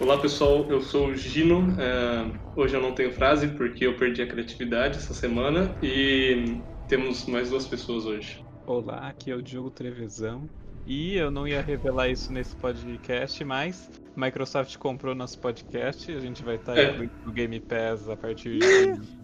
Olá 0.00 0.18
pessoal, 0.18 0.66
eu 0.70 0.80
sou 0.80 1.08
o 1.08 1.14
Gino. 1.16 1.76
É, 1.78 2.30
hoje 2.56 2.74
eu 2.74 2.80
não 2.80 2.92
tenho 2.92 3.12
frase 3.12 3.48
porque 3.48 3.86
eu 3.86 3.94
perdi 3.96 4.22
a 4.22 4.26
criatividade 4.26 4.96
essa 4.98 5.12
semana 5.14 5.74
e 5.82 6.60
temos 6.88 7.26
mais 7.26 7.50
duas 7.50 7.66
pessoas 7.66 8.06
hoje. 8.06 8.42
Olá, 8.66 9.08
aqui 9.08 9.30
é 9.30 9.34
o 9.34 9.42
Diogo 9.42 9.70
Trevezão. 9.70 10.48
E 10.86 11.14
eu 11.16 11.30
não 11.30 11.46
ia 11.46 11.60
revelar 11.60 12.08
isso 12.08 12.32
nesse 12.32 12.56
podcast, 12.56 13.44
mas 13.44 13.90
Microsoft 14.16 14.76
comprou 14.78 15.14
nosso 15.14 15.38
podcast. 15.38 16.10
A 16.10 16.18
gente 16.18 16.42
vai 16.42 16.56
estar 16.56 16.76
É. 16.76 16.96
no 17.24 17.32
Game 17.32 17.60
Pass 17.60 18.08
a 18.08 18.16
partir 18.16 18.58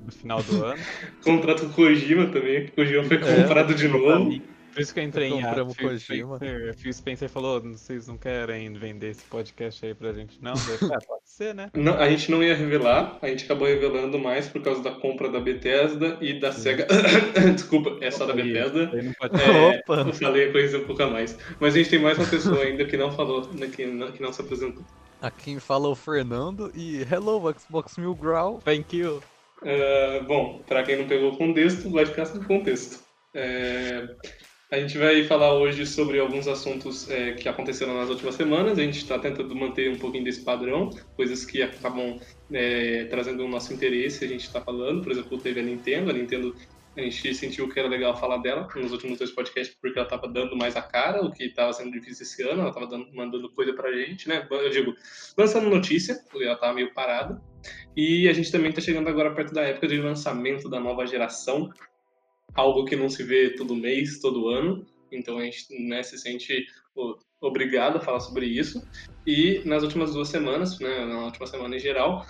do 0.04 0.12
final 0.12 0.42
do 0.42 0.62
ano. 0.64 0.82
Contrato 1.24 1.62
com 1.62 1.66
o 1.68 1.72
Kojima 1.72 2.26
também. 2.26 2.68
Kojima 2.68 3.02
foi 3.04 3.16
É, 3.16 3.42
comprado 3.42 3.74
de 3.74 3.88
novo. 3.88 4.30
Por 4.76 4.82
isso 4.82 4.92
que 4.92 5.00
eu 5.00 5.04
entrei 5.04 5.30
em 5.30 5.40
Phil 5.40 5.88
Kojima. 5.88 6.36
Spencer, 6.36 6.74
Phil 6.76 6.92
Spencer 6.92 7.28
falou: 7.30 7.62
vocês 7.62 8.06
não 8.06 8.18
querem 8.18 8.74
vender 8.74 9.08
esse 9.08 9.24
podcast 9.24 9.86
aí 9.86 9.94
pra 9.94 10.12
gente, 10.12 10.36
não? 10.42 10.54
Falei, 10.54 10.94
"Ah, 10.94 11.06
pode 11.06 11.22
ser, 11.24 11.54
né? 11.54 11.70
Não, 11.74 11.94
a 11.94 12.10
gente 12.10 12.30
não 12.30 12.42
ia 12.42 12.54
revelar, 12.54 13.18
a 13.22 13.28
gente 13.28 13.46
acabou 13.46 13.66
revelando 13.66 14.18
mais 14.18 14.48
por 14.48 14.60
causa 14.60 14.82
da 14.82 14.90
compra 14.90 15.30
da 15.30 15.40
Bethesda 15.40 16.18
e 16.20 16.38
da 16.38 16.52
SEGA. 16.52 16.86
Desculpa, 17.56 17.96
é 18.02 18.10
só 18.10 18.26
da 18.26 18.34
Bethesda. 18.34 18.90
aí 18.92 19.02
não 19.02 19.12
pode 19.14 19.34
É, 19.40 19.78
Opa! 19.80 20.04
eu 20.06 20.12
falei 20.12 20.50
a 20.50 20.52
coisa 20.52 20.76
um 20.76 20.84
pouco 20.84 21.02
a 21.02 21.06
mais. 21.10 21.38
Mas 21.58 21.74
a 21.74 21.78
gente 21.78 21.88
tem 21.88 21.98
mais 21.98 22.18
uma 22.18 22.26
pessoa 22.26 22.62
ainda 22.62 22.84
que 22.84 22.98
não 22.98 23.10
falou, 23.10 23.50
né, 23.54 23.68
que 23.68 23.86
não, 23.86 24.12
que 24.12 24.20
não 24.20 24.30
se 24.30 24.42
apresentou. 24.42 24.84
Aqui 25.22 25.44
quem 25.44 25.58
fala 25.58 25.86
é 25.88 25.90
o 25.90 25.94
Fernando 25.94 26.70
e 26.74 27.00
Hello 27.10 27.42
Xbox 27.58 27.96
Mil 27.96 28.14
Grau. 28.14 28.60
Thank 28.62 28.94
you. 28.94 29.22
É, 29.62 30.20
bom, 30.20 30.60
para 30.66 30.82
quem 30.82 30.98
não 30.98 31.08
pegou 31.08 31.32
o 31.32 31.36
contexto, 31.38 31.88
vai 31.88 32.04
ficar 32.04 32.26
sem 32.26 32.42
contexto. 32.42 33.02
É, 33.34 34.06
a 34.70 34.78
gente 34.78 34.98
vai 34.98 35.22
falar 35.24 35.54
hoje 35.54 35.86
sobre 35.86 36.18
alguns 36.18 36.48
assuntos 36.48 37.08
é, 37.08 37.32
que 37.32 37.48
aconteceram 37.48 37.94
nas 37.94 38.08
últimas 38.08 38.34
semanas. 38.34 38.76
A 38.76 38.82
gente 38.82 38.98
está 38.98 39.16
tentando 39.16 39.54
manter 39.54 39.90
um 39.90 39.96
pouquinho 39.96 40.24
desse 40.24 40.42
padrão, 40.42 40.90
coisas 41.14 41.44
que 41.44 41.62
acabam 41.62 42.18
é, 42.52 43.04
trazendo 43.04 43.44
o 43.44 43.48
nosso 43.48 43.72
interesse. 43.72 44.24
A 44.24 44.28
gente 44.28 44.44
está 44.44 44.60
falando, 44.60 45.02
por 45.02 45.12
exemplo, 45.12 45.38
teve 45.38 45.60
a 45.60 45.62
Nintendo. 45.62 46.10
A 46.10 46.12
Nintendo, 46.12 46.52
a 46.96 47.00
gente 47.00 47.32
sentiu 47.32 47.68
que 47.68 47.78
era 47.78 47.88
legal 47.88 48.16
falar 48.18 48.38
dela 48.38 48.66
nos 48.74 48.90
últimos 48.90 49.18
dois 49.18 49.30
podcasts, 49.30 49.76
porque 49.80 50.00
ela 50.00 50.06
estava 50.06 50.26
dando 50.26 50.56
mais 50.56 50.74
a 50.74 50.82
cara, 50.82 51.24
o 51.24 51.30
que 51.30 51.44
estava 51.44 51.72
sendo 51.72 51.92
difícil 51.92 52.24
esse 52.24 52.42
ano. 52.42 52.62
Ela 52.62 52.70
estava 52.70 53.06
mandando 53.14 53.48
coisa 53.52 53.72
pra 53.72 53.92
gente, 53.92 54.28
né? 54.28 54.44
Eu 54.50 54.70
digo, 54.70 54.94
lançando 55.38 55.70
notícia, 55.70 56.18
porque 56.28 56.44
ela 56.44 56.54
estava 56.54 56.72
meio 56.72 56.92
parada. 56.92 57.40
E 57.96 58.28
a 58.28 58.32
gente 58.32 58.50
também 58.50 58.70
está 58.70 58.80
chegando 58.80 59.08
agora 59.08 59.32
perto 59.32 59.54
da 59.54 59.62
época 59.62 59.86
de 59.86 59.98
lançamento 59.98 60.68
da 60.68 60.80
nova 60.80 61.06
geração, 61.06 61.70
algo 62.56 62.84
que 62.84 62.96
não 62.96 63.08
se 63.08 63.22
vê 63.22 63.50
todo 63.54 63.74
mês, 63.76 64.20
todo 64.20 64.48
ano. 64.48 64.84
Então 65.10 65.38
a 65.38 65.44
gente 65.44 65.66
né, 65.88 66.02
se 66.02 66.18
sente 66.18 66.66
obrigado 67.40 67.96
a 67.96 68.00
falar 68.00 68.20
sobre 68.20 68.46
isso. 68.46 68.80
E 69.26 69.62
nas 69.64 69.82
últimas 69.82 70.12
duas 70.14 70.28
semanas, 70.28 70.78
né, 70.78 71.04
na 71.04 71.24
última 71.26 71.46
semana 71.46 71.76
em 71.76 71.80
geral, 71.80 72.24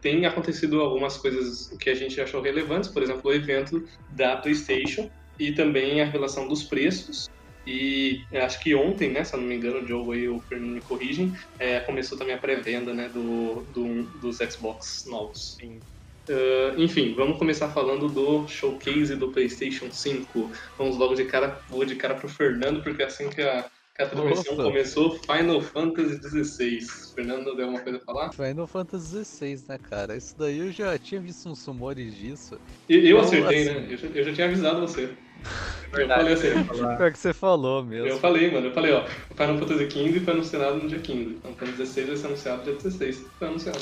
tem 0.00 0.26
acontecido 0.26 0.80
algumas 0.80 1.16
coisas 1.16 1.68
que 1.80 1.90
a 1.90 1.94
gente 1.94 2.20
achou 2.20 2.42
relevantes, 2.42 2.90
por 2.90 3.02
exemplo, 3.02 3.22
o 3.24 3.32
evento 3.32 3.82
da 4.14 4.36
PlayStation 4.36 5.08
e 5.38 5.52
também 5.52 6.00
a 6.00 6.04
revelação 6.04 6.46
dos 6.46 6.64
preços. 6.64 7.24
E 7.66 8.18
eu 8.30 8.42
acho 8.44 8.62
que 8.62 8.74
ontem, 8.74 9.10
né, 9.10 9.24
se 9.24 9.34
eu 9.34 9.40
não 9.40 9.48
me 9.48 9.56
engano, 9.56 9.78
o 9.78 9.86
Diogo 9.86 10.12
aí, 10.12 10.28
o 10.28 10.38
Fernando 10.42 10.74
me 10.74 10.82
corrigem, 10.82 11.32
é, 11.58 11.80
começou 11.80 12.18
também 12.18 12.34
a 12.34 12.38
pré-venda 12.38 12.92
né, 12.92 13.08
do, 13.08 13.66
do- 13.72 14.02
dos 14.20 14.36
Xbox 14.36 15.04
novos. 15.06 15.56
Sim. 15.58 15.80
Uh, 16.28 16.80
enfim, 16.80 17.14
vamos 17.14 17.38
começar 17.38 17.68
falando 17.70 18.08
do 18.08 18.48
showcase 18.48 19.14
do 19.16 19.30
PlayStation 19.30 19.90
5. 19.92 20.50
Vamos 20.78 20.96
logo 20.96 21.14
de 21.14 21.24
cara, 21.26 21.60
vou 21.68 21.84
de 21.84 21.96
cara 21.96 22.14
pro 22.14 22.28
Fernando, 22.28 22.82
porque 22.82 23.02
assim 23.02 23.28
que 23.28 23.42
a, 23.42 23.62
que 23.94 24.02
a 24.02 24.08
transmissão 24.08 24.56
Nossa. 24.56 24.68
começou, 24.68 25.18
Final 25.20 25.60
Fantasy 25.60 26.18
XVI. 26.22 26.78
Fernando, 27.14 27.54
deu 27.54 27.68
uma 27.68 27.80
coisa 27.80 27.98
a 27.98 28.00
falar? 28.00 28.32
Final 28.32 28.66
Fantasy 28.66 29.24
XVI, 29.24 29.64
né, 29.68 29.78
cara? 29.78 30.16
Isso 30.16 30.34
daí 30.38 30.58
eu 30.58 30.72
já 30.72 30.98
tinha 30.98 31.20
visto 31.20 31.46
uns 31.48 31.62
rumores 31.66 32.14
disso. 32.14 32.58
E- 32.88 32.94
Eu, 32.94 33.18
Então, 33.18 33.20
acertei, 33.20 33.68
assim- 33.68 33.80
né? 33.80 33.92
Eu 33.92 33.96
já, 33.98 34.08
eu 34.08 34.24
já 34.24 34.32
tinha 34.32 34.46
avisado 34.46 34.80
você. 34.80 35.02
Eu 35.04 35.08
Verdade. 35.92 36.20
falei 36.22 36.32
assim, 36.34 36.64
Pior 36.98 37.12
que 37.12 37.18
você 37.18 37.32
falou 37.34 37.80
eu 37.80 37.86
mesmo. 37.86 38.18
falei, 38.18 38.50
mano, 38.50 38.68
eu 38.68 38.72
falei, 38.72 38.92
ó, 38.92 39.04
Final 39.06 39.58
Fantasy 39.58 39.90
XV 39.90 40.20
foi 40.20 40.32
anunciado 40.32 40.78
no 40.78 40.88
dia 40.88 40.98
15. 41.00 41.34
Final 41.36 41.52
Fantasy 41.54 41.86
XVI 41.86 42.04
vai 42.06 42.16
ser 42.16 42.26
anunciado 42.26 42.58
no 42.58 42.64
dia 42.64 42.74
16. 42.74 43.30
Foi 43.38 43.48
anunciado. 43.48 43.78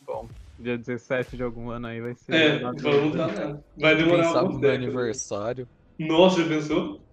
Bom, 0.00 0.28
dia 0.62 0.78
17 0.78 1.36
de 1.36 1.42
algum 1.42 1.70
ano 1.70 1.86
aí 1.88 2.00
vai 2.00 2.14
ser. 2.14 2.34
É, 2.34 2.58
vamos 2.58 3.16
lá. 3.16 3.26
né? 3.54 3.62
Vai 3.76 3.96
Quem 3.96 4.04
demorar 4.04 4.24
sabe 4.24 4.38
algum 4.38 4.54
no 4.54 4.60
meu 4.60 4.70
tempo. 4.70 4.86
aniversário. 4.86 5.68
Nossa, 5.98 6.42
já 6.42 6.48
pensou? 6.48 7.04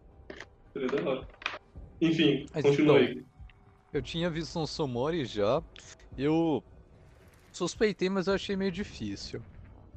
Seria 0.74 0.90
da 0.90 1.10
hora. 1.10 1.28
Enfim, 2.02 2.46
Mas 2.54 2.64
continua 2.64 3.00
então, 3.00 3.08
aí. 3.16 3.26
Eu 3.92 4.02
tinha 4.02 4.30
visto 4.30 4.60
uns 4.60 4.76
rumores 4.78 5.30
já. 5.30 5.62
Eu 6.18 6.64
suspeitei, 7.52 8.10
mas 8.10 8.28
eu 8.28 8.36
achei 8.36 8.56
meio 8.56 8.72
difícil. 8.72 9.42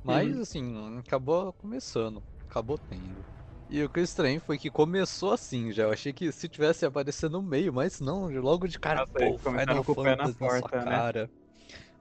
Mas, 0.02 0.34
Uhum. 0.34 0.42
assim, 0.42 0.98
acabou 0.98 1.52
começando. 1.54 2.22
Acabou 2.48 2.76
tendo. 2.78 3.24
E 3.68 3.82
o 3.82 3.88
que 3.88 4.00
é 4.00 4.02
estranho 4.02 4.40
foi 4.40 4.58
que 4.58 4.70
começou 4.70 5.32
assim 5.32 5.72
já. 5.72 5.84
Eu 5.84 5.92
achei 5.92 6.12
que 6.12 6.30
se 6.32 6.48
tivesse 6.48 6.84
aparecer 6.84 7.30
no 7.30 7.40
meio, 7.42 7.72
mas 7.72 8.00
não, 8.00 8.28
logo 8.28 8.66
de 8.66 8.78
cara, 8.78 9.00
Nossa, 9.00 9.12
pô, 9.12 9.38
começaram 9.38 9.82
Final 9.82 9.84
com 9.84 9.92
o 9.92 9.94
pé 9.94 10.16
na 10.16 10.16
Fantasy 10.16 10.42
na 10.42 10.48
sua 10.50 10.60
porta, 10.60 10.84
né? 10.84 10.84
cara. 10.90 11.30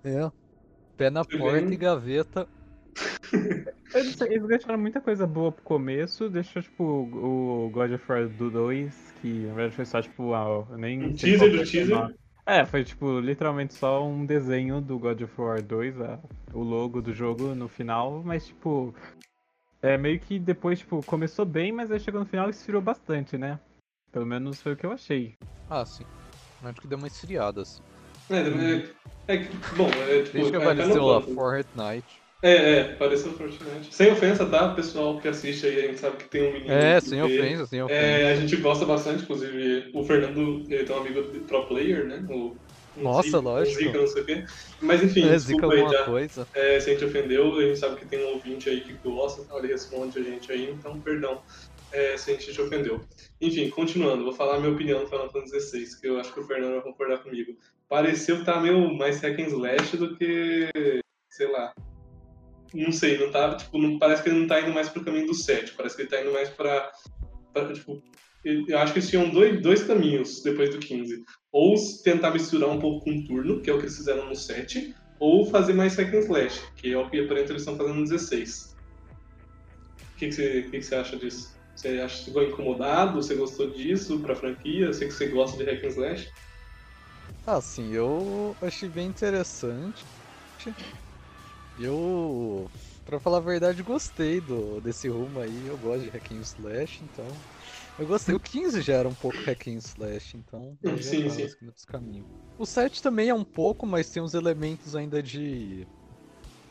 É. 0.04 0.32
Pé 0.98 1.10
na 1.10 1.24
Você 1.24 1.38
porta 1.38 1.68
vê? 1.68 1.74
e 1.74 1.78
gaveta. 1.78 2.48
Eles, 3.94 4.22
eles 4.22 4.48
deixaram 4.48 4.80
muita 4.80 5.02
coisa 5.02 5.28
boa 5.28 5.52
pro 5.52 5.62
começo, 5.64 6.30
deixou 6.30 6.62
tipo 6.62 6.82
o 6.84 7.70
God 7.72 7.92
of 7.92 8.06
War 8.10 8.28
do 8.30 8.50
2, 8.50 9.12
que 9.22 9.28
na 9.46 9.54
verdade 9.54 9.76
foi 9.76 9.86
só 9.86 10.02
tipo. 10.02 10.34
Ah, 10.34 10.66
eu 10.70 10.78
nem 10.78 11.02
Um 11.04 11.14
teaser 11.14 11.52
do 11.52 11.62
o 11.62 11.66
teaser? 11.66 12.16
É, 12.46 12.66
foi 12.66 12.84
tipo 12.86 13.20
literalmente 13.20 13.74
só 13.74 14.04
um 14.06 14.26
desenho 14.26 14.80
do 14.80 14.98
God 14.98 15.22
of 15.22 15.42
War 15.42 15.62
2, 15.62 16.00
a- 16.00 16.20
o 16.54 16.64
logo 16.64 17.02
do 17.02 17.14
jogo 17.14 17.54
no 17.54 17.68
final, 17.68 18.24
mas 18.24 18.48
tipo. 18.48 18.94
É 19.84 19.98
meio 19.98 20.20
que 20.20 20.38
depois, 20.40 20.80
tipo, 20.80 21.02
começou 21.02 21.44
bem, 21.44 21.72
mas 21.72 21.92
aí 21.92 22.00
chegou 22.00 22.20
no 22.22 22.26
final 22.26 22.48
e 22.48 22.52
esfriou 22.52 22.82
bastante, 22.82 23.36
né? 23.38 23.60
Pelo 24.12 24.26
menos 24.28 24.62
foi 24.62 24.74
o 24.74 24.76
que 24.78 24.86
eu 24.86 24.92
achei. 24.92 25.34
Ah, 25.70 25.84
sim. 25.86 26.06
Acho 26.64 26.80
que 26.80 26.88
deu 26.88 26.98
uma 27.00 27.08
esfriada, 27.08 27.62
assim. 27.64 27.82
É, 28.32 29.34
é, 29.34 29.36
é 29.36 29.38
que, 29.38 29.56
bom, 29.76 29.88
é 29.88 30.24
tipo. 30.24 30.34
Desde 30.34 30.52
que 30.52 30.58
é 30.58 30.60
apareceu 30.62 31.06
lá. 31.06 31.22
Fortnite. 31.22 32.22
É, 32.44 32.52
é, 32.74 32.82
apareceu 32.94 33.32
Fortnite. 33.34 33.94
Sem 33.94 34.12
ofensa, 34.12 34.46
tá? 34.46 34.74
Pessoal 34.74 35.20
que 35.20 35.28
assiste 35.28 35.66
aí, 35.68 35.80
a 35.80 35.88
gente 35.88 36.00
sabe 36.00 36.18
que 36.18 36.30
tem 36.30 36.42
um 36.50 36.54
menino. 36.54 36.72
É, 36.72 37.00
sem 37.00 37.20
vê. 37.20 37.26
ofensa, 37.40 37.66
sem 37.68 37.84
ofensa. 37.84 38.00
É, 38.02 38.32
a 38.32 38.36
gente 38.36 38.56
gosta 38.58 38.86
bastante, 38.86 39.24
inclusive, 39.24 39.92
o 39.94 40.04
Fernando, 40.04 40.66
ele 40.70 40.84
tem 40.84 40.96
um 40.96 41.00
amigo 41.00 41.24
pro 41.46 41.68
player, 41.68 42.08
né? 42.08 42.26
O, 42.30 42.58
um 42.96 43.04
Nossa, 43.04 43.24
Zica- 43.28 43.40
um 43.40 43.44
lógico. 43.44 43.80
Zica, 43.80 43.98
não 44.00 44.08
sei 44.08 44.22
o 44.22 44.26
quê. 44.26 44.44
Mas 44.82 45.04
enfim, 45.04 45.22
É, 45.30 45.38
zica 45.38 45.54
desculpa 45.54 45.74
aí 45.74 45.80
alguma 45.82 45.98
já. 45.98 46.06
coisa. 46.06 46.48
É, 46.54 46.80
se 46.80 46.90
a 46.90 46.94
gente 46.94 47.06
ofendeu, 47.06 47.56
a 47.58 47.62
gente 47.62 47.80
sabe 47.80 47.96
que 47.98 48.08
tem 48.08 48.26
um 48.26 48.34
ouvinte 48.34 48.70
aí 48.70 48.82
que 48.82 48.98
gosta, 48.98 49.46
ele 49.58 49.68
responde 49.68 50.18
a 50.20 50.24
gente 50.24 50.52
aí, 50.52 50.70
então 50.72 51.00
perdão 51.02 51.44
é, 51.94 52.18
se 52.18 52.32
a 52.32 52.34
gente 52.34 52.52
te 52.52 52.62
ofendeu. 52.62 53.06
Enfim, 53.40 53.70
continuando, 53.70 54.24
vou 54.24 54.34
falar 54.34 54.56
a 54.56 54.60
minha 54.60 54.72
opinião 54.74 55.02
do 55.02 55.08
Final 55.08 55.30
Fantasy 55.32 55.60
XVI, 55.86 56.00
que 56.02 56.08
eu 56.08 56.20
acho 56.20 56.34
que 56.34 56.40
o 56.40 56.44
Fernando 56.48 56.74
vai 56.74 56.82
concordar 56.82 57.20
comigo. 57.20 57.56
Pareceu 57.92 58.38
que 58.38 58.46
tá 58.46 58.58
meio 58.58 58.94
mais 58.98 59.20
hack 59.20 59.38
slash 59.38 59.98
do 59.98 60.16
que, 60.16 60.70
sei 61.30 61.52
lá, 61.52 61.74
não 62.74 62.90
sei, 62.90 63.18
não 63.18 63.30
tá, 63.30 63.54
tipo, 63.56 63.78
não, 63.78 64.00
parece 64.00 64.24
que 64.24 64.30
ele 64.30 64.40
não 64.40 64.48
tá 64.48 64.62
indo 64.62 64.72
mais 64.72 64.88
pro 64.88 65.04
caminho 65.04 65.28
do 65.28 65.34
7, 65.34 65.74
parece 65.74 65.98
que 65.98 66.04
ele 66.04 66.10
tá 66.10 66.22
indo 66.22 66.32
mais 66.32 66.48
pra, 66.48 66.90
pra 67.52 67.74
tipo, 67.74 68.02
eu 68.46 68.78
acho 68.78 68.94
que 68.94 69.00
eles 69.00 69.10
tinham 69.10 69.30
dois, 69.30 69.62
dois 69.62 69.84
caminhos 69.84 70.42
depois 70.42 70.70
do 70.70 70.80
15. 70.80 71.22
Ou 71.52 71.76
tentar 72.02 72.32
misturar 72.32 72.70
um 72.70 72.80
pouco 72.80 73.04
com 73.04 73.12
o 73.12 73.26
turno, 73.26 73.60
que 73.60 73.70
é 73.70 73.74
o 73.74 73.78
que 73.78 73.84
eles 73.84 73.98
fizeram 73.98 74.26
no 74.26 74.36
7, 74.38 74.96
ou 75.20 75.46
fazer 75.46 75.74
mais 75.74 75.94
hack 75.98 76.14
slash, 76.14 76.62
que 76.78 76.94
é 76.94 76.98
o 76.98 77.10
que 77.10 77.20
aparentemente 77.20 77.52
eles 77.52 77.62
estão 77.64 77.76
fazendo 77.76 77.96
no 77.96 78.04
16. 78.04 78.78
O 80.00 80.18
que, 80.18 80.28
que, 80.28 80.32
você, 80.32 80.62
que, 80.62 80.70
que 80.70 80.82
você 80.82 80.96
acha 80.96 81.18
disso? 81.18 81.54
Você 81.76 81.90
acha 82.00 82.20
que 82.20 82.26
ficou 82.26 82.44
incomodado? 82.44 83.22
Você 83.22 83.36
gostou 83.36 83.70
disso 83.70 84.18
pra 84.22 84.34
franquia? 84.34 84.86
Eu 84.86 84.94
sei 84.94 85.10
que 85.10 85.14
você 85.14 85.28
gosta 85.28 85.62
de 85.62 85.70
hack 85.70 85.84
and 85.84 85.88
slash. 85.90 86.32
Ah, 87.46 87.62
sim, 87.62 87.90
eu 87.92 88.58
achei 88.62 88.90
bem 88.90 89.08
interessante. 89.08 90.08
Eu, 91.76 92.70
pra 93.06 93.20
falar 93.20 93.38
a 93.38 93.42
verdade, 93.42 93.82
gostei 93.82 94.42
do, 94.42 94.82
desse 94.82 95.08
rumo 95.08 95.40
aí. 95.40 95.66
Eu 95.66 95.78
gosto 95.78 96.04
de 96.04 96.10
hack 96.10 96.32
and 96.32 96.40
slash, 96.42 97.04
então. 97.04 97.44
Eu 97.98 98.06
gostei. 98.06 98.36
O 98.36 98.40
15 98.40 98.82
já 98.82 98.96
era 98.96 99.08
um 99.10 99.16
pouco 99.16 99.42
hack 99.42 99.68
and 99.68 99.78
slash, 99.78 100.38
então. 100.38 100.78
Sim, 101.02 101.30
sim. 101.30 101.48
caminho. 101.88 102.26
O 102.58 102.66
7 102.66 103.02
também 103.02 103.30
é 103.30 103.34
um 103.34 103.44
pouco, 103.44 103.86
mas 103.86 104.10
tem 104.10 104.22
uns 104.22 104.34
elementos 104.34 104.96
ainda 104.96 105.24
de. 105.24 105.88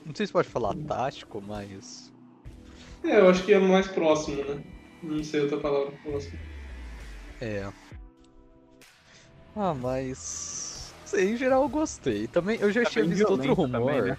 Não 0.05 0.15
sei 0.15 0.27
se 0.27 0.33
pode 0.33 0.49
falar 0.49 0.75
tático, 0.87 1.41
mas. 1.43 2.13
É, 3.05 3.19
eu 3.19 3.29
acho 3.29 3.45
que 3.45 3.53
é 3.53 3.59
mais 3.59 3.89
próximo, 3.89 4.45
né? 4.45 4.63
Não 5.03 5.23
sei 5.23 5.41
outra 5.41 5.61
palavra 5.61 5.97
próximo. 5.99 6.41
É. 7.41 7.73
Ah, 9.55 9.75
mas. 9.75 10.97
sei, 11.05 11.31
em 11.33 11.37
geral 11.37 11.63
eu 11.63 11.69
gostei. 11.69 12.29
Também 12.29 12.59
eu 12.61 12.71
já 12.71 12.85
Tá 12.85 12.91
tinha 12.91 13.05
visto 13.07 13.31
outro 13.31 13.53
violento 13.53 13.69
também, 13.69 14.03
rumor. 14.03 14.03
né? 14.03 14.17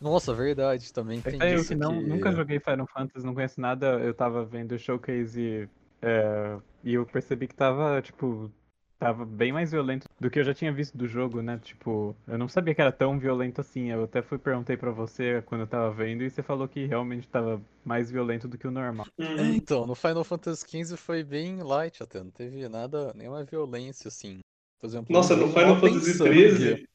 Nossa, 0.00 0.34
verdade, 0.34 0.92
também 0.92 1.22
É 1.22 1.32
tem 1.32 1.52
eu 1.54 1.64
isso 1.64 1.66
que 1.66 1.74
não, 1.74 2.02
que- 2.02 2.02
nunca 2.02 2.32
joguei 2.32 2.60
Final 2.60 2.86
Fantasy, 2.86 3.24
não 3.26 3.34
conheço 3.34 3.60
nada, 3.60 3.98
eu 4.02 4.14
tava 4.14 4.44
vendo 4.44 4.72
o 4.72 4.78
showcase 4.78 5.70
é, 6.02 6.60
e 6.82 6.94
eu 6.94 7.06
percebi 7.06 7.48
que 7.48 7.54
tava, 7.54 8.00
tipo, 8.02 8.54
tava 8.98 9.24
bem 9.24 9.52
mais 9.52 9.70
violento 9.72 10.06
do 10.20 10.30
que 10.30 10.38
eu 10.38 10.44
já 10.44 10.54
tinha 10.54 10.72
visto 10.72 10.96
do 10.96 11.06
jogo, 11.06 11.42
né? 11.42 11.60
Tipo, 11.62 12.14
eu 12.26 12.38
não 12.38 12.48
sabia 12.48 12.74
que 12.74 12.80
era 12.80 12.92
tão 12.92 13.18
violento 13.18 13.60
assim. 13.60 13.90
Eu 13.90 14.04
até 14.04 14.22
fui 14.22 14.38
perguntei 14.38 14.76
pra 14.76 14.90
você 14.90 15.42
quando 15.46 15.62
eu 15.62 15.66
tava 15.66 15.90
vendo 15.92 16.22
e 16.22 16.30
você 16.30 16.42
falou 16.42 16.66
que 16.68 16.86
realmente 16.86 17.26
tava 17.28 17.60
mais 17.84 18.10
violento 18.10 18.48
do 18.48 18.56
que 18.58 18.66
o 18.66 18.70
normal. 18.70 19.06
É, 19.18 19.24
Uhum. 19.24 19.54
então, 19.54 19.86
no 19.86 19.94
Final 19.94 20.24
Fantasy 20.24 20.64
XV 20.66 20.96
foi 20.96 21.22
bem 21.22 21.62
light 21.62 22.02
até, 22.02 22.22
não 22.22 22.30
teve 22.30 22.68
nada, 22.68 23.12
nenhuma 23.14 23.44
violência 23.44 24.08
assim. 24.08 24.38
Por 24.80 24.86
exemplo, 24.86 25.12
Nossa, 25.12 25.36
no 25.36 25.48
Final 25.48 25.80
Fantasy. 25.80 26.12
XIII. 26.12 26.86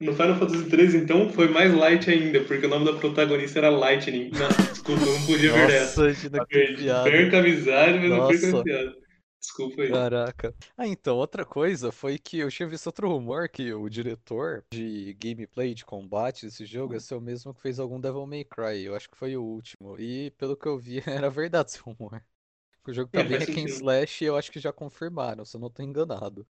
No 0.00 0.14
Final 0.14 0.36
Fantasy 0.36 0.70
XIII, 0.70 0.96
então, 1.02 1.28
foi 1.30 1.48
mais 1.48 1.74
light 1.74 2.08
ainda, 2.10 2.40
porque 2.44 2.64
o 2.64 2.68
nome 2.70 2.86
da 2.86 2.98
protagonista 2.98 3.58
era 3.58 3.68
Lightning. 3.68 4.30
Nossa, 4.30 4.62
desculpa, 4.72 5.02
eu 5.02 5.12
não 5.18 5.26
podia 5.26 5.52
ver 5.52 5.70
essa. 5.70 6.02
Nossa. 6.06 7.04
Perca 7.04 7.36
a 7.36 7.40
amizade, 7.40 7.98
mas 7.98 8.10
não 8.10 8.26
perca 8.26 8.46
a 8.46 8.50
Nossa. 8.50 8.64
piada. 8.64 8.96
Desculpa 9.40 9.82
aí. 9.82 10.08
Caraca. 10.08 10.54
Ah, 10.76 10.86
então, 10.86 11.16
outra 11.16 11.44
coisa 11.44 11.90
foi 11.90 12.18
que 12.18 12.38
eu 12.38 12.50
tinha 12.50 12.68
visto 12.68 12.86
outro 12.86 13.08
rumor 13.08 13.48
que 13.48 13.72
o 13.72 13.88
diretor 13.88 14.64
de 14.72 15.14
gameplay, 15.14 15.74
de 15.74 15.84
combate 15.84 16.46
desse 16.46 16.64
jogo 16.64 16.94
ia 16.94 17.00
ser 17.00 17.14
o 17.16 17.20
mesmo 17.20 17.52
que 17.52 17.60
fez 17.60 17.78
algum 17.80 18.00
Devil 18.00 18.26
May 18.26 18.44
Cry. 18.44 18.82
Eu 18.84 18.94
acho 18.94 19.10
que 19.10 19.16
foi 19.16 19.36
o 19.36 19.42
último. 19.42 19.98
E 19.98 20.30
pelo 20.32 20.56
que 20.56 20.66
eu 20.68 20.78
vi, 20.78 21.00
era 21.06 21.28
verdade 21.30 21.70
esse 21.70 21.80
rumor. 21.80 22.22
O 22.86 22.92
jogo 22.94 23.10
tá 23.12 23.22
É, 23.22 23.24
bem 23.24 23.38
hack 23.38 23.56
and 23.58 23.66
slash 23.66 24.24
e 24.24 24.28
eu 24.28 24.36
acho 24.36 24.52
que 24.52 24.60
já 24.60 24.72
confirmaram, 24.72 25.44
se 25.44 25.56
eu 25.56 25.60
não 25.60 25.70
tô 25.70 25.82
enganado. 25.82 26.46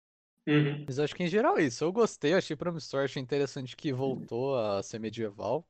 Uhum. 0.48 0.88
Mas 0.88 0.98
eu 0.98 1.04
acho 1.06 1.16
que 1.16 1.24
em 1.24 1.28
geral 1.28 1.58
é 1.58 1.64
isso. 1.64 1.84
Eu 1.84 1.92
gostei, 1.94 2.34
achei 2.34 2.56
promissor, 2.56 3.04
achei 3.06 3.22
interessante 3.22 3.76
que 3.76 3.94
voltou 3.94 4.58
a 4.58 4.84
ser 4.84 5.00
medieval. 5.00 5.68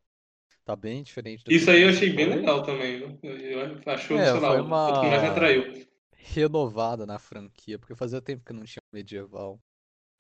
Tá 0.66 0.76
bem 0.76 1.04
diferente 1.04 1.44
do 1.46 1.52
Isso 1.54 1.70
aí 1.72 1.82
eu 1.84 1.90
achei 1.90 2.12
bem 2.14 2.28
legal 2.30 2.64
também. 2.64 3.00
Eu 3.24 3.62
acho, 3.92 4.08
É, 4.12 4.26
sei 4.26 4.40
lá, 4.40 4.58
foi 4.84 4.94
o 4.94 4.94
que 4.94 5.06
mais 5.08 5.24
uma 5.24 5.24
atraiu. 5.24 5.86
Renovada 6.34 7.06
na 7.06 7.20
franquia, 7.20 7.80
porque 7.80 7.96
fazia 7.96 8.22
tempo 8.22 8.44
que 8.46 8.54
não 8.54 8.64
tinha 8.66 8.82
medieval. 8.94 9.62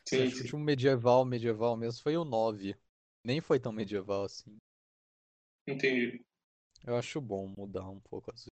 Sim, 0.06 0.22
Acho 0.22 0.36
que 0.36 0.42
o 0.42 0.46
último 0.46 0.62
medieval, 0.62 1.26
medieval 1.26 1.78
mesmo 1.78 2.04
foi 2.04 2.18
o 2.18 2.26
9. 2.26 2.76
Nem 3.24 3.42
foi 3.42 3.60
tão 3.60 3.72
medieval 3.74 4.26
assim. 4.26 4.58
Entendi. 5.68 6.26
Eu 6.84 6.96
acho 6.96 7.22
bom 7.22 7.48
mudar 7.56 7.88
um 7.90 8.00
pouco 8.00 8.32
assim. 8.32 8.50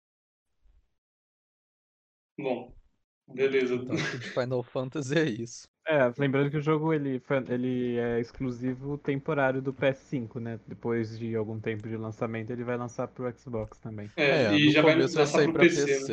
Bom, 2.38 2.74
beleza. 3.28 3.76
Então 3.84 3.96
de 4.18 4.20
Final 4.20 4.62
Fantasy 4.62 5.18
é 5.18 5.24
isso. 5.24 5.68
É, 5.88 6.12
lembrando 6.18 6.50
que 6.50 6.56
o 6.56 6.60
jogo 6.60 6.92
ele, 6.92 7.22
ele 7.48 7.96
é 7.96 8.18
exclusivo 8.20 8.98
temporário 8.98 9.62
do 9.62 9.72
PS5, 9.72 10.40
né? 10.40 10.58
Depois 10.66 11.16
de 11.16 11.36
algum 11.36 11.60
tempo 11.60 11.88
de 11.88 11.96
lançamento, 11.96 12.50
ele 12.50 12.64
vai 12.64 12.76
lançar 12.76 13.06
pro 13.06 13.30
Xbox 13.38 13.78
também. 13.78 14.10
É, 14.16 14.44
É, 14.54 14.58
e 14.58 14.58
no 14.58 14.72
já 14.72 14.82
vai 14.82 14.96
começo 14.96 15.16
vai 15.16 15.26
lançar 15.26 15.26
sair 15.26 15.48
pro 15.48 15.52
pra 15.52 15.64
PC, 15.64 16.00
né? 16.00 16.10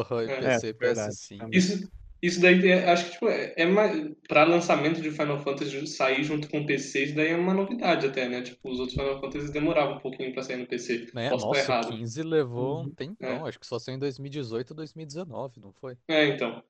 É, 0.00 0.40
PC, 0.40 0.68
é, 0.68 0.72
verdade, 0.72 1.14
PS5. 1.14 1.38
também. 1.38 1.58
Isso, 1.58 1.90
isso 2.22 2.40
daí 2.40 2.68
é- 2.68 2.90
acho 2.90 3.04
que 3.06 3.10
tipo, 3.12 3.28
é, 3.28 3.52
é 3.56 3.66
mais, 3.66 4.10
pra 4.28 4.44
lançamento 4.44 5.00
de 5.00 5.10
Final 5.10 5.40
Fantasy 5.40 5.86
sair 5.86 6.22
junto 6.24 6.48
com 6.48 6.60
o 6.60 6.66
PC, 6.66 7.04
isso 7.04 7.14
daí 7.16 7.28
é 7.30 7.36
uma 7.36 7.52
novidade 7.54 8.06
até, 8.06 8.28
né? 8.28 8.42
Tipo, 8.42 8.70
os 8.70 8.78
outros 8.78 8.96
Final 8.96 9.20
Fantasy 9.20 9.52
demoravam 9.52 9.96
um 9.96 10.00
pouquinho 10.00 10.32
pra 10.32 10.42
sair 10.42 10.56
no 10.56 10.66
PC. 10.66 11.08
Né? 11.14 11.30
Posso 11.30 11.46
Nossa, 11.46 11.60
errado. 11.60 11.88
15 11.88 12.22
levou 12.22 12.80
um 12.80 12.84
Uhum. 12.84 12.90
tempão. 12.90 13.44
Acho 13.46 13.58
que 13.58 13.66
só 13.66 13.78
saiu 13.78 13.96
em 13.96 13.98
2018 13.98 14.70
ou 14.70 14.76
2019, 14.76 15.60
não 15.60 15.72
foi? 15.72 15.96
É, 16.08 16.26
então. 16.28 16.62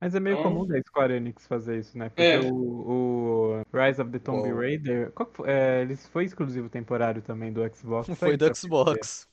Mas 0.00 0.14
é 0.14 0.20
meio 0.20 0.38
Então- 0.38 0.52
comum 0.52 0.66
da 0.66 0.78
Square 0.82 1.14
Enix 1.14 1.46
fazer 1.46 1.78
isso, 1.78 1.96
né? 1.96 2.08
Porque 2.10 2.22
É. 2.22 2.38
o, 2.40 2.52
o 2.54 3.62
Rise 3.72 4.02
of 4.02 4.10
the 4.10 4.18
Tomb. 4.18 4.52
Raider, 4.52 5.12
foi? 5.34 5.50
É, 5.50 5.80
ele 5.82 5.96
foi 5.96 6.24
exclusivo 6.24 6.68
temporário 6.68 7.22
também 7.22 7.50
do 7.52 7.60
Xbox. 7.74 8.08
Foi 8.18 8.36
do. 8.36 8.54
Xbox. 8.54 9.26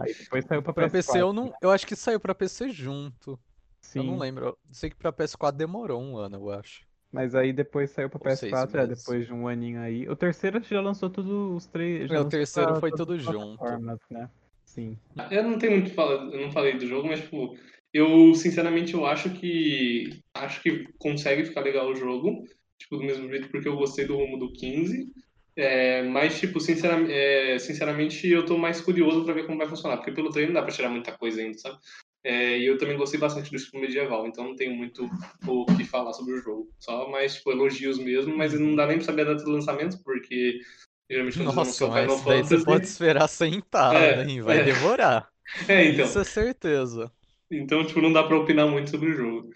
Aí 0.00 0.14
depois 0.14 0.44
saiu 0.44 0.62
pra 0.62 0.72
Pra 0.72 0.86
PS4. 0.88 0.92
PC 0.92 1.20
eu 1.20 1.32
não. 1.32 1.52
Eu 1.60 1.70
acho 1.70 1.86
que 1.86 1.96
saiu 1.96 2.20
pra 2.20 2.34
PC 2.34 2.70
junto. 2.70 3.38
Sim, 3.80 3.98
Eu 4.00 4.04
não 4.04 4.18
lembro. 4.18 4.46
Eu 4.46 4.58
sei 4.72 4.90
que 4.90 4.96
pra 4.96 5.12
PS4 5.12 5.52
demorou 5.56 6.02
um 6.02 6.16
ano, 6.16 6.36
eu 6.36 6.50
acho. 6.50 6.82
mas 7.12 7.34
aí 7.34 7.52
depois 7.52 7.90
saiu 7.90 8.08
pra 8.10 8.18
Ou 8.30 8.36
seis 8.36 8.52
PS4, 8.52 8.74
é, 8.80 8.86
depois 8.86 9.26
de 9.26 9.32
um 9.32 9.46
aninho 9.46 9.80
aí. 9.80 10.08
O 10.08 10.16
terceiro 10.16 10.60
já 10.62 10.80
lançou 10.80 11.10
tudo 11.10 11.54
os 11.54 11.66
três. 11.66 12.08
já 12.10 12.20
o 12.20 12.28
terceiro 12.28 12.72
pra 12.72 12.80
foi 12.80 12.90
tudo 12.90 13.18
junto. 13.18 13.62
né? 14.10 14.30
Sim. 14.64 14.98
Eu 15.30 15.42
não 15.44 15.58
tenho 15.58 15.72
muito 15.72 15.94
fala, 15.94 16.34
eu 16.34 16.40
não 16.40 16.50
falei 16.50 16.76
do 16.76 16.86
jogo, 16.86 17.06
mas 17.06 17.20
tipo, 17.20 17.56
eu 17.92 18.34
sinceramente 18.34 18.94
eu 18.94 19.06
acho 19.06 19.30
que 19.30 20.20
acho 20.34 20.60
que 20.62 20.88
consegue 20.98 21.44
ficar 21.44 21.60
legal 21.60 21.88
o 21.88 21.94
jogo, 21.94 22.42
tipo 22.78 22.96
do 22.96 23.04
mesmo 23.04 23.28
jeito 23.28 23.48
porque 23.50 23.68
eu 23.68 23.76
gostei 23.76 24.04
do 24.06 24.16
rumo 24.16 24.36
do 24.38 24.52
15. 24.52 25.12
É, 25.56 26.02
mas 26.02 26.38
tipo, 26.40 26.58
sinceramente, 26.60 27.12
é, 27.12 27.58
sinceramente 27.60 28.26
eu 28.28 28.44
tô 28.44 28.58
mais 28.58 28.80
curioso 28.80 29.24
pra 29.24 29.34
ver 29.34 29.46
como 29.46 29.58
vai 29.58 29.68
funcionar, 29.68 29.96
porque 29.98 30.10
pelo 30.12 30.30
treino 30.30 30.52
não 30.52 30.60
dá 30.60 30.66
pra 30.66 30.74
tirar 30.74 30.88
muita 30.90 31.12
coisa 31.16 31.40
ainda, 31.40 31.56
sabe? 31.58 31.78
É, 32.24 32.58
e 32.58 32.66
eu 32.66 32.78
também 32.78 32.96
gostei 32.96 33.20
bastante 33.20 33.50
do 33.50 33.56
estilo 33.56 33.82
medieval, 33.82 34.26
então 34.26 34.44
não 34.44 34.56
tenho 34.56 34.74
muito 34.74 35.08
o 35.46 35.66
que 35.76 35.84
falar 35.84 36.12
sobre 36.14 36.34
o 36.34 36.38
jogo. 36.42 36.68
Só 36.80 37.08
mais 37.10 37.34
tipo, 37.36 37.52
elogios 37.52 37.98
mesmo, 37.98 38.36
mas 38.36 38.58
não 38.58 38.74
dá 38.74 38.86
nem 38.86 38.96
pra 38.96 39.04
saber 39.06 39.22
a 39.22 39.32
data 39.32 39.44
do 39.44 39.50
lançamento, 39.50 40.02
porque 40.02 40.58
geralmente 41.08 41.36
quando 41.36 41.54
Nossa, 41.54 41.60
anunciam 41.60 41.92
Final 41.92 42.16
mas 42.16 42.24
daí 42.24 42.42
você 42.42 42.48
Fantasy- 42.48 42.64
pode 42.64 42.86
esperar 42.86 43.28
sentada, 43.28 43.96
É, 43.96 44.22
hein? 44.24 44.42
Vai 44.42 44.58
é. 44.58 44.64
demorar. 44.64 45.30
É, 45.68 45.84
então. 45.84 46.06
Isso 46.06 46.18
é 46.18 46.24
certeza. 46.24 47.12
Então, 47.50 47.84
tipo, 47.86 48.00
não 48.00 48.12
dá 48.12 48.22
pra 48.24 48.36
opinar 48.38 48.66
muito 48.68 48.90
sobre 48.90 49.10
o 49.10 49.14
jogo. 49.14 49.50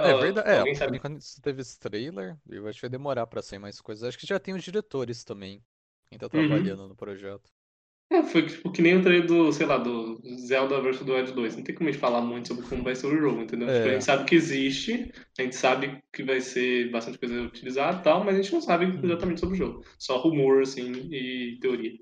É 0.00 0.12
verdade. 0.14 0.48
É, 0.50 0.58
alguém 0.58 0.74
sabe? 0.74 1.02
isso 1.18 1.40
teve 1.40 1.62
esse 1.62 1.78
trailer, 1.78 2.38
eu 2.48 2.66
acho 2.68 2.78
que 2.78 2.82
vai 2.86 2.90
demorar 2.90 3.26
pra 3.26 3.42
sair 3.42 3.58
mais 3.58 3.80
coisas. 3.80 4.04
Acho 4.08 4.18
que 4.18 4.26
já 4.26 4.38
tem 4.40 4.54
os 4.54 4.62
diretores 4.64 5.24
também. 5.24 5.64
Quem 6.08 6.18
tá 6.18 6.28
Uhum. 6.32 6.76
trabalhando 6.76 6.88
no 6.88 6.96
projeto. 6.96 7.50
É, 8.12 8.22
foi 8.22 8.46
tipo 8.46 8.70
que 8.70 8.82
nem 8.82 8.96
o 8.98 9.02
trailer 9.02 9.26
do, 9.26 9.50
sei 9.52 9.64
lá, 9.66 9.78
do 9.78 10.20
Zelda 10.46 10.80
vs 10.82 11.00
do 11.02 11.14
Wild 11.14 11.32
2. 11.32 11.56
Não 11.56 11.64
tem 11.64 11.74
como 11.74 11.88
a 11.88 11.92
gente 11.92 12.00
falar 12.00 12.20
muito 12.20 12.48
sobre 12.48 12.68
como 12.68 12.84
vai 12.84 12.94
ser 12.94 13.06
o 13.06 13.16
jogo, 13.18 13.40
entendeu? 13.40 13.72
Tipo, 13.72 13.88
a 13.88 13.90
É. 13.90 13.94
gente 13.94 14.04
sabe 14.04 14.24
que 14.26 14.34
existe, 14.34 15.10
a 15.38 15.42
gente 15.42 15.56
sabe 15.56 16.02
que 16.12 16.22
vai 16.22 16.40
ser 16.40 16.90
bastante 16.90 17.18
coisa 17.18 17.40
utilizada 17.42 18.00
e 18.00 18.02
tal, 18.02 18.22
mas 18.24 18.34
a 18.36 18.42
gente 18.42 18.52
não 18.52 18.60
sabe 18.60 18.84
Uhum. 18.86 19.02
exatamente 19.02 19.40
sobre 19.40 19.54
o 19.54 19.58
jogo. 19.58 19.82
Só 19.98 20.18
rumor, 20.18 20.62
assim, 20.62 20.92
e 21.10 21.58
teoria. 21.60 21.92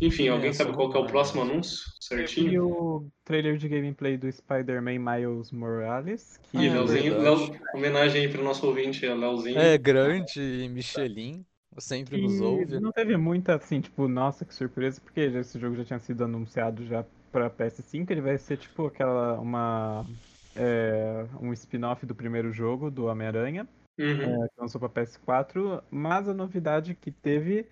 Enfim, 0.00 0.26
É, 0.26 0.30
alguém 0.30 0.52
sabe 0.52 0.74
qual 0.74 0.90
que 0.90 0.96
é 0.96 1.00
o 1.00 1.06
próximo 1.06 1.42
anúncio? 1.42 1.78
Certinho? 2.00 2.58
o 2.68 3.10
trailer 3.24 3.56
de 3.56 3.68
gameplay 3.68 4.16
do 4.16 4.30
Spider-Man 4.30 4.98
Miles 4.98 5.50
Morales, 5.52 6.38
que 6.38 6.56
E 6.58 6.60
Ah, 6.60 6.64
é 6.64 6.70
Leozinho. 6.70 7.18
Léo, 7.22 7.36
homenagem 7.74 8.22
aí 8.22 8.28
pro 8.32 8.42
nosso 8.42 8.66
ouvinte, 8.66 9.04
é 9.06 9.14
Léozinho. 9.14 9.58
É, 9.58 9.78
grande 9.78 10.68
Michelin, 10.68 11.44
sempre 11.80 12.20
nos 12.20 12.40
ouve. 12.40 12.80
não 12.80 12.92
teve 12.92 13.16
muita, 13.16 13.56
assim, 13.56 13.80
tipo, 13.80 14.08
nossa, 14.08 14.44
que 14.44 14.54
surpresa, 14.54 15.00
porque 15.00 15.30
já- 15.30 15.40
esse 15.40 15.58
jogo 15.58 15.76
já 15.76 15.84
tinha 15.84 15.98
sido 15.98 16.24
anunciado 16.24 16.84
já 16.86 17.04
pra 17.32 17.50
PS5, 17.50 18.10
ele 18.10 18.20
vai 18.20 18.38
ser, 18.38 18.56
tipo, 18.56 18.86
aquela, 18.86 19.38
uma, 19.40 20.06
é, 20.54 21.26
um 21.40 21.52
spin-off 21.52 22.06
do 22.06 22.14
primeiro 22.14 22.52
jogo, 22.52 22.90
do 22.90 23.06
Homem-Aranha, 23.06 23.68
Uhum. 23.98 24.44
é, 24.44 24.48
que 24.48 24.60
lançou 24.60 24.78
pra 24.80 24.88
PS4, 24.88 25.82
mas 25.90 26.28
a 26.28 26.34
novidade 26.34 26.94
que 26.94 27.10
teve 27.10 27.66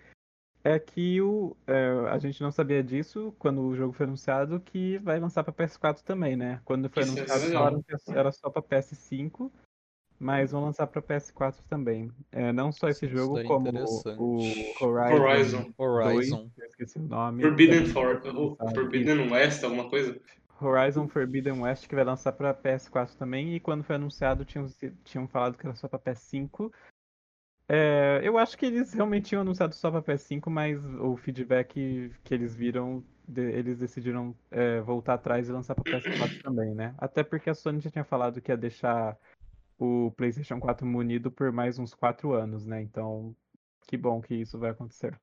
é 0.63 0.79
que 0.79 1.21
o, 1.21 1.55
é, 1.67 1.89
a 2.09 2.17
gente 2.17 2.41
não 2.41 2.51
sabia 2.51 2.83
disso 2.83 3.33
quando 3.37 3.61
o 3.61 3.75
jogo 3.75 3.93
foi 3.93 4.05
anunciado, 4.07 4.59
que 4.59 4.97
vai 4.99 5.19
lançar 5.19 5.43
pra 5.43 5.53
PS4 5.53 6.03
também, 6.03 6.35
né? 6.35 6.59
Quando 6.65 6.89
foi 6.89 7.03
Isso 7.03 7.11
é 7.11 7.21
anunciado, 7.21 7.45
legal. 7.45 7.63
falaram 7.63 7.83
que 7.83 7.95
era 8.11 8.31
só 8.31 8.49
pra 8.49 8.61
PS5, 8.63 9.51
mas 10.25 10.51
vão 10.51 10.63
lançar 10.65 10.87
pra 10.87 11.01
PS4 11.03 11.63
também. 11.69 12.11
É, 12.31 12.51
não 12.51 12.71
só 12.71 12.89
esse 12.89 13.05
Isso 13.05 13.15
jogo, 13.15 13.37
é 13.37 13.43
como 13.43 13.69
o 14.17 14.41
Horizon, 14.81 15.21
Horizon. 15.21 15.61
2, 15.61 15.71
Horizon. 15.77 16.49
eu 16.57 16.65
esqueci 16.65 16.97
o 16.97 17.03
nome. 17.03 17.43
Forbidden, 17.43 17.85
For. 17.85 18.21
Forbidden 18.73 19.31
West, 19.31 19.63
alguma 19.63 19.87
coisa? 19.89 20.19
Horizon 20.59 21.07
Forbidden 21.07 21.61
West, 21.61 21.87
que 21.87 21.93
vai 21.93 22.03
lançar 22.03 22.31
pra 22.31 22.53
PS4 22.55 23.15
também, 23.17 23.55
e 23.55 23.59
quando 23.59 23.83
foi 23.83 23.97
anunciado 23.97 24.43
tinham, 24.43 24.65
tinham 25.03 25.27
falado 25.27 25.57
que 25.57 25.65
era 25.67 25.75
só 25.75 25.87
pra 25.87 25.99
PS5. 25.99 26.71
É, 27.67 28.21
eu 28.23 28.37
acho 28.37 28.57
que 28.57 28.65
eles 28.65 28.93
realmente 28.93 29.25
tinham 29.29 29.41
anunciado 29.41 29.73
só 29.75 29.89
pra 29.91 30.01
PS5, 30.01 30.49
mas 30.49 30.83
o 30.99 31.17
feedback 31.17 32.11
que 32.23 32.33
eles 32.33 32.55
viram, 32.55 33.03
de- 33.27 33.41
eles 33.51 33.77
decidiram 33.79 34.35
é, 34.51 34.79
voltar 34.81 35.15
atrás 35.15 35.49
e 35.49 35.51
lançar 35.51 35.75
pra 35.75 35.83
PS4 35.99 36.41
também, 36.43 36.73
né? 36.75 36.93
Até 36.97 37.23
porque 37.23 37.49
a 37.49 37.55
Sony 37.55 37.79
já 37.79 37.89
tinha 37.89 38.03
falado 38.03 38.39
que 38.39 38.51
ia 38.51 38.57
deixar 38.57 39.17
o 39.77 40.11
PlayStation 40.11 40.59
4 40.59 40.85
munido 40.85 41.31
por 41.31 41.51
mais 41.51 41.79
uns 41.79 41.93
4 41.93 42.33
anos, 42.33 42.65
né? 42.65 42.81
Então, 42.81 43.35
que 43.87 43.97
bom 43.97 44.21
que 44.21 44.35
isso 44.35 44.57
vai 44.57 44.71
acontecer. 44.71 45.19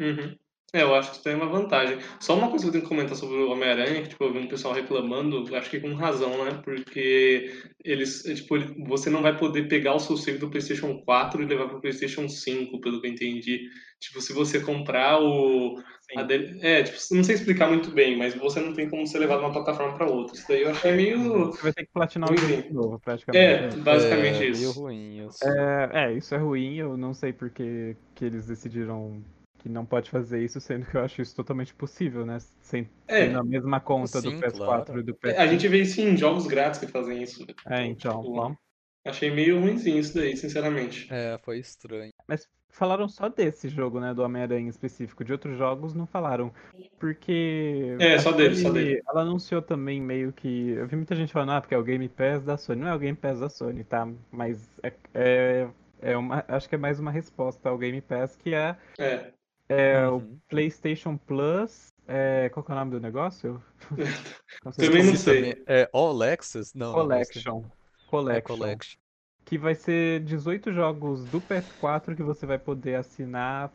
Uhum. 0.00 0.38
É, 0.74 0.82
eu 0.82 0.94
acho 0.94 1.10
que 1.10 1.16
isso 1.16 1.24
tem 1.24 1.34
uma 1.34 1.48
vantagem. 1.48 1.98
Só 2.18 2.34
uma 2.34 2.48
coisa 2.48 2.64
que 2.64 2.68
eu 2.68 2.72
tenho 2.72 2.82
que 2.82 2.88
comentar 2.88 3.14
sobre 3.14 3.36
o 3.36 3.50
Homem-Aranha, 3.50 4.02
que 4.02 4.08
tipo, 4.08 4.24
eu 4.24 4.32
vi 4.32 4.38
um 4.38 4.48
pessoal 4.48 4.72
reclamando, 4.72 5.54
acho 5.54 5.68
que 5.68 5.78
com 5.78 5.92
razão, 5.92 6.44
né? 6.46 6.62
Porque 6.64 7.52
eles, 7.84 8.24
é, 8.24 8.34
tipo, 8.34 8.56
você 8.86 9.10
não 9.10 9.20
vai 9.20 9.36
poder 9.36 9.68
pegar 9.68 9.94
o 9.94 10.00
seu 10.00 10.16
save 10.16 10.38
do 10.38 10.48
PlayStation 10.48 11.02
4 11.04 11.42
e 11.42 11.46
levar 11.46 11.68
pro 11.68 11.80
PlayStation 11.80 12.26
5, 12.26 12.80
pelo 12.80 13.02
que 13.02 13.06
eu 13.06 13.10
entendi. 13.10 13.68
Tipo, 14.00 14.22
se 14.22 14.32
você 14.32 14.60
comprar 14.60 15.20
o. 15.20 15.78
a 16.16 16.20
Sim. 16.22 16.26
dele- 16.26 16.58
é, 16.62 16.82
tipo, 16.82 16.98
não 17.12 17.22
sei 17.22 17.34
explicar 17.34 17.68
muito 17.68 17.90
bem, 17.90 18.16
mas 18.16 18.34
você 18.34 18.58
não 18.58 18.72
tem 18.72 18.88
como 18.88 19.06
você 19.06 19.18
levar 19.18 19.36
de 19.36 19.44
uma 19.44 19.52
plataforma 19.52 19.94
para 19.94 20.10
outra. 20.10 20.34
Isso 20.34 20.48
daí 20.48 20.62
eu 20.62 20.70
achei 20.70 20.92
meio. 20.92 21.52
Você 21.52 21.62
vai 21.62 21.72
ter 21.74 21.84
que 21.84 21.92
platinar 21.92 22.32
o 22.32 22.36
jogo 22.36 22.62
de 22.62 22.72
novo, 22.72 22.98
praticamente. 22.98 23.44
É, 23.44 23.76
né? 23.76 23.76
basicamente 23.76 24.36
é, 24.36 24.40
meio 24.40 24.52
isso. 24.52 24.80
ruim 24.80 25.26
isso. 25.26 25.44
É, 25.46 25.90
é, 25.92 26.12
isso 26.14 26.34
é 26.34 26.38
ruim, 26.38 26.76
eu 26.76 26.96
não 26.96 27.12
sei 27.12 27.30
porque 27.34 27.94
que 28.14 28.24
eles 28.24 28.46
decidiram 28.46 29.22
que 29.62 29.68
não 29.68 29.84
pode 29.86 30.10
fazer 30.10 30.42
isso, 30.42 30.60
sendo 30.60 30.86
que 30.86 30.96
eu 30.96 31.02
acho 31.02 31.22
isso 31.22 31.34
totalmente 31.34 31.72
possível, 31.74 32.26
né? 32.26 32.38
Sem, 32.60 32.88
É. 33.06 33.26
tendo 33.26 33.38
a 33.38 33.44
mesma 33.44 33.80
conta 33.80 34.20
do 34.20 34.30
Sim, 34.30 34.40
PS4 34.40 34.56
claro. 34.56 35.00
e 35.00 35.02
do 35.02 35.14
PS5. 35.14 35.38
A 35.38 35.46
gente 35.46 35.68
vê 35.68 35.82
isso 35.82 36.00
em 36.00 36.16
jogos 36.16 36.46
grátis 36.46 36.80
que 36.80 36.86
fazem 36.86 37.22
isso. 37.22 37.46
É, 37.66 37.84
então, 37.84 38.22
Tipo, 38.22 38.34
bom. 38.34 38.56
Achei 39.04 39.30
meio 39.32 39.58
ruimzinho 39.60 39.98
isso 39.98 40.14
daí, 40.14 40.36
sinceramente. 40.36 41.08
É, 41.10 41.36
foi 41.42 41.58
estranho. 41.58 42.12
Mas 42.28 42.46
falaram 42.70 43.08
só 43.08 43.28
desse 43.28 43.68
jogo, 43.68 43.98
né? 43.98 44.14
Do 44.14 44.22
Homem-Aranha 44.22 44.66
em 44.66 44.68
específico. 44.68 45.24
De 45.24 45.32
outros 45.32 45.58
jogos 45.58 45.92
não 45.92 46.06
falaram. 46.06 46.52
Porque. 47.00 47.96
É, 47.98 48.16
só 48.18 48.30
dele, 48.30 48.54
só 48.54 48.70
dele. 48.70 49.02
Ela 49.08 49.22
anunciou 49.22 49.60
também 49.60 50.00
meio 50.00 50.32
que. 50.32 50.70
Eu 50.70 50.86
vi 50.86 50.94
muita 50.96 51.16
gente 51.16 51.32
falando, 51.32 51.50
ah, 51.50 51.60
porque 51.60 51.74
é 51.74 51.78
o 51.78 51.82
Game 51.82 52.08
Pass 52.08 52.44
da 52.44 52.56
Sony. 52.56 52.80
Não 52.80 52.88
é 52.88 52.94
o 52.94 52.98
Game 52.98 53.16
Pass 53.16 53.40
da 53.40 53.48
Sony, 53.48 53.82
tá? 53.82 54.08
Mas 54.30 54.68
é. 54.84 54.92
é, 55.14 55.68
é 56.00 56.16
uma, 56.16 56.44
acho 56.46 56.68
que 56.68 56.74
é 56.76 56.78
mais 56.78 57.00
uma 57.00 57.10
resposta 57.10 57.68
ao 57.68 57.78
Game 57.78 58.00
Pass, 58.00 58.36
que 58.36 58.54
é, 58.54 58.76
É. 58.98 59.32
é 59.72 60.08
Uhum. 60.08 60.16
o 60.16 60.40
PlayStation 60.48 61.16
Plus. 61.16 61.88
É, 62.06 62.48
qual 62.50 62.64
que 62.64 62.70
é 62.70 62.74
o 62.74 62.78
nome 62.78 62.90
do 62.90 63.00
negócio? 63.00 63.62
Não 64.64 64.72
Também 64.72 65.04
não 65.04 65.12
se- 65.12 65.18
sei. 65.18 65.54
Também- 65.54 65.64
É 65.66 65.88
All 65.92 66.22
Access? 66.22 66.76
Não, 66.76 66.88
não, 66.88 66.94
Collection. 66.94 67.58
É 67.64 68.06
Collection. 68.10 68.56
Collection. 68.56 68.98
Que 69.44 69.58
vai 69.58 69.74
ser 69.74 70.20
18 70.20 70.72
jogos 70.72 71.24
do 71.26 71.40
PS4 71.40 72.14
que 72.14 72.22
você 72.22 72.44
vai 72.46 72.58
poder 72.58 72.94
assinar 72.96 73.72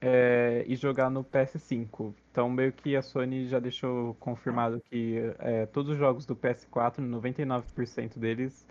é, 0.00 0.64
e 0.66 0.76
jogar 0.76 1.10
no 1.10 1.24
PS5. 1.24 2.12
Então, 2.30 2.48
meio 2.50 2.72
que 2.72 2.94
a 2.96 3.02
Sony 3.02 3.46
já 3.48 3.58
deixou 3.58 4.14
confirmado 4.16 4.80
que 4.90 5.16
é, 5.38 5.66
todos 5.66 5.92
os 5.92 5.98
jogos 5.98 6.26
do 6.26 6.36
PS4, 6.36 6.98
99% 7.00 8.18
deles, 8.18 8.66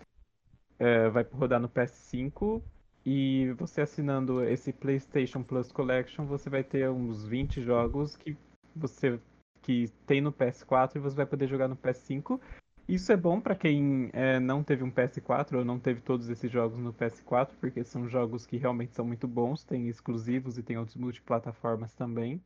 é, 0.78 1.08
vai 1.08 1.24
rodar 1.32 1.60
no 1.60 1.68
PS5. 1.68 2.62
E 3.08 3.52
você 3.52 3.82
assinando 3.82 4.42
esse 4.42 4.72
PlayStation 4.72 5.40
Plus 5.40 5.70
Collection, 5.70 6.26
você 6.26 6.50
vai 6.50 6.64
ter 6.64 6.90
uns 6.90 7.24
20 7.24 7.62
jogos 7.62 8.16
que 8.16 8.36
você 8.74 9.20
que 9.62 9.88
tem 10.04 10.20
no 10.20 10.32
PS4 10.32 10.96
e 10.96 10.98
você 10.98 11.14
vai 11.14 11.26
poder 11.26 11.46
jogar 11.46 11.68
no 11.68 11.76
PS5. 11.76 12.40
Isso 12.88 13.12
é 13.12 13.16
bom 13.16 13.40
pra 13.40 13.54
quem 13.54 14.10
é, 14.12 14.40
não 14.40 14.62
teve 14.62 14.82
um 14.82 14.90
PS4 14.90 15.58
ou 15.58 15.64
não 15.64 15.78
teve 15.78 16.00
todos 16.00 16.28
esses 16.28 16.50
jogos 16.50 16.78
no 16.78 16.92
PS4, 16.92 17.50
porque 17.60 17.84
são 17.84 18.08
jogos 18.08 18.44
que 18.44 18.56
realmente 18.56 18.94
são 18.94 19.04
muito 19.04 19.28
bons, 19.28 19.62
tem 19.62 19.88
exclusivos 19.88 20.58
e 20.58 20.62
tem 20.62 20.76
outros 20.76 20.96
multiplataformas 20.96 21.94
também. 21.94 22.40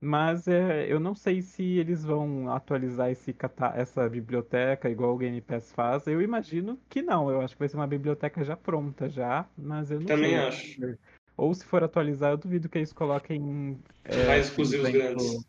Mas 0.00 0.46
é, 0.46 0.92
eu 0.92 1.00
não 1.00 1.14
sei 1.14 1.40
se 1.40 1.62
eles 1.62 2.04
vão 2.04 2.50
atualizar 2.50 3.10
esse 3.10 3.34
essa 3.74 4.08
biblioteca 4.08 4.90
igual 4.90 5.14
o 5.14 5.18
Game 5.18 5.40
Pass 5.40 5.72
faz. 5.72 6.06
Eu 6.06 6.20
imagino 6.20 6.78
que 6.88 7.00
não. 7.00 7.30
Eu 7.30 7.40
acho 7.40 7.54
que 7.54 7.58
vai 7.58 7.68
ser 7.68 7.76
uma 7.76 7.86
biblioteca 7.86 8.44
já 8.44 8.56
pronta 8.56 9.08
já, 9.08 9.46
mas 9.56 9.90
eu 9.90 9.98
não 10.00 10.06
Também 10.06 10.32
sei. 10.32 10.38
acho. 10.38 10.98
Ou 11.36 11.52
se 11.54 11.64
for 11.64 11.82
atualizar, 11.82 12.32
eu 12.32 12.36
duvido 12.36 12.68
que 12.68 12.78
eles 12.78 12.92
coloquem 12.92 13.78
é, 14.04 14.26
Mais 14.26 14.46
exclusivos 14.46 14.88
exemplo, 14.88 15.22
grandes. 15.22 15.46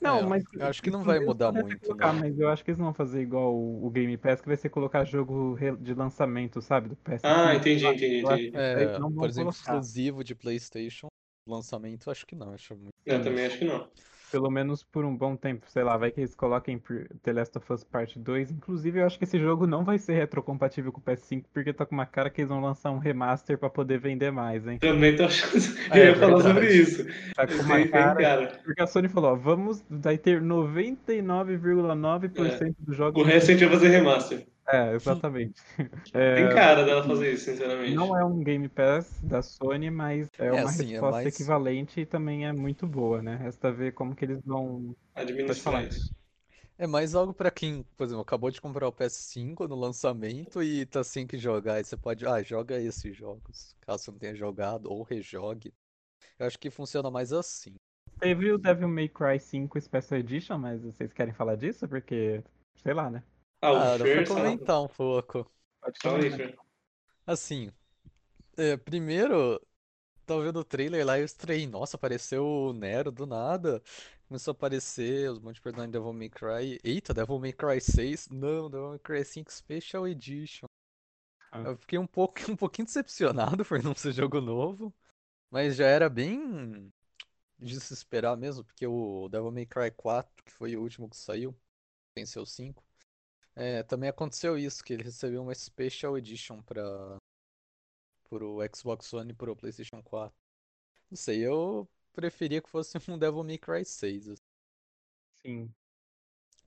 não, 0.00 0.18
É, 0.20 0.26
mas. 0.26 0.44
eu 0.54 0.66
acho 0.66 0.82
que 0.82 0.90
não 0.90 1.02
vai 1.02 1.18
mudar 1.20 1.52
muito, 1.52 1.80
colocar, 1.80 2.12
não. 2.12 2.20
Mas 2.20 2.38
eu 2.38 2.48
acho 2.48 2.64
que 2.64 2.70
eles 2.70 2.78
não 2.78 2.86
vão 2.86 2.94
fazer 2.94 3.22
igual 3.22 3.54
o 3.54 3.86
o 3.86 3.90
Game 3.90 4.16
Pass, 4.18 4.40
que 4.40 4.48
vai 4.48 4.56
ser 4.56 4.68
colocar 4.68 5.04
jogo 5.04 5.58
de 5.80 5.94
lançamento, 5.94 6.60
sabe? 6.60 6.90
Do 6.90 6.96
PS5. 6.96 7.22
Ah, 7.24 7.54
entendi, 7.54 7.86
entendi, 7.86 8.16
entendi. 8.18 8.52
É, 8.54 8.98
por 8.98 9.28
exemplo, 9.28 9.52
colocar. 9.52 9.76
exclusivo 9.76 10.22
de 10.22 10.34
PlayStation, 10.34 11.08
lançamento, 11.50 12.10
acho 12.10 12.26
que 12.26 12.34
não. 12.34 12.52
Acho 12.52 12.74
muito. 12.74 12.92
Eu 13.04 13.22
também 13.22 13.46
acho 13.46 13.58
que 13.58 13.64
não. 13.64 13.86
Pelo 14.30 14.50
menos 14.50 14.82
por 14.82 15.06
um 15.06 15.16
bom 15.16 15.34
tempo, 15.34 15.64
sei 15.70 15.82
lá, 15.82 15.96
vai 15.96 16.10
que 16.10 16.20
eles 16.20 16.34
coloquem 16.34 16.78
The 17.22 17.32
Last 17.32 17.56
of 17.56 17.72
Us 17.72 17.82
Part 17.82 18.18
2. 18.18 18.50
Inclusive, 18.50 19.00
eu 19.00 19.06
acho 19.06 19.16
que 19.16 19.24
esse 19.24 19.38
jogo 19.38 19.66
não 19.66 19.82
vai 19.84 19.98
ser 19.98 20.12
retrocompatível 20.12 20.92
com 20.92 21.00
o 21.00 21.02
PS5, 21.02 21.44
porque 21.50 21.72
tá 21.72 21.86
com 21.86 21.94
uma 21.94 22.04
cara 22.04 22.28
que 22.28 22.42
eles 22.42 22.50
vão 22.50 22.60
lançar 22.60 22.90
um 22.90 22.98
remaster 22.98 23.56
pra 23.56 23.70
poder 23.70 23.98
vender 23.98 24.30
mais, 24.30 24.66
hein? 24.66 24.76
Também 24.78 25.16
tô 25.16 25.24
achando. 25.24 25.56
É, 25.90 26.00
Eu 26.00 26.04
ia 26.04 26.10
é 26.10 26.14
falar 26.14 26.42
verdade. 26.42 26.54
sobre 26.54 26.74
isso. 26.74 27.06
Tá 27.34 27.46
com 27.46 27.54
uma 27.54 27.88
cara. 27.88 28.20
cara. 28.20 28.60
Porque 28.62 28.82
a 28.82 28.86
Sony 28.86 29.08
falou, 29.08 29.32
ó, 29.32 29.34
vamos, 29.34 29.82
vai 29.88 30.18
ter 30.18 30.42
99,9% 30.42 32.74
dos 32.80 32.96
jogos. 32.96 33.22
O 33.22 33.26
resto 33.26 33.50
a 33.50 33.54
gente 33.54 33.64
vai 33.64 33.74
fazer 33.74 33.88
remaster. 33.88 34.46
É, 34.70 34.94
exatamente. 34.94 35.60
É, 36.14 36.34
Tem 36.36 36.48
cara 36.54 36.84
dela 36.84 37.02
fazer 37.06 37.32
isso, 37.32 37.44
sinceramente. 37.46 37.94
Não 37.94 38.16
é 38.16 38.24
um 38.24 38.42
Game 38.42 38.68
Pass 38.68 39.18
da 39.22 39.40
Sony, 39.42 39.90
mas 39.90 40.28
é, 40.38 40.46
É, 40.46 40.52
uma 40.52 40.68
assim, 40.70 40.84
é 40.84 40.90
resposta 40.92 41.10
mais- 41.22 41.26
equivalente 41.34 42.00
e 42.00 42.06
também 42.06 42.46
é 42.46 42.52
muito 42.52 42.86
boa, 42.86 43.22
né? 43.22 43.36
Resta 43.36 43.72
ver 43.72 43.92
como 43.92 44.14
que 44.14 44.24
eles 44.24 44.40
vão. 44.44 44.94
Administrar 45.14 45.56
falar. 45.56 45.84
isso. 45.84 46.12
É 46.76 46.86
mais 46.86 47.14
algo 47.14 47.32
pra 47.34 47.50
quem, 47.50 47.82
por 47.96 48.04
exemplo, 48.04 48.22
acabou 48.22 48.50
de 48.50 48.60
comprar 48.60 48.86
o 48.86 48.92
PS5 48.92 49.66
no 49.66 49.74
lançamento 49.74 50.62
e 50.62 50.86
tá 50.86 51.02
sem 51.02 51.26
que 51.26 51.36
jogar. 51.38 51.80
E 51.80 51.84
você 51.84 51.96
pode, 51.96 52.26
ah, 52.26 52.42
joga 52.42 52.80
esses 52.80 53.16
jogos, 53.16 53.74
caso 53.80 54.04
você 54.04 54.10
não 54.12 54.18
tenha 54.18 54.34
jogado, 54.34 54.86
ou 54.90 55.02
rejogue. 55.02 55.72
Eu 56.38 56.46
acho 56.46 56.58
que 56.58 56.70
funciona 56.70 57.10
mais 57.10 57.32
assim. 57.32 57.74
Teve 58.20 58.52
o 58.52 58.58
Devil 58.58 58.88
May 58.88 59.08
Cry 59.08 59.40
5 59.40 59.80
Special 59.80 60.20
Edition, 60.20 60.58
mas 60.58 60.82
vocês 60.82 61.12
querem 61.12 61.32
falar 61.34 61.56
disso? 61.56 61.88
Porque, 61.88 62.42
sei 62.82 62.94
lá, 62.94 63.10
né? 63.10 63.22
Ah, 63.60 63.72
o 63.72 63.76
Ah, 63.76 63.96
pra 63.96 64.06
Fer, 64.06 64.26
fala. 64.26 64.40
comentar 64.40 64.82
um 64.82 64.88
pouco. 64.88 65.50
Assim, 67.26 67.70
é, 68.56 68.76
primeiro, 68.76 69.60
tava 70.26 70.44
vendo 70.44 70.60
o 70.60 70.64
trailer 70.64 71.06
lá 71.06 71.18
e 71.18 71.22
eu 71.22 71.26
estranhei. 71.26 71.66
Nossa, 71.66 71.96
apareceu 71.96 72.44
o 72.46 72.72
Nero 72.72 73.12
do 73.12 73.26
nada. 73.26 73.82
Começou 74.28 74.52
a 74.52 74.54
aparecer 74.56 75.30
os 75.30 75.38
monte 75.40 75.56
de 75.56 75.62
personagens 75.62 75.92
de 75.92 75.98
Devil 75.98 76.12
May 76.12 76.30
Cry. 76.30 76.80
Eita, 76.84 77.14
Devil 77.14 77.38
May 77.38 77.52
Cry 77.52 77.80
6? 77.80 78.28
Não, 78.30 78.70
Devil 78.70 78.90
May 78.90 78.98
Cry 79.00 79.24
5 79.24 79.52
Special 79.52 80.08
Edition. 80.08 80.66
Ah. 81.52 81.60
Eu 81.62 81.76
fiquei 81.76 81.98
um 81.98 82.06
pouco, 82.06 82.34
um 82.52 82.56
pouquinho 82.56 82.86
decepcionado 82.86 83.64
por 83.64 83.82
não 83.82 83.94
ser 83.94 84.12
jogo 84.12 84.40
novo. 84.40 84.94
Mas 85.50 85.76
já 85.76 85.86
era 85.86 86.08
bem 86.10 86.92
de 87.58 87.80
se 87.80 87.94
esperar 87.94 88.36
mesmo, 88.36 88.64
porque 88.64 88.86
o 88.86 89.28
Devil 89.30 89.50
May 89.52 89.66
Cry 89.66 89.90
4, 89.92 90.44
que 90.44 90.52
foi 90.52 90.76
o 90.76 90.82
último 90.82 91.08
que 91.08 91.16
saiu, 91.16 91.56
venceu 92.16 92.46
5. 92.46 92.84
É, 93.58 93.82
também 93.82 94.08
aconteceu 94.08 94.56
isso, 94.56 94.84
que 94.84 94.92
ele 94.92 95.02
recebeu 95.02 95.42
uma 95.42 95.52
Special 95.52 96.16
Edition 96.16 96.62
para 96.62 97.18
pro 98.28 98.58
Xbox 98.72 99.12
One 99.12 99.32
e 99.32 99.34
pro 99.34 99.56
PlayStation 99.56 100.00
4. 100.00 100.32
Não 101.10 101.16
sei, 101.16 101.44
eu 101.44 101.88
preferia 102.12 102.62
que 102.62 102.68
fosse 102.68 102.94
um 103.10 103.18
Devil 103.18 103.42
May 103.42 103.58
Cry 103.58 103.84
6. 103.84 104.28
assim. 104.28 104.42
Sim. 105.42 105.74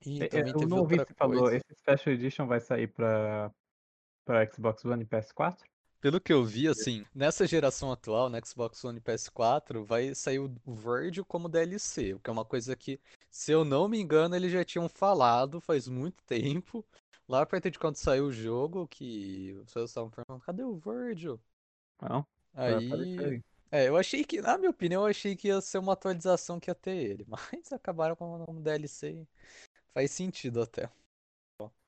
E 0.04 0.22
É, 0.22 0.24
é, 0.24 0.28
também 0.28 0.52
eu 0.52 0.58
teve 0.58 0.70
não 0.70 0.78
ouvi 0.80 0.98
outra 0.98 1.14
se 1.14 1.18
falou, 1.18 1.50
esse 1.50 1.74
Special 1.74 2.14
Edition 2.14 2.46
vai 2.46 2.60
sair 2.60 2.88
pra, 2.88 3.50
pra 4.26 4.46
Xbox 4.52 4.84
One 4.84 5.02
e 5.02 5.06
PS4? 5.06 5.71
Pelo 6.02 6.20
que 6.20 6.32
eu 6.32 6.44
vi, 6.44 6.66
assim, 6.66 7.06
nessa 7.14 7.46
geração 7.46 7.92
atual, 7.92 8.28
no 8.28 8.44
Xbox 8.44 8.84
One 8.84 8.98
e 8.98 9.00
PS4, 9.00 9.84
vai 9.84 10.12
sair 10.16 10.40
o 10.40 10.52
Virgil 10.66 11.24
como 11.24 11.48
DLC, 11.48 12.14
o 12.14 12.18
que 12.18 12.28
é 12.28 12.32
uma 12.32 12.44
coisa 12.44 12.74
que, 12.74 12.98
se 13.30 13.52
eu 13.52 13.64
não 13.64 13.88
me 13.88 14.00
engano, 14.00 14.34
eles 14.34 14.50
já 14.50 14.64
tinham 14.64 14.88
falado 14.88 15.60
faz 15.60 15.86
muito 15.86 16.20
tempo, 16.26 16.84
lá 17.28 17.46
perto 17.46 17.70
de 17.70 17.78
quando 17.78 17.94
saiu 17.94 18.26
o 18.26 18.32
jogo, 18.32 18.88
que 18.88 19.52
vocês 19.64 19.90
estavam 19.90 20.10
perguntando, 20.10 20.44
cadê 20.44 20.64
o 20.64 20.74
Virgil? 20.74 21.40
Não? 22.00 22.26
Aí, 22.52 23.40
é, 23.70 23.88
eu 23.88 23.96
achei 23.96 24.24
que, 24.24 24.42
na 24.42 24.58
minha 24.58 24.70
opinião, 24.70 25.02
eu 25.02 25.06
achei 25.06 25.36
que 25.36 25.46
ia 25.46 25.60
ser 25.60 25.78
uma 25.78 25.92
atualização 25.92 26.58
que 26.58 26.68
ia 26.68 26.74
ter 26.74 26.96
ele, 26.96 27.24
mas 27.30 27.72
acabaram 27.72 28.16
com 28.16 28.44
um 28.50 28.60
DLC, 28.60 29.24
faz 29.94 30.10
sentido 30.10 30.62
até. 30.62 30.90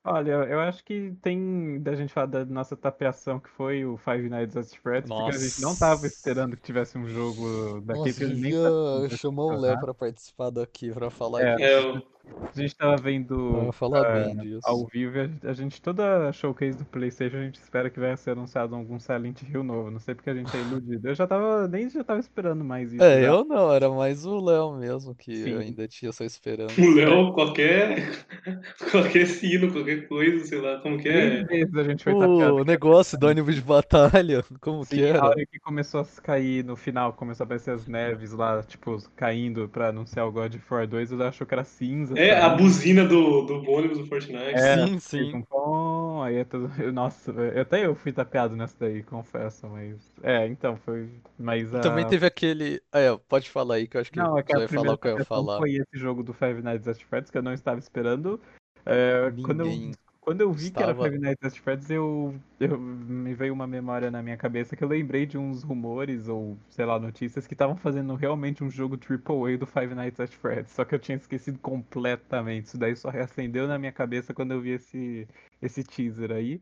Olha, 0.07 0.31
eu 0.33 0.59
acho 0.59 0.83
que 0.83 1.15
tem 1.19 1.81
da 1.81 1.95
gente 1.95 2.13
falar 2.13 2.27
da 2.27 2.45
nossa 2.45 2.77
tapeação 2.77 3.39
que 3.39 3.49
foi 3.49 3.83
o 3.85 3.97
Five 3.97 4.29
Nights 4.29 4.55
at 4.55 4.67
Freddy's, 4.81 5.09
porque 5.09 5.35
a 5.35 5.39
gente 5.39 5.61
não 5.61 5.75
tava 5.75 5.93
Nossa. 6.03 6.07
esperando 6.07 6.55
que 6.55 6.61
tivesse 6.61 6.95
um 6.95 7.07
jogo 7.07 7.81
daquele, 7.81 8.51
Nossa, 8.51 8.99
nem 8.99 9.09
que 9.09 9.17
chamar 9.17 9.45
o 9.45 9.53
ia 9.53 9.59
Léo 9.59 9.79
pra 9.79 9.93
participar 9.95 10.51
daqui, 10.51 10.91
pra 10.91 11.09
falar 11.09 11.41
É, 11.41 11.55
disso. 11.55 11.69
Eu... 11.69 12.15
A 12.27 12.59
gente 12.59 12.75
tava 12.75 12.97
vendo 12.97 13.71
falar 13.71 14.03
bem 14.03 14.35
disso. 14.37 14.61
ao 14.63 14.87
vivo, 14.87 15.13
a 15.43 15.53
gente, 15.53 15.79
toda 15.79 16.31
showcase 16.33 16.75
do 16.75 16.85
Playstation, 16.85 17.37
a 17.37 17.43
gente 17.43 17.59
espera 17.61 17.87
que 17.87 17.99
vai 17.99 18.17
ser 18.17 18.31
anunciado 18.31 18.75
algum 18.75 18.99
Silent 18.99 19.43
Hill 19.43 19.63
novo. 19.63 19.91
Não 19.91 19.99
sei 19.99 20.15
porque 20.15 20.31
a 20.31 20.33
gente 20.33 20.55
é 20.57 20.59
iludido. 20.59 21.07
Eu 21.07 21.13
já 21.13 21.27
tava, 21.27 21.67
nem 21.67 21.87
já 21.87 22.03
tava 22.03 22.19
esperando 22.19 22.63
mais 22.63 22.91
isso. 22.93 23.03
É, 23.03 23.21
já. 23.21 23.27
eu 23.27 23.45
não, 23.45 23.71
era 23.71 23.89
mais 23.91 24.25
o 24.25 24.39
Léo 24.43 24.73
mesmo 24.75 25.13
que 25.13 25.35
Sim. 25.35 25.49
eu 25.51 25.59
ainda 25.59 25.87
tinha 25.87 26.11
só 26.11 26.23
esperando. 26.23 26.71
o 26.75 26.95
Léo, 26.95 27.31
qualquer... 27.33 28.25
qualquer 28.91 29.27
sino, 29.27 29.71
qualquer 29.71 29.94
coisa, 30.03 30.45
sei 30.45 30.59
lá, 30.59 30.79
como 30.79 30.97
que 30.97 31.07
é? 31.09 31.41
A 31.41 31.83
gente 31.83 32.03
foi. 32.03 32.13
O 32.13 32.63
negócio 32.63 33.17
do 33.17 33.27
ônibus 33.27 33.55
de 33.55 33.61
batalha, 33.61 34.43
como 34.61 34.85
que 34.85 34.95
Sim, 34.95 35.03
a 35.03 35.07
era? 35.07 35.25
hora 35.25 35.45
que 35.45 35.59
começou 35.59 36.01
a 36.01 36.21
cair 36.21 36.63
no 36.63 36.75
final, 36.75 37.13
começou 37.13 37.43
a 37.43 37.45
aparecer 37.45 37.71
as 37.71 37.87
neves 37.87 38.31
lá, 38.31 38.61
tipo, 38.63 38.97
caindo 39.15 39.67
pra 39.69 39.89
anunciar 39.89 40.27
o 40.27 40.31
God 40.31 40.55
of 40.55 40.73
War 40.73 40.87
2, 40.87 41.11
eu 41.11 41.21
achou 41.23 41.45
que 41.47 41.53
era 41.53 41.63
cinza. 41.63 42.17
É, 42.19 42.39
a 42.39 42.49
buzina 42.49 43.05
do, 43.05 43.41
do 43.41 43.71
ônibus 43.71 43.97
do 43.97 44.05
Fortnite. 44.05 44.35
É, 44.55 44.85
Sim, 44.85 44.99
sim. 44.99 45.35
Um 45.35 45.41
pom, 45.41 46.21
aí 46.23 46.37
é 46.37 46.43
tudo. 46.43 46.69
Nossa, 46.91 47.31
eu- 47.31 47.61
até 47.61 47.85
eu 47.85 47.95
fui 47.95 48.11
tapeado 48.11 48.55
nessa 48.55 48.75
daí, 48.79 49.03
confesso, 49.03 49.67
mas. 49.67 49.95
É, 50.23 50.47
então, 50.47 50.77
foi. 50.77 51.09
Mas 51.37 51.73
a. 51.73 51.79
Também 51.81 52.07
teve 52.07 52.25
aquele. 52.25 52.81
Ah, 52.91 52.99
é, 52.99 53.17
pode 53.27 53.49
falar 53.49 53.75
aí 53.75 53.87
que 53.87 53.97
eu 53.97 54.01
acho 54.01 54.11
que 54.11 54.19
Não, 54.19 54.37
é 54.37 54.43
que 54.43 54.51
você 54.51 54.55
a 54.55 54.59
vai 54.59 54.67
falar 54.67 54.93
o 54.93 54.97
que 54.97 55.07
eu 55.07 55.19
ia 55.19 55.25
falar. 55.25 55.57
foi 55.57 55.73
esse 55.75 55.97
jogo 55.97 56.23
do 56.23 56.33
Five 56.33 56.61
Nights 56.61 56.87
at 56.87 57.01
Freddy's 57.03 57.29
que 57.31 57.37
eu 57.37 57.43
não 57.43 57.53
estava 57.53 57.79
esperando. 57.79 58.39
É, 58.85 59.31
quando 59.43 59.61
eu 59.61 59.91
Quando 60.21 60.41
eu 60.41 60.51
vi 60.51 60.71
que 60.71 60.81
era 60.81 60.93
estava. 60.93 61.07
Five 61.07 61.19
Nights 61.19 61.43
at 61.43 61.59
Freddy's, 61.59 61.89
eu, 61.89 62.35
eu 62.59 62.79
me 62.79 63.33
veio 63.35 63.53
uma 63.53 63.67
memória 63.67 64.09
na 64.09 64.23
minha 64.23 64.35
cabeça 64.37 64.75
que 64.75 64.83
eu 64.83 64.87
lembrei 64.87 65.25
de 65.25 65.37
uns 65.37 65.61
rumores 65.61 66.27
ou, 66.27 66.57
sei 66.69 66.83
lá, 66.83 66.99
notícias 66.99 67.45
que 67.45 67.53
estavam 67.53 67.77
fazendo 67.77 68.15
realmente 68.15 68.63
um 68.63 68.69
jogo 68.69 68.97
AAA 68.97 69.57
do 69.57 69.67
Five 69.67 69.93
Nights 69.93 70.19
at 70.19 70.31
Freddy's, 70.31 70.71
só 70.71 70.83
que 70.83 70.95
eu 70.95 70.99
tinha 70.99 71.15
esquecido 71.15 71.59
completamente. 71.59 72.65
Isso 72.65 72.77
daí 72.77 72.95
só 72.95 73.09
reacendeu 73.09 73.67
na 73.67 73.77
minha 73.77 73.91
cabeça 73.91 74.33
quando 74.33 74.53
eu 74.53 74.61
vi 74.61 74.71
esse, 74.71 75.27
esse 75.61 75.83
teaser 75.83 76.31
aí. 76.31 76.59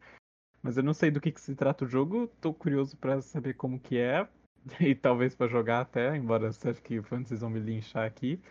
Mas 0.61 0.77
eu 0.77 0.83
não 0.83 0.93
sei 0.93 1.11
do 1.11 1.21
que, 1.21 1.31
que 1.31 1.41
se 1.41 1.55
trata 1.55 1.85
o 1.85 1.87
jogo, 1.87 2.27
tô 2.41 2.53
curioso 2.53 2.97
pra 2.97 3.21
saber 3.21 3.53
como 3.53 3.79
que 3.79 3.97
é. 3.97 4.27
E 4.79 4.95
talvez 4.95 5.35
pra 5.35 5.47
jogar 5.47 5.81
até, 5.81 6.15
embora 6.15 6.47
acho 6.47 6.81
que 6.81 6.99
vocês 7.01 7.41
vão 7.41 7.49
me 7.49 7.59
linchar 7.59 8.05
aqui. 8.05 8.41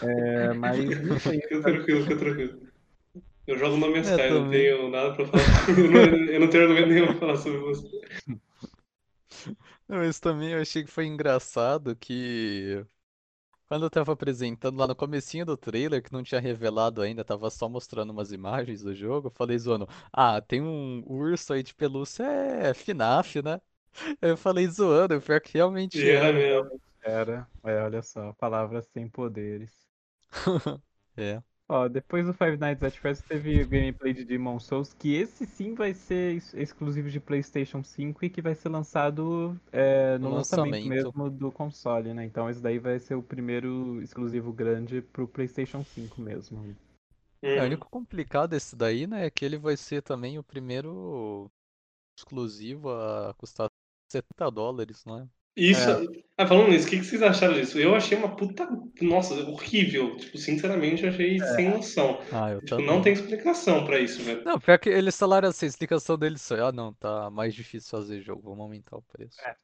É, 0.00 0.52
mas 0.54 0.76
não 1.02 1.18
sei. 1.18 1.40
Fica 1.40 1.62
tranquilo, 1.62 2.02
fica 2.02 2.16
tranquilo. 2.18 2.72
Eu 3.46 3.58
jogo 3.58 3.76
no 3.76 3.88
minha 3.88 4.00
É, 4.00 4.02
Sky, 4.02 4.22
eu 4.22 4.40
não 4.40 4.50
tenho 4.50 4.90
nada 4.90 5.14
pra 5.14 5.26
falar. 5.26 5.68
eu, 5.68 5.90
não, 5.90 6.00
eu 6.32 6.40
não 6.40 6.50
tenho 6.50 6.62
argumento 6.64 6.88
nenhum 6.88 7.06
pra 7.06 7.16
falar 7.16 7.36
sobre 7.36 7.58
você. 7.58 8.00
Não, 9.88 9.98
Mas 9.98 10.18
também 10.20 10.50
eu 10.52 10.60
achei 10.60 10.84
que 10.84 10.90
foi 10.90 11.06
engraçado 11.06 11.94
que 11.96 12.84
quando 13.68 13.86
eu 13.86 13.90
tava 13.90 14.12
apresentando 14.12 14.78
lá 14.78 14.86
no 14.86 14.96
comecinho 14.96 15.46
do 15.46 15.56
trailer, 15.56 16.02
que 16.02 16.12
não 16.12 16.22
tinha 16.22 16.40
revelado 16.40 17.02
ainda, 17.02 17.24
tava 17.24 17.50
só 17.50 17.68
mostrando 17.68 18.10
umas 18.10 18.32
imagens 18.32 18.82
do 18.82 18.94
jogo, 18.94 19.28
eu 19.28 19.32
falei 19.32 19.58
zoando, 19.58 19.88
ah, 20.12 20.40
tem 20.42 20.62
um 20.62 21.02
urso 21.06 21.52
aí 21.54 21.62
de 21.62 21.74
pelúcia, 21.74 22.24
é 22.24 22.74
FNAF, 22.74 23.42
né? 23.42 23.60
Eu 24.22 24.36
falei 24.36 24.66
zoando, 24.68 25.20
pior 25.22 25.40
que 25.40 25.54
realmente 25.54 26.08
era 26.08 26.30
é. 26.30 26.32
mesmo. 26.32 26.80
Era. 27.02 27.48
É, 27.64 27.80
olha 27.82 28.02
só, 28.02 28.32
palavras 28.34 28.86
sem 28.88 29.08
poderes. 29.08 29.88
É. 31.16 31.42
Ó, 31.68 31.88
depois 31.88 32.26
do 32.26 32.32
Five 32.34 32.56
Nights 32.58 32.82
at 32.84 32.96
Freddy's 32.98 33.22
teve 33.22 33.62
o 33.62 33.68
gameplay 33.68 34.12
de 34.12 34.24
Demon 34.24 34.58
Souls, 34.60 34.92
que 34.92 35.14
esse 35.14 35.46
sim 35.46 35.74
vai 35.74 35.94
ser 35.94 36.32
ex- 36.34 36.54
exclusivo 36.54 37.08
de 37.10 37.18
PlayStation 37.18 37.82
5 37.82 38.24
e 38.24 38.30
que 38.30 38.42
vai 38.42 38.54
ser 38.54 38.68
lançado 38.68 39.58
é, 39.72 40.18
no 40.18 40.28
No 40.28 40.30
lançamento 40.30 40.86
lançamento. 40.86 40.86
mesmo 40.86 41.30
do 41.30 41.50
console, 41.50 42.12
né? 42.14 42.24
Então 42.24 42.48
esse 42.50 42.60
daí 42.62 42.78
vai 42.78 42.98
ser 42.98 43.14
o 43.14 43.22
primeiro 43.22 44.00
exclusivo 44.02 44.52
grande 44.52 45.00
pro 45.02 45.26
PlayStation 45.26 45.82
5 45.84 46.20
mesmo. 46.20 46.76
É, 47.54 47.60
o 47.62 47.64
Hum. 47.64 47.66
único 47.66 47.88
complicado 47.90 48.50
desse 48.50 48.74
daí, 48.74 49.06
né, 49.06 49.26
é 49.26 49.30
que 49.30 49.44
ele 49.44 49.58
vai 49.58 49.76
ser 49.76 50.02
também 50.02 50.38
o 50.38 50.44
primeiro 50.44 51.50
exclusivo 52.18 52.90
a 52.90 53.34
custar 53.34 53.70
70 54.10 54.50
dólares, 54.50 55.04
não 55.56 55.64
é? 55.64 55.70
Isso. 55.70 56.22
Ah, 56.38 56.46
falando 56.46 56.70
nisso, 56.70 56.86
o 56.86 56.90
que 56.90 56.98
que 56.98 57.04
vocês 57.04 57.22
acharam 57.22 57.52
disso? 57.54 57.78
Eu 57.78 57.94
achei 57.94 58.16
uma 58.16 58.34
puta. 58.34 58.66
Nossa, 59.02 59.34
horrível. 59.48 60.16
Tipo, 60.16 60.38
sinceramente, 60.38 61.04
eu 61.04 61.10
achei 61.10 61.38
sem 61.38 61.68
noção. 61.68 62.20
Ah, 62.32 62.50
eu 62.52 62.58
Tipo, 62.60 62.70
também. 62.70 62.86
não 62.86 63.02
tem 63.02 63.12
explicação 63.12 63.84
pra 63.84 64.00
isso, 64.00 64.22
velho. 64.22 64.42
Não, 64.44 64.58
pior 64.58 64.78
que 64.78 64.88
eles 64.88 65.16
falaram 65.16 65.48
assim, 65.50 65.66
a 65.66 65.68
explicação 65.68 66.16
deles 66.16 66.46
foi, 66.48 66.58
ah 66.60 66.72
não, 66.72 66.92
tá 66.94 67.30
mais 67.30 67.54
difícil 67.54 67.90
fazer 67.90 68.22
jogo, 68.22 68.42
vamos 68.44 68.60
aumentar 68.60 68.96
o 68.96 69.02
preço. 69.02 69.36
É, 69.42 69.54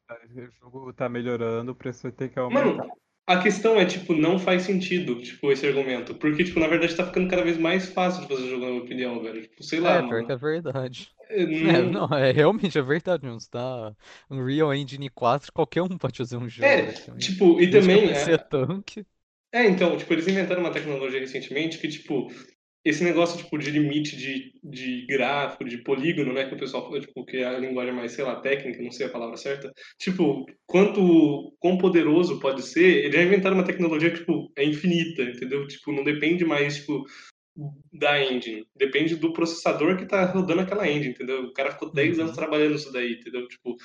o 0.47 0.51
jogo 0.61 0.93
tá 0.93 1.09
melhorando, 1.09 1.73
o 1.73 1.75
preço 1.75 2.03
vai 2.03 2.13
ter 2.13 2.29
que 2.29 2.39
aumentar. 2.39 2.65
Mano, 2.67 2.93
a 3.29 3.43
questão 3.43 3.79
é, 3.81 3.87
tipo, 3.87 4.15
não 4.15 4.39
faz 4.39 4.63
sentido, 4.63 5.21
tipo, 5.23 5.53
esse 5.53 5.67
argumento. 5.67 6.15
Porque, 6.17 6.45
tipo, 6.45 6.59
na 6.61 6.67
verdade 6.69 6.97
tá 6.97 7.07
ficando 7.07 7.29
cada 7.29 7.43
vez 7.45 7.59
mais 7.59 7.89
fácil 7.91 8.23
de 8.23 8.29
fazer 8.29 8.49
jogo, 8.49 8.65
na 8.65 8.71
minha 8.71 8.83
opinião, 8.83 9.23
velho. 9.23 9.43
Tipo, 9.43 9.63
sei 9.63 9.81
lá, 9.81 10.01
É, 10.01 10.03
mano. 10.03 10.33
é 10.33 10.37
verdade. 10.37 11.15
É, 11.31 11.47
É, 11.61 11.83
não- 11.83 12.07
é 12.15 12.31
realmente 12.33 12.79
é 12.79 12.83
verdade, 12.83 13.25
não 13.27 13.37
está 13.37 13.95
Unreal 14.31 14.73
Engine 14.75 15.09
4, 15.11 15.53
qualquer 15.53 15.83
um 15.83 15.99
pode 15.99 16.17
fazer 16.19 16.37
um 16.37 16.49
jogo, 16.49 16.87
É, 16.87 17.17
tipo, 17.19 17.61
e 17.61 17.67
Desde 17.71 17.91
também. 17.91 18.11
É 18.13 18.39
tanque. 18.39 19.07
É, 19.53 19.65
então, 19.67 19.97
tipo, 19.97 20.13
eles 20.13 20.29
inventaram 20.29 20.61
uma 20.61 20.73
tecnologia 20.73 21.21
recentemente 21.21 21.79
que, 21.79 21.89
tipo, 21.89 22.29
esse 22.85 23.03
negócio, 23.03 23.37
tipo, 23.37 23.59
de 23.59 23.71
limite 23.71 24.17
de, 24.17 24.53
de 24.63 25.07
gráfico, 25.07 25.65
de 25.65 25.79
polígono, 25.79 26.33
né, 26.33 26.47
que 26.49 26.55
o 26.55 26.59
pessoal 26.59 26.85
fala, 26.85 27.01
tipo, 27.01 27.25
que 27.25 27.39
é 27.39 27.45
a 27.45 27.59
linguagem 27.59 27.93
mais, 27.93 28.13
sei 28.13 28.25
lá, 28.25 28.37
técnica, 28.41 28.83
não 28.83 28.91
sei 28.91 29.07
a 29.07 29.11
palavra 29.11 29.37
certa, 29.37 29.73
tipo, 29.99 30.47
quanto, 30.67 31.53
quão 31.59 31.77
poderoso 31.77 32.39
pode 32.41 32.63
ser, 32.63 33.05
eles 33.05 33.15
já 33.15 33.23
inventaram 33.23 33.57
uma 33.57 33.65
tecnologia 33.65 34.11
que, 34.11 34.19
tipo, 34.19 34.51
é 34.57 34.65
infinita, 34.65 35.23
entendeu? 35.23 35.67
Tipo, 35.67 35.93
não 35.93 36.05
depende 36.05 36.45
mais, 36.45 36.77
tipo, 36.77 37.05
da 37.93 38.23
engine, 38.23 38.65
depende 38.77 39.17
do 39.17 39.33
processador 39.33 39.97
que 39.97 40.07
tá 40.07 40.25
rodando 40.27 40.61
aquela 40.61 40.89
engine, 40.89 41.11
entendeu? 41.11 41.45
O 41.45 41.53
cara 41.53 41.73
ficou 41.73 41.93
10 41.93 42.17
Uhum. 42.17 42.25
anos 42.25 42.37
trabalhando 42.37 42.77
isso 42.77 42.93
daí, 42.93 43.15
entendeu? 43.15 43.49
Tipo, 43.49 43.77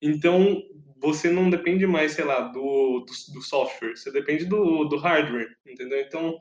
então, 0.00 0.62
você 0.96 1.30
não 1.30 1.50
depende 1.50 1.86
mais, 1.86 2.12
sei 2.12 2.24
lá, 2.24 2.40
do, 2.40 3.00
do, 3.00 3.34
do 3.34 3.42
software, 3.42 3.96
você 3.96 4.10
depende 4.10 4.44
do, 4.46 4.84
do 4.84 4.96
hardware, 4.96 5.48
entendeu? 5.66 6.00
Então, 6.00 6.38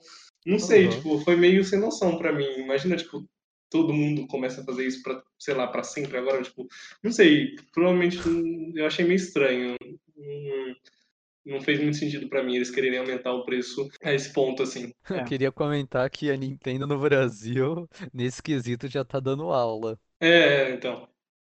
não 0.48 0.60
sei, 0.60 0.88
Uhum. 0.88 0.90
tipo, 0.90 1.20
foi 1.22 1.36
meio 1.38 1.64
sem 1.66 1.80
noção 1.80 2.18
pra 2.20 2.34
mim. 2.34 2.46
Imagina, 2.60 2.98
tipo, 2.98 3.28
todo 3.70 3.94
mundo 3.94 4.28
começa 4.28 4.62
a 4.62 4.66
fazer 4.66 4.88
isso 4.88 5.04
pra, 5.04 5.22
sei 5.40 5.54
lá, 5.56 5.68
pra 5.68 5.84
sempre 5.84 6.18
agora, 6.18 6.42
tipo, 6.44 6.68
não 7.04 7.12
sei, 7.12 7.56
provavelmente 7.74 8.20
hum, 8.28 8.74
eu 8.76 8.86
achei 8.88 9.06
meio 9.06 9.18
estranho. 9.18 9.76
Hum, 10.18 10.76
Não 11.46 11.62
fez 11.62 11.80
muito 11.82 11.98
sentido 11.98 12.30
pra 12.30 12.44
mim 12.44 12.56
eles 12.58 12.72
quererem 12.72 13.00
aumentar 13.00 13.34
o 13.34 13.46
preço 13.46 13.90
a 14.04 14.14
esse 14.14 14.34
ponto, 14.34 14.64
assim. 14.64 14.94
É. 15.10 15.20
Eu 15.20 15.24
queria 15.24 15.52
comentar 15.52 16.10
que 16.10 16.30
a 16.32 16.38
Nintendo 16.38 16.86
no 16.88 17.00
Brasil, 17.00 17.88
nesse 18.14 18.42
quesito, 18.42 18.88
já 18.88 19.04
tá 19.06 19.20
dando 19.20 19.52
aula. 19.52 20.00
É, 20.20 20.72
então. 20.72 21.08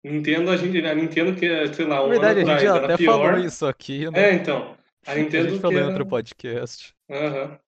Nintendo, 0.05 0.51
a 0.51 0.57
gente, 0.57 0.79
a 0.85 0.95
Nintendo 0.95 1.39
que 1.39 1.47
é, 1.47 1.73
sei 1.73 1.87
lá, 1.87 2.03
Na 2.03 2.07
um 2.07 2.09
verdade, 2.09 2.41
ano 2.41 2.41
a 2.41 2.47
gente 2.47 2.67
atrás 2.67 2.77
até 2.77 2.97
pior. 2.97 2.99
falou 2.99 3.37
isso 3.39 3.67
aqui, 3.67 4.11
né? 4.11 4.31
É, 4.31 4.35
então. 4.35 4.77
A 5.07 5.15
A 5.15 5.15
Nintendo 5.15 5.47
gente 5.47 5.61
que 5.61 5.61
falou 5.61 5.81
em 5.81 5.85
era... 5.85 5.87
outro 5.87 6.07
podcast. 6.07 6.95
Aham. 7.09 7.61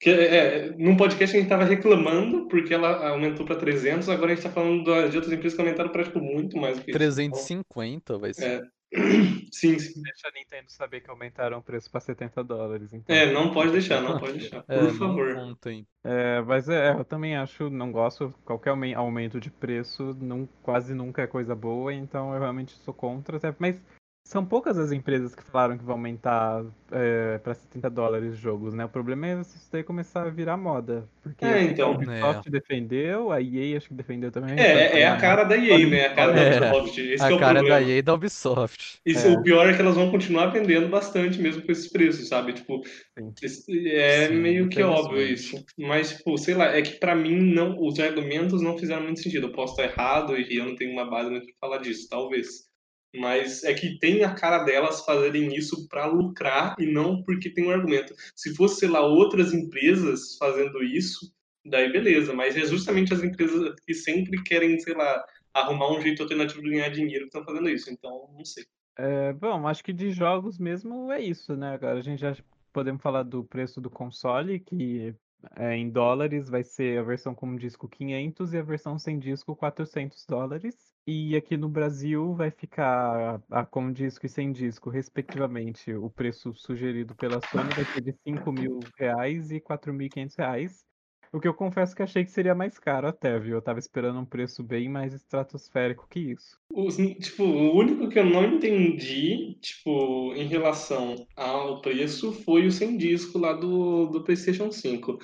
Que, 0.00 0.08
é, 0.10 0.70
num 0.78 0.96
podcast 0.96 1.36
a 1.36 1.40
gente 1.40 1.48
tava 1.50 1.64
reclamando 1.64 2.48
porque 2.48 2.72
ela 2.72 3.08
aumentou 3.10 3.44
pra 3.44 3.54
300, 3.56 4.08
agora 4.08 4.32
a 4.32 4.34
gente 4.34 4.44
tá 4.44 4.50
falando 4.50 4.82
de 5.10 5.16
outras 5.16 5.30
empresas 5.32 5.54
que 5.54 5.60
aumentaram 5.60 5.90
pra, 5.90 6.02
tipo, 6.04 6.20
muito 6.20 6.56
mais 6.56 6.78
do 6.78 6.84
que 6.84 6.90
isso. 6.90 6.98
350 6.98 8.16
vai 8.18 8.32
ser. 8.32 8.62
É. 8.62 8.62
Sim, 9.52 9.78
sim. 9.78 10.02
Deixa 10.02 10.26
a 10.28 10.32
Nintendo 10.32 10.64
saber 10.68 11.00
que 11.00 11.10
aumentaram 11.10 11.58
o 11.58 11.62
preço 11.62 11.88
pra 11.90 12.00
70 12.00 12.42
dólares. 12.42 12.92
Então. 12.92 13.14
É, 13.14 13.30
não 13.32 13.52
pode 13.52 13.70
deixar, 13.72 14.00
não 14.00 14.18
pode 14.18 14.38
deixar. 14.38 14.64
É, 14.68 14.78
Por 14.78 14.84
não 14.84 14.94
favor. 14.94 15.34
contem. 15.34 15.86
É, 16.04 16.40
mas 16.42 16.68
é, 16.68 16.90
eu 16.92 17.04
também 17.04 17.36
acho, 17.36 17.68
não 17.70 17.92
gosto, 17.92 18.34
qualquer 18.44 18.70
aumen- 18.70 18.94
aumento 18.94 19.38
de 19.38 19.48
preço 19.50 20.16
não, 20.20 20.48
quase 20.62 20.92
nunca 20.94 21.22
é 21.22 21.26
coisa 21.28 21.54
boa, 21.54 21.92
então 21.94 22.32
eu 22.34 22.40
realmente 22.40 22.72
sou 22.84 22.92
contra. 22.94 23.36
até- 23.36 23.54
Mas 23.60 23.80
são 24.24 24.44
poucas 24.46 24.78
as 24.78 24.92
empresas 24.92 25.34
que 25.34 25.42
falaram 25.42 25.76
que 25.76 25.84
vão 25.84 25.94
aumentar 25.96 26.64
é, 26.92 27.38
para 27.38 27.54
70 27.54 27.90
dólares 27.90 28.36
jogos, 28.38 28.74
né? 28.74 28.84
O 28.84 28.88
problema 28.88 29.26
é 29.26 29.42
se 29.42 29.56
isso 29.56 29.68
daí 29.72 29.82
começar 29.82 30.26
a 30.26 30.30
virar 30.30 30.56
moda. 30.56 31.08
Porque 31.22 31.44
É, 31.44 31.54
assim, 31.54 31.68
a 31.68 31.70
então. 31.72 31.90
Ubisoft 31.92 32.50
defendeu, 32.50 33.32
a 33.32 33.40
EA 33.40 33.76
acho 33.78 33.88
que 33.88 33.94
defendeu 33.94 34.30
também. 34.30 34.58
É, 34.58 34.62
é, 34.96 35.00
é 35.00 35.06
a 35.08 35.16
cara 35.16 35.44
da 35.44 35.56
EA, 35.56 35.86
né? 35.88 36.06
A 36.06 36.14
cara 36.14 36.32
É, 36.38 36.60
da 36.60 36.76
Ubisoft. 36.76 37.00
Esse 37.00 37.16
que 37.16 37.32
é 37.32 37.34
A 37.34 37.36
o 37.36 37.40
cara 37.40 37.54
problema. 37.54 37.80
da 37.80 37.82
EA 37.82 37.98
e 37.98 38.02
da 38.02 38.14
Ubisoft. 38.14 39.00
Isso, 39.04 39.26
É. 39.26 39.30
O 39.32 39.42
pior 39.42 39.68
é 39.68 39.74
que 39.74 39.80
elas 39.80 39.96
vão 39.96 40.10
continuar 40.10 40.46
vendendo 40.48 40.88
bastante 40.88 41.40
mesmo 41.40 41.62
com 41.62 41.72
esses 41.72 41.90
preços, 41.90 42.28
sabe? 42.28 42.52
Tipo, 42.52 42.82
Sim. 43.18 43.32
esse- 43.42 43.88
é 43.90 44.28
Sim, 44.28 44.34
meio 44.36 44.68
que 44.68 44.82
óbvio 44.82 45.22
isso. 45.22 45.64
Mas, 45.78 46.16
tipo, 46.16 46.36
sei 46.38 46.54
lá, 46.54 46.66
é 46.66 46.82
que 46.82 46.98
pra 46.98 47.14
mim 47.16 47.52
não, 47.54 47.76
os 47.80 47.98
argumentos 47.98 48.62
não 48.62 48.78
fizeram 48.78 49.02
muito 49.04 49.20
sentido. 49.20 49.48
Eu 49.48 49.52
posso 49.52 49.72
estar 49.80 49.84
errado 49.92 50.36
e 50.38 50.56
eu 50.56 50.66
não 50.66 50.76
tenho 50.76 50.92
uma 50.92 51.08
base 51.08 51.30
muito 51.30 51.46
pra 51.46 51.54
falar 51.60 51.78
disso, 51.78 52.06
talvez. 52.08 52.69
Mas 53.14 53.64
é 53.64 53.74
que 53.74 53.98
tem 53.98 54.22
a 54.22 54.34
cara 54.34 54.62
delas 54.64 55.04
fazerem 55.04 55.54
isso 55.54 55.88
pra 55.88 56.06
lucrar 56.06 56.76
e 56.78 56.86
não 56.86 57.22
porque 57.22 57.50
tem 57.50 57.66
um 57.66 57.70
argumento. 57.70 58.14
Se 58.36 58.54
fosse, 58.54 58.80
sei 58.80 58.88
lá, 58.88 59.00
outras 59.00 59.52
empresas 59.52 60.36
fazendo 60.38 60.82
isso, 60.82 61.32
daí 61.66 61.92
beleza. 61.92 62.32
Mas 62.32 62.56
é 62.56 62.64
justamente 62.64 63.12
as 63.12 63.22
empresas 63.22 63.74
que 63.86 63.94
sempre 63.94 64.42
querem, 64.44 64.78
sei 64.78 64.94
lá, 64.94 65.24
arrumar 65.52 65.92
um 65.92 66.00
jeito 66.00 66.22
alternativo 66.22 66.62
de 66.62 66.70
ganhar 66.70 66.88
dinheiro 66.90 67.28
que 67.28 67.36
estão 67.36 67.44
fazendo 67.44 67.68
isso. 67.68 67.90
Então, 67.90 68.30
não 68.36 68.44
sei. 68.44 68.64
É, 68.96 69.32
bom, 69.32 69.66
acho 69.66 69.82
que 69.82 69.92
de 69.92 70.10
jogos 70.10 70.58
mesmo 70.58 71.10
é 71.10 71.20
isso, 71.20 71.56
né? 71.56 71.74
Agora 71.74 71.98
a 71.98 72.02
gente 72.02 72.20
já 72.20 72.36
podemos 72.72 73.02
falar 73.02 73.22
do 73.22 73.42
preço 73.42 73.80
do 73.80 73.90
console, 73.90 74.60
que 74.60 75.14
é, 75.56 75.74
em 75.74 75.90
dólares 75.90 76.48
vai 76.48 76.62
ser 76.62 76.98
a 76.98 77.02
versão 77.02 77.34
com 77.34 77.56
disco 77.56 77.88
500 77.88 78.52
e 78.52 78.58
a 78.58 78.62
versão 78.62 78.98
sem 78.98 79.18
disco 79.18 79.56
400 79.56 80.24
dólares. 80.26 80.89
E 81.06 81.34
aqui 81.34 81.56
no 81.56 81.68
Brasil 81.68 82.34
vai 82.34 82.50
ficar 82.50 83.42
a, 83.50 83.60
a 83.60 83.66
com 83.66 83.90
disco 83.92 84.26
e 84.26 84.28
sem 84.28 84.52
disco, 84.52 84.90
respectivamente, 84.90 85.92
o 85.92 86.08
preço 86.10 86.54
sugerido 86.54 87.14
pela 87.14 87.40
Sony 87.48 87.70
vai 87.74 87.84
ser 87.84 88.00
de 88.02 88.14
5 88.26 88.52
mil 88.52 88.80
reais 88.96 89.50
e 89.50 89.60
4.500 89.60 90.34
reais. 90.36 90.84
O 91.32 91.40
que 91.40 91.46
eu 91.46 91.54
confesso 91.54 91.94
que 91.94 92.02
achei 92.02 92.24
que 92.24 92.30
seria 92.30 92.54
mais 92.56 92.76
caro 92.78 93.06
até, 93.06 93.38
viu? 93.38 93.54
Eu 93.54 93.62
tava 93.62 93.78
esperando 93.78 94.18
um 94.18 94.24
preço 94.24 94.64
bem 94.64 94.88
mais 94.88 95.14
estratosférico 95.14 96.06
que 96.08 96.18
isso. 96.18 96.58
Os- 96.72 96.96
tipo, 96.96 97.44
o 97.44 97.76
único 97.76 98.08
que 98.08 98.18
eu 98.18 98.24
não 98.26 98.44
entendi, 98.44 99.54
tipo, 99.60 100.34
em 100.34 100.48
relação 100.48 101.26
ao 101.36 101.80
preço 101.80 102.32
foi 102.32 102.66
o 102.66 102.72
sem 102.72 102.96
disco 102.96 103.38
lá 103.38 103.52
do, 103.52 104.06
do 104.06 104.24
PlayStation 104.24 104.72
5. 104.72 105.18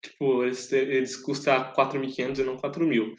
Tipo, 0.00 0.44
eles, 0.44 0.72
eles 0.72 1.16
custam 1.16 1.72
4.500 1.72 2.38
e 2.38 2.44
não 2.44 2.56
4.000. 2.56 3.16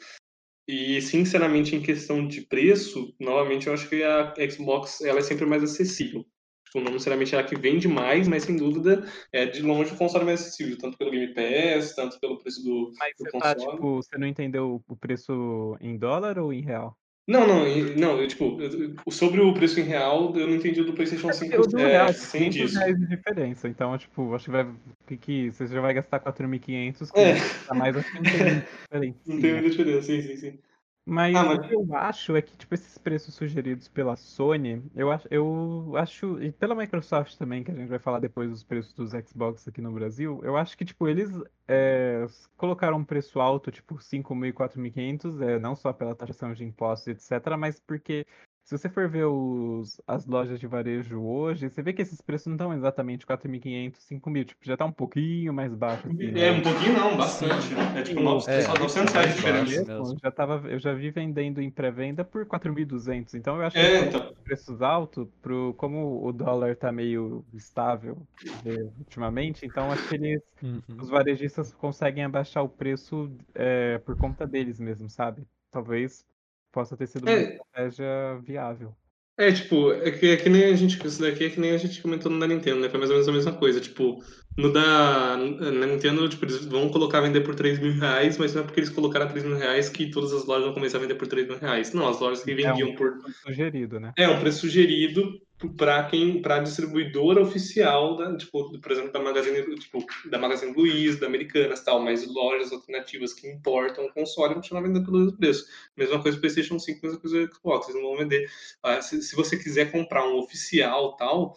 E, 0.71 1.01
sinceramente, 1.01 1.75
em 1.75 1.81
questão 1.81 2.27
de 2.27 2.41
preço, 2.41 3.11
novamente, 3.19 3.65
eu 3.65 3.73
acho 3.73 3.89
que 3.89 4.03
a 4.03 4.35
Xbox 4.51 5.01
ela 5.01 5.17
é 5.17 5.21
sempre 5.23 5.43
mais 5.43 5.63
acessível. 5.63 6.23
Tipo, 6.63 6.81
não 6.81 6.91
necessariamente 6.91 7.33
é 7.33 7.39
a 7.39 7.43
que 7.43 7.57
vende 7.57 7.87
mais, 7.87 8.27
mas, 8.27 8.43
sem 8.43 8.55
dúvida, 8.55 9.03
é 9.33 9.47
de 9.47 9.63
longe 9.63 9.91
o 9.91 9.97
console 9.97 10.25
mais 10.25 10.41
acessível, 10.41 10.77
tanto 10.77 10.95
pelo 10.95 11.09
Game 11.09 11.33
Pass, 11.33 11.95
tanto 11.95 12.19
pelo 12.19 12.37
preço 12.37 12.63
do, 12.63 12.91
Mas 12.99 13.13
do 13.17 13.23
você 13.25 13.31
tá, 13.39 13.55
console. 13.55 13.77
tipo, 13.77 13.95
você 13.95 14.17
não 14.19 14.27
entendeu 14.27 14.79
o 14.87 14.95
preço 14.95 15.75
em 15.81 15.97
dólar 15.97 16.37
ou 16.37 16.53
em 16.53 16.61
real? 16.61 16.95
Não, 17.29 17.47
não, 17.47 17.63
não, 17.95 18.19
eu, 18.19 18.27
tipo, 18.27 18.59
eu- 18.59 18.95
eu- 19.05 19.11
sobre 19.11 19.39
o 19.39 19.53
preço 19.53 19.79
em 19.79 19.83
real, 19.83 20.33
eu 20.35 20.47
não 20.47 20.55
entendi 20.55 20.81
o 20.81 20.85
do 20.85 20.93
PlayStation 20.93 21.31
5 21.31 21.61
O 21.61 21.67
do 21.67 21.79
é, 21.79 22.11
sem 22.11 22.49
500 22.49 22.55
disco. 22.71 22.79
reais 22.79 22.97
de 22.99 23.05
diferença. 23.07 23.67
Então, 23.69 23.95
tipo, 23.99 24.33
acho 24.33 24.45
que 24.45 24.51
vai. 24.51 24.67
Que, 25.05 25.15
que 25.15 25.51
você 25.51 25.67
já 25.67 25.79
vai 25.79 25.93
gastar 25.93 26.19
4.500, 26.19 27.11
que 27.11 27.19
É. 27.19 27.35
a 27.67 27.75
mais 27.75 27.95
acho 27.95 28.09
que 28.09 28.15
não 28.17 28.23
tem 28.23 28.31
diferença. 28.31 28.67
Não 29.27 29.39
tem 29.39 29.51
né? 29.53 29.61
muita 29.61 29.69
diferença, 29.69 30.01
sim, 30.07 30.21
sim, 30.23 30.37
sim. 30.37 30.59
Mas, 31.05 31.35
Ah, 31.35 31.43
o 31.43 31.47
mas- 31.57 31.67
que 31.67 31.73
eu 31.75 31.95
acho 31.95 32.35
é 32.35 32.41
que, 32.41 32.55
tipo, 32.55 32.73
esses 32.75 32.97
preços 32.99 33.33
sugeridos 33.33 33.87
pela 33.87 34.15
Sony, 34.15 34.83
eu 34.95 35.11
acho, 35.11 35.27
eu 35.31 35.93
acho, 35.97 36.39
e 36.41 36.51
pela 36.51 36.75
Microsoft 36.75 37.35
também, 37.35 37.63
que 37.63 37.71
a 37.71 37.73
gente 37.73 37.87
vai 37.89 37.97
falar 37.97 38.19
depois 38.19 38.49
dos 38.51 38.63
preços 38.63 38.93
dos 38.93 39.11
Xbox 39.11 39.67
aqui 39.67 39.81
no 39.81 39.91
Brasil, 39.91 40.39
eu 40.43 40.55
acho 40.55 40.77
que, 40.77 40.85
tipo, 40.85 41.07
eles 41.07 41.29
é, 41.67 42.25
colocaram 42.55 42.97
um 42.97 43.03
preço 43.03 43.39
alto, 43.39 43.71
tipo, 43.71 43.99
5.000 43.99 44.45
e 44.49 44.53
4.500, 44.53 45.41
é, 45.41 45.57
não 45.57 45.75
só 45.75 45.91
pela 45.91 46.13
taxação 46.15 46.53
de 46.53 46.63
impostos, 46.63 47.07
etc., 47.07 47.57
mas 47.57 47.79
porque 47.79 48.25
se 48.69 48.77
você 48.77 48.87
for 48.87 49.09
ver 49.09 49.25
os, 49.25 49.99
as 50.05 50.27
lojas 50.27 50.59
de 50.59 50.67
varejo 50.67 51.19
hoje, 51.19 51.67
você 51.67 51.81
vê 51.81 51.91
que 51.91 52.03
esses 52.03 52.21
preços 52.21 52.45
não 52.45 52.53
estão 52.53 52.71
exatamente 52.71 53.25
4.500, 53.25 53.97
5.000, 53.97 54.45
tipo, 54.45 54.63
já 54.63 54.77
tá 54.77 54.85
um 54.85 54.91
pouquinho 54.91 55.51
mais 55.51 55.73
baixo, 55.73 56.05
assim, 56.05 56.31
né? 56.31 56.49
É, 56.49 56.51
um 56.51 56.61
pouquinho 56.61 56.93
não, 56.93 57.17
bastante. 57.17 57.73
É 57.97 58.03
tipo 58.03 58.19
Sim, 58.19 58.25
900, 58.25 58.47
é, 58.47 58.61
só 58.61 58.77
900 58.79 59.13
reais 59.13 59.35
de 59.35 59.41
mais 59.41 59.55
baixo. 59.55 59.65
diferença. 59.71 60.03
mesmo. 60.03 60.19
já 60.21 60.31
tava, 60.31 60.69
eu 60.69 60.77
já 60.77 60.93
vi 60.93 61.09
vendendo 61.09 61.59
em 61.59 61.71
pré-venda 61.71 62.23
por 62.23 62.45
4.200. 62.45 63.33
Então 63.33 63.55
eu 63.55 63.63
acho 63.63 63.75
que 63.75 63.81
É, 63.81 64.01
eles 64.01 64.13
então. 64.13 64.33
preços 64.43 64.81
altos, 64.83 65.27
pro, 65.41 65.73
como 65.73 66.23
o 66.23 66.31
dólar 66.31 66.75
tá 66.75 66.91
meio 66.91 67.43
estável 67.51 68.21
é, 68.63 68.83
ultimamente, 68.99 69.65
então 69.65 69.91
acho 69.91 70.07
que 70.07 70.13
eles, 70.13 70.41
Uhum. 70.61 70.81
os 71.01 71.09
varejistas 71.09 71.73
conseguem 71.73 72.23
abaixar 72.23 72.63
o 72.63 72.69
preço 72.69 73.31
é, 73.55 73.97
por 73.99 74.15
conta 74.15 74.45
deles 74.45 74.79
mesmo, 74.79 75.09
sabe? 75.09 75.41
Talvez 75.71 76.23
possa 76.71 76.95
ter 76.97 77.07
sido 77.07 77.23
uma 77.23 77.31
É. 77.31 77.41
estratégia 77.53 78.39
viável. 78.43 78.95
É, 79.37 79.51
tipo, 79.53 79.93
é 79.93 80.11
que, 80.11 80.27
é 80.31 80.37
que 80.37 80.49
nem 80.49 80.65
a 80.65 80.75
gente. 80.75 81.05
Isso 81.07 81.21
daqui 81.21 81.45
é 81.45 81.49
que 81.49 81.59
nem 81.59 81.71
a 81.71 81.77
gente 81.77 82.01
comentou 82.01 82.29
no 82.29 82.39
da 82.39 82.45
Nintendo, 82.47 82.81
né? 82.81 82.89
Foi 82.89 82.99
mais 82.99 83.09
ou 83.09 83.15
menos 83.15 83.29
a 83.29 83.31
mesma 83.31 83.53
coisa. 83.53 83.79
Tipo, 83.79 84.21
no 84.59 84.71
da. 84.71 85.37
Na 85.37 85.87
Nintendo, 85.87 86.27
tipo, 86.27 86.45
eles 86.45 86.65
vão 86.65 86.89
colocar 86.89 87.21
vender 87.21 87.41
por 87.41 87.55
3 87.55 87.79
mil 87.79 87.93
reais, 87.93 88.37
mas 88.37 88.53
não 88.53 88.61
é 88.61 88.65
porque 88.65 88.79
eles 88.79 88.89
colocaram 88.89 89.27
3 89.27 89.45
mil 89.45 89.57
reais 89.57 89.89
que 89.89 90.11
todas 90.11 90.33
as 90.33 90.45
lojas 90.45 90.65
vão 90.65 90.73
começar 90.73 90.97
a 90.97 91.01
vender 91.01 91.15
por 91.15 91.27
3 91.27 91.47
mil 91.47 91.57
reais. 91.57 91.93
Não, 91.93 92.07
as 92.07 92.19
lojas 92.19 92.43
que 92.43 92.51
É 92.51 92.55
vendiam 92.55 92.89
um 92.89 92.95
por. 92.95 93.19
preço 93.21 93.39
sugerido, 93.45 93.99
né? 93.99 94.13
É 94.17 94.27
um 94.27 94.39
preço 94.39 94.59
sugerido 94.59 95.39
para 95.75 96.03
quem, 96.05 96.41
para 96.41 96.59
distribuidora 96.59 97.41
oficial 97.41 98.15
da, 98.15 98.35
tipo, 98.37 98.79
por 98.79 98.91
exemplo, 98.91 99.11
da 99.11 99.19
Magazine, 99.19 99.75
tipo, 99.75 100.05
da 100.29 100.37
Magazine 100.37 100.73
Luiza, 100.73 101.19
da 101.19 101.27
Americanas, 101.27 101.83
tal, 101.83 102.01
mas 102.01 102.25
lojas 102.27 102.71
alternativas 102.71 103.33
que 103.33 103.47
importam 103.47 104.05
o 104.05 104.13
console 104.13 104.53
vão 104.53 104.61
continuar 104.61 104.81
vendendo 104.81 105.05
pelo 105.05 105.19
mesmo 105.19 105.37
preço. 105.37 105.65
Mesma 105.97 106.21
coisa 106.21 106.39
PlayStation 106.39 106.79
5, 106.79 106.99
mesma 107.03 107.19
coisa 107.19 107.49
Xbox, 107.53 107.89
eles 107.89 108.01
não 108.01 108.09
vão 108.09 108.19
vender. 108.19 108.49
Ah, 108.83 109.01
se, 109.01 109.21
se 109.21 109.35
você 109.35 109.57
quiser 109.57 109.91
comprar 109.91 110.25
um 110.25 110.37
oficial, 110.37 111.15
tal, 111.17 111.55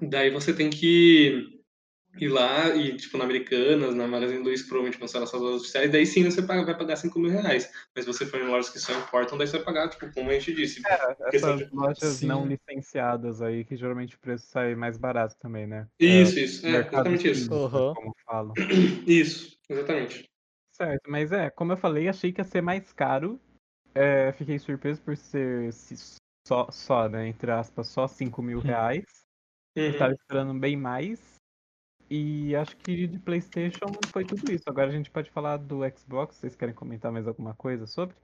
daí 0.00 0.30
você 0.30 0.54
tem 0.54 0.70
que 0.70 1.61
ir 2.18 2.28
lá 2.28 2.68
e, 2.76 2.96
tipo, 2.96 3.16
na 3.18 3.24
Americanas, 3.24 3.94
na 3.94 4.06
Magazine 4.06 4.42
Luiza, 4.42 4.64
provavelmente 4.64 4.98
vão 4.98 5.08
ser 5.08 5.22
essas 5.22 5.40
lojas 5.40 5.62
oficiais, 5.62 5.90
daí 5.90 6.06
sim 6.06 6.24
você 6.24 6.42
paga, 6.42 6.64
vai 6.64 6.76
pagar 6.76 6.96
5 6.96 7.18
mil 7.18 7.30
reais. 7.30 7.70
Mas 7.94 8.04
se 8.04 8.12
você 8.12 8.26
for 8.26 8.40
em 8.40 8.46
lojas 8.46 8.70
que 8.70 8.78
só 8.78 8.92
importam, 8.92 9.38
daí 9.38 9.46
você 9.46 9.56
vai 9.56 9.64
pagar, 9.64 9.88
tipo, 9.88 10.10
como 10.12 10.30
a 10.30 10.34
gente 10.34 10.54
disse, 10.54 10.82
questão 11.30 11.56
Essas 11.56 11.68
de 11.68 11.74
lojas 11.74 12.22
não 12.22 12.44
Sim. 12.44 12.48
licenciadas 12.48 13.42
aí, 13.42 13.64
que 13.64 13.76
geralmente 13.76 14.16
o 14.16 14.18
preço 14.20 14.46
sai 14.46 14.74
mais 14.74 14.98
barato 14.98 15.36
também, 15.38 15.66
né? 15.66 15.86
Isso, 15.98 16.38
isso. 16.38 16.66
É, 16.66 16.70
mercado 16.70 17.08
exatamente 17.08 17.30
isso. 17.30 17.48
físico, 17.48 17.54
Aham. 17.76 17.94
como 17.94 18.16
falam. 18.24 18.54
Isso, 19.06 19.56
exatamente. 19.68 20.28
Certo, 20.72 21.10
mas 21.10 21.32
é, 21.32 21.50
como 21.50 21.72
eu 21.72 21.76
falei, 21.76 22.08
achei 22.08 22.32
que 22.32 22.40
ia 22.40 22.44
ser 22.44 22.62
mais 22.62 22.92
caro. 22.92 23.38
É, 23.94 24.32
fiquei 24.32 24.58
surpreso 24.58 25.02
por 25.02 25.16
ser 25.16 25.72
se- 25.72 26.16
só, 26.46 26.70
só, 26.70 27.08
né, 27.08 27.28
entre 27.28 27.50
aspas, 27.50 27.88
só 27.88 28.08
5 28.08 28.42
mil 28.42 28.58
Hum. 28.58 28.62
reais. 28.62 29.04
Uhum. 29.76 29.88
Estava 29.90 30.12
esperando 30.12 30.58
bem 30.58 30.76
mais. 30.76 31.31
E 32.14 32.54
acho 32.54 32.76
que 32.76 33.06
de 33.06 33.18
PlayStation 33.18 33.86
foi 34.12 34.22
tudo 34.22 34.52
isso. 34.52 34.64
Agora 34.66 34.88
a 34.88 34.92
gente 34.92 35.10
pode 35.10 35.30
falar 35.30 35.56
do 35.56 35.78
Xbox. 35.96 36.36
Vocês 36.36 36.54
querem 36.54 36.74
comentar 36.74 37.10
mais 37.10 37.26
alguma 37.26 37.54
coisa 37.54 37.86
sobre? 37.86 38.14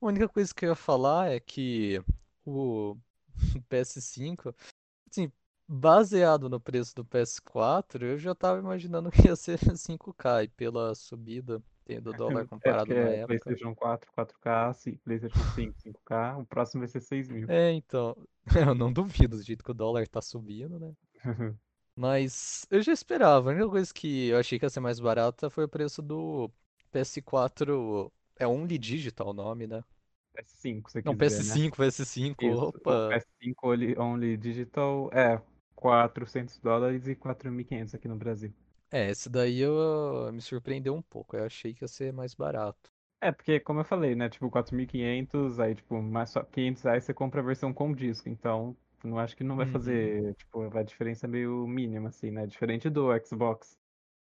A 0.00 0.06
única 0.06 0.26
coisa 0.26 0.54
que 0.54 0.64
eu 0.64 0.70
ia 0.70 0.74
falar 0.74 1.30
é 1.30 1.38
que 1.38 2.02
o 2.42 2.96
PS5, 3.68 4.54
assim, 5.10 5.30
baseado 5.68 6.48
no 6.48 6.58
preço 6.58 6.94
do 6.94 7.04
PS4, 7.04 8.00
eu 8.04 8.18
já 8.18 8.34
tava 8.34 8.60
imaginando 8.60 9.10
que 9.10 9.28
ia 9.28 9.36
ser 9.36 9.58
5K 9.76 10.44
e 10.44 10.48
pela 10.48 10.94
subida 10.94 11.62
do 12.00 12.14
dólar 12.14 12.44
É 12.44 12.46
comparado 12.46 12.94
na 12.94 13.00
é 13.00 13.16
época. 13.18 13.26
PlayStation 13.26 13.74
4, 13.74 14.10
4K, 14.16 14.72
sim, 14.72 14.96
PlayStation 15.04 15.44
5, 15.54 15.74
5K. 15.80 16.40
O 16.40 16.46
próximo 16.46 16.80
vai 16.80 16.88
ser 16.88 17.02
6 17.02 17.28
mil. 17.28 17.50
É, 17.50 17.72
então, 17.72 18.16
eu 18.70 18.74
não 18.74 18.90
duvido 18.90 19.36
do 19.36 19.42
jeito 19.42 19.62
que 19.62 19.70
o 19.70 19.74
dólar 19.74 20.08
tá 20.08 20.22
subindo, 20.22 20.78
né? 20.78 20.94
Mas 21.96 22.66
eu 22.70 22.82
já 22.82 22.92
esperava. 22.92 23.50
A 23.50 23.52
única 23.54 23.68
coisa 23.70 23.92
que 23.94 24.28
eu 24.28 24.38
achei 24.38 24.58
que 24.58 24.64
ia 24.64 24.70
ser 24.70 24.80
mais 24.80 24.98
barata 25.00 25.48
foi 25.50 25.64
o 25.64 25.68
preço 25.68 26.02
do 26.02 26.50
PS4. 26.90 28.12
É 28.36 28.46
Only 28.46 28.78
Digital 28.78 29.28
o 29.28 29.32
nome, 29.32 29.66
né? 29.66 29.84
PS5, 30.32 30.90
se 30.90 31.02
Não, 31.04 31.14
quiser, 31.14 31.44
né? 31.44 31.60
PS5, 31.60 31.76
PS5. 31.76 32.46
Isso, 32.52 32.64
Opa! 32.68 33.00
PS5 33.08 33.68
only, 33.68 33.96
only 33.98 34.36
digital 34.38 35.10
é 35.12 35.42
400 35.76 36.58
dólares 36.60 37.06
e 37.08 37.14
4.500 37.16 37.94
aqui 37.94 38.08
no 38.08 38.16
Brasil. 38.16 38.52
É, 38.90 39.10
esse 39.10 39.28
daí 39.28 39.58
eu 39.60 40.32
me 40.32 40.40
surpreendeu 40.40 40.94
um 40.94 41.02
pouco. 41.02 41.36
Eu 41.36 41.44
achei 41.44 41.74
que 41.74 41.84
ia 41.84 41.88
ser 41.88 42.12
mais 42.12 42.34
barato. 42.34 42.90
É, 43.20 43.32
porque 43.32 43.58
como 43.58 43.80
eu 43.80 43.84
falei, 43.84 44.14
né, 44.14 44.28
tipo 44.28 44.50
4.500, 44.50 45.58
aí 45.58 45.74
tipo, 45.74 46.00
mais 46.02 46.30
só 46.30 46.42
500 46.44 46.82
reais 46.82 47.04
você 47.04 47.14
compra 47.14 47.40
a 47.40 47.44
versão 47.44 47.72
com 47.72 47.92
disco, 47.92 48.28
então 48.28 48.76
não 49.06 49.18
acho 49.18 49.36
que 49.36 49.44
não 49.44 49.56
vai 49.56 49.66
Uhum. 49.66 49.66
fazer, 49.66 50.34
tipo, 50.36 50.62
a 50.76 50.82
diferença 50.82 51.28
meio 51.28 51.66
mínima, 51.66 52.08
assim, 52.08 52.30
né, 52.30 52.46
diferente 52.46 52.90
do 52.90 53.08
Xbox 53.24 53.78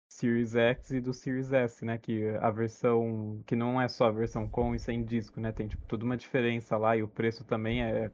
Series 0.09 0.55
X 0.55 0.91
e 0.91 1.01
do 1.01 1.13
Series 1.13 1.53
S, 1.53 1.85
né, 1.85 1.97
que 1.97 2.27
a 2.41 2.51
versão, 2.51 3.43
que 3.47 3.55
não 3.55 3.81
é 3.81 3.87
só 3.89 4.05
a 4.07 4.11
versão 4.11 4.49
com 4.49 4.75
e 4.75 4.79
sem 4.79 5.03
disco, 5.05 5.39
né, 5.41 5.51
tem 5.51 5.67
tipo 5.67 5.85
toda 5.87 6.05
uma 6.05 6.17
diferença 6.17 6.77
lá 6.77 6.97
e 6.97 7.03
o 7.03 7.07
preço 7.07 7.45
também 7.45 7.83
é, 7.83 8.11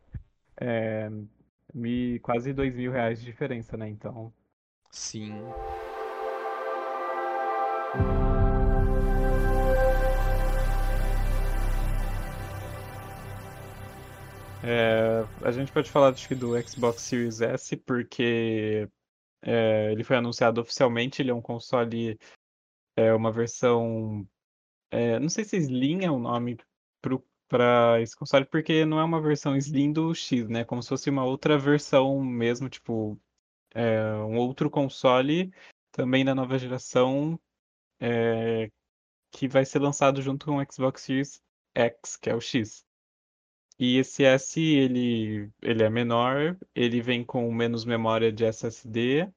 é 0.58 1.10
quase 2.22 2.54
dois 2.54 2.76
mil 2.76 2.92
reais 2.92 3.20
de 3.20 3.26
diferença, 3.26 3.76
né, 3.78 3.88
então 3.90 4.34
Sim. 4.92 5.56
É, 14.64 15.24
a 15.44 15.52
gente 15.52 15.72
pode 15.72 15.90
falar 15.90 16.10
acho 16.10 16.28
que 16.28 16.36
do 16.36 16.60
Xbox 16.62 17.02
Series 17.02 17.42
S 17.42 17.76
porque 17.78 18.88
é, 19.42 19.92
ele 19.92 20.04
foi 20.04 20.18
anunciado 20.18 20.62
oficialmente, 20.62 21.22
ele 21.22 21.32
é 21.32 21.34
um 21.34 21.42
console, 21.42 22.20
é 22.96 23.14
uma 23.14 23.32
versão, 23.32 24.28
é, 24.92 25.20
não 25.20 25.30
sei 25.30 25.44
se 25.44 25.58
Slim 25.58 26.06
é 26.06 26.12
o 26.12 26.20
nome 26.20 26.58
para 27.48 28.00
esse 28.02 28.16
console, 28.16 28.46
porque 28.46 28.86
não 28.86 29.00
é 29.00 29.04
uma 29.04 29.22
versão 29.22 29.58
Slim 29.58 29.92
do 29.92 30.16
X, 30.16 30.48
né? 30.48 30.64
Como 30.64 30.82
se 30.82 30.88
fosse 30.88 31.10
uma 31.10 31.26
outra 31.26 31.58
versão 31.58 32.22
mesmo, 32.22 32.70
tipo, 32.70 33.20
é, 33.74 34.14
um 34.16 34.38
outro 34.38 34.70
console 34.70 35.52
também 35.92 36.24
da 36.24 36.34
nova 36.34 36.58
geração 36.58 37.38
é, 38.00 38.72
que 39.32 39.48
vai 39.48 39.66
ser 39.66 39.80
lançado 39.80 40.22
junto 40.22 40.46
com 40.46 40.58
o 40.58 40.72
Xbox 40.72 41.02
Series 41.02 41.42
X, 41.76 42.16
que 42.16 42.30
é 42.30 42.36
o 42.36 42.40
X. 42.40 42.86
E 43.82 43.98
esse 43.98 44.24
S, 44.24 44.62
ele, 44.62 45.50
ele 45.60 45.82
é 45.82 45.90
menor, 45.90 46.56
ele 46.76 47.02
vem 47.02 47.24
com 47.24 47.52
menos 47.52 47.84
memória 47.84 48.32
de 48.32 48.46
SSD, 48.46 49.28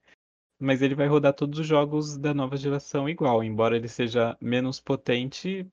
mas 0.61 0.83
ele 0.83 0.95
vai 0.95 1.07
rodar 1.07 1.33
todos 1.33 1.59
os 1.59 1.67
jogos 1.67 2.19
da 2.19 2.35
nova 2.35 2.55
geração 2.55 3.09
igual, 3.09 3.43
embora 3.43 3.75
ele 3.75 3.89
seja 3.89 4.37
menos 4.43 4.79
potente, 4.79 5.67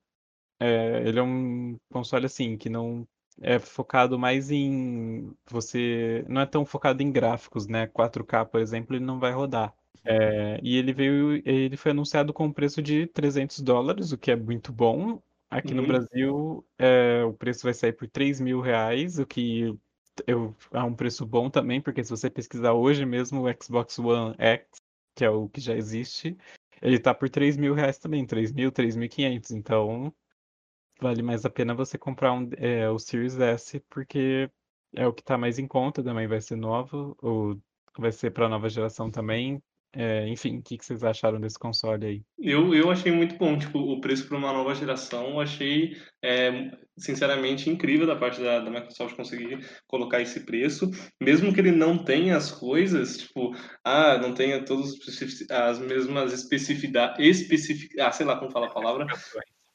é, 0.57 1.05
ele 1.05 1.19
é 1.19 1.21
um 1.21 1.77
console 1.91 2.27
assim, 2.27 2.57
que 2.57 2.69
não 2.69 3.05
é 3.41 3.59
focado 3.59 4.17
mais 4.17 4.49
em 4.49 5.35
você, 5.49 6.23
não 6.29 6.39
é 6.39 6.45
tão 6.45 6.65
focado 6.65 7.03
em 7.03 7.11
gráficos, 7.11 7.67
né? 7.67 7.87
4K, 7.87 8.45
por 8.45 8.61
exemplo, 8.61 8.95
ele 8.95 9.03
não 9.03 9.19
vai 9.19 9.33
rodar. 9.33 9.75
É, 10.05 10.61
e 10.63 10.77
ele 10.77 10.93
veio, 10.93 11.41
ele 11.45 11.75
foi 11.75 11.91
anunciado 11.91 12.31
com 12.31 12.45
um 12.45 12.53
preço 12.53 12.81
de 12.81 13.05
300 13.07 13.59
dólares, 13.59 14.13
o 14.13 14.17
que 14.17 14.31
é 14.31 14.35
muito 14.37 14.71
bom. 14.71 15.21
Aqui 15.51 15.73
no 15.73 15.83
Muito. 15.83 16.07
Brasil, 16.07 16.65
é, 16.79 17.25
o 17.25 17.33
preço 17.33 17.63
vai 17.63 17.73
sair 17.73 17.91
por 17.91 18.07
3 18.07 18.39
mil 18.39 18.61
reais, 18.61 19.19
o 19.19 19.25
que 19.25 19.77
eu, 20.25 20.55
é 20.71 20.81
um 20.81 20.95
preço 20.95 21.25
bom 21.25 21.49
também, 21.49 21.81
porque 21.81 22.01
se 22.01 22.09
você 22.09 22.29
pesquisar 22.29 22.71
hoje 22.71 23.05
mesmo 23.05 23.43
o 23.45 23.63
Xbox 23.63 23.99
One 23.99 24.33
X, 24.39 24.65
que 25.13 25.25
é 25.25 25.29
o 25.29 25.49
que 25.49 25.59
já 25.59 25.75
existe, 25.75 26.37
ele 26.81 26.97
tá 26.97 27.13
por 27.13 27.29
3 27.29 27.57
mil 27.57 27.73
reais 27.73 27.99
também, 27.99 28.25
3 28.25 28.53
mil, 28.53 28.71
3.500. 28.71 29.51
Então, 29.51 30.13
vale 31.01 31.21
mais 31.21 31.43
a 31.43 31.49
pena 31.49 31.75
você 31.75 31.97
comprar 31.97 32.31
um, 32.31 32.49
é, 32.55 32.89
o 32.89 32.97
Series 32.97 33.37
S, 33.37 33.77
porque 33.89 34.49
é 34.95 35.05
o 35.05 35.13
que 35.13 35.21
tá 35.21 35.37
mais 35.37 35.59
em 35.59 35.67
conta, 35.67 36.01
também 36.01 36.27
vai 36.27 36.39
ser 36.39 36.55
novo, 36.55 37.13
ou 37.21 37.59
vai 37.97 38.13
ser 38.13 38.31
para 38.31 38.47
nova 38.47 38.69
geração 38.69 39.11
também. 39.11 39.61
É, 39.93 40.25
enfim, 40.29 40.59
o 40.59 40.61
que, 40.61 40.77
que 40.77 40.85
vocês 40.85 41.03
acharam 41.03 41.39
desse 41.39 41.59
console 41.59 42.05
aí? 42.05 42.21
Eu, 42.39 42.73
eu 42.73 42.89
achei 42.89 43.11
muito 43.11 43.35
bom, 43.35 43.57
tipo, 43.57 43.77
o 43.77 43.99
preço 43.99 44.25
para 44.25 44.37
uma 44.37 44.53
nova 44.53 44.73
geração, 44.73 45.31
eu 45.31 45.41
achei, 45.41 45.97
é, 46.23 46.71
sinceramente, 46.97 47.69
incrível 47.69 48.07
da 48.07 48.15
parte 48.15 48.41
da, 48.41 48.59
da 48.59 48.71
Microsoft 48.71 49.17
conseguir 49.17 49.59
colocar 49.87 50.21
esse 50.21 50.45
preço, 50.45 50.89
mesmo 51.21 51.53
que 51.53 51.59
ele 51.59 51.71
não 51.71 51.97
tenha 51.97 52.37
as 52.37 52.49
coisas, 52.49 53.17
tipo, 53.17 53.53
ah, 53.83 54.17
não 54.17 54.33
tenha 54.33 54.63
todas 54.63 54.93
as 55.49 55.79
mesmas 55.79 56.31
especificidades, 56.31 57.19
especific, 57.19 57.99
ah, 57.99 58.11
sei 58.13 58.25
lá 58.25 58.37
como 58.37 58.51
fala 58.51 58.67
a 58.67 58.73
palavra, 58.73 59.05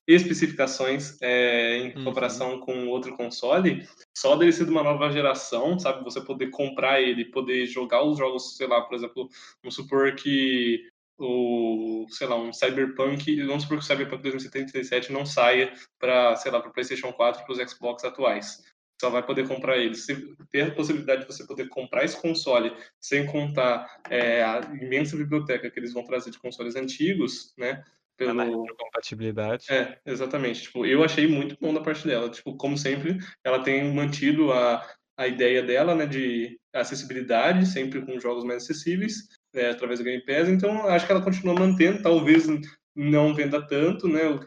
especificações 0.07 1.21
é, 1.21 1.79
em 1.79 1.97
Uhum. 1.97 2.05
comparação 2.05 2.61
com 2.61 2.87
outro 2.89 3.17
console, 3.17 3.87
só 4.17 4.37
dele 4.37 4.53
ser 4.53 4.65
de 4.65 4.71
uma 4.71 4.83
nova 4.83 5.11
geração, 5.11 5.79
sabe? 5.79 6.05
Você 6.05 6.21
poder 6.21 6.51
comprar 6.51 7.01
ele, 7.01 7.25
poder 7.27 7.67
jogar 7.67 8.05
os 8.05 8.19
jogos, 8.19 8.57
sei 8.57 8.67
lá, 8.67 8.81
por 8.83 8.95
exemplo, 8.95 9.29
vamos 9.63 9.75
supor 9.75 10.15
que 10.15 10.89
o, 11.19 12.07
sei 12.11 12.27
lá, 12.27 12.37
um 12.37 12.53
Cyberpunk, 12.53 13.43
vamos 13.43 13.63
supor 13.63 13.79
que 13.79 13.85
o 13.85 13.87
Cyberpunk 13.87 14.23
2077 14.23 15.13
não 15.13 15.25
saia 15.25 15.73
para, 15.99 16.37
sei 16.37 16.53
lá, 16.53 16.61
para 16.61 16.71
PlayStation 16.71 17.13
4 17.13 17.45
para 17.45 17.53
os 17.53 17.71
Xbox 17.73 18.05
atuais. 18.05 18.63
Só 19.01 19.11
vai 19.11 19.23
poder 19.25 19.47
comprar 19.47 19.77
ele. 19.77 19.95
Se 19.95 20.35
ter 20.51 20.63
a 20.63 20.75
possibilidade 20.75 21.23
de 21.23 21.27
você 21.27 21.47
poder 21.47 21.69
comprar 21.69 22.05
esse 22.05 22.21
console 22.21 22.75
sem 23.01 23.27
contar 23.27 23.87
é, 24.09 24.43
a 24.43 24.61
imensa 24.81 25.17
biblioteca 25.17 25.71
que 25.71 25.79
eles 25.79 25.93
vão 25.93 26.05
trazer 26.05 26.31
de 26.31 26.39
consoles 26.39 26.77
antigos, 26.77 27.53
né? 27.59 27.83
Pelo, 28.17 28.63
retrocompatibilidade. 28.63 29.67
é, 29.71 29.99
exatamente. 30.07 30.63
Tipo, 30.63 30.87
eu 30.87 31.05
achei 31.05 31.27
muito 31.27 31.57
bom 31.61 31.75
da 31.75 31.81
parte 31.81 32.07
dela. 32.07 32.31
Tipo, 32.31 32.57
como 32.57 32.77
sempre, 32.79 33.19
ela 33.45 33.63
tem 33.63 33.93
mantido 33.93 34.53
a, 34.53 34.83
a 35.17 35.27
ideia 35.29 35.63
dela, 35.63 35.95
né, 35.95 36.07
de 36.07 36.59
acessibilidade, 36.73 37.67
sempre 37.67 38.01
com 38.05 38.19
jogos 38.21 38.45
mais 38.45 38.63
acessíveis, 38.65 39.15
é, 39.55 39.71
através 39.71 39.99
do 39.99 40.05
Game 40.05 40.25
Pass. 40.25 40.49
Então, 40.49 40.87
acho 40.89 41.07
que 41.07 41.13
ela 41.13 41.23
continua 41.23 41.55
mantendo. 41.55 42.03
Talvez 42.03 42.47
não 42.95 43.35
venda 43.35 43.67
tanto, 43.67 44.09
né, 44.09 44.27
o 44.27 44.41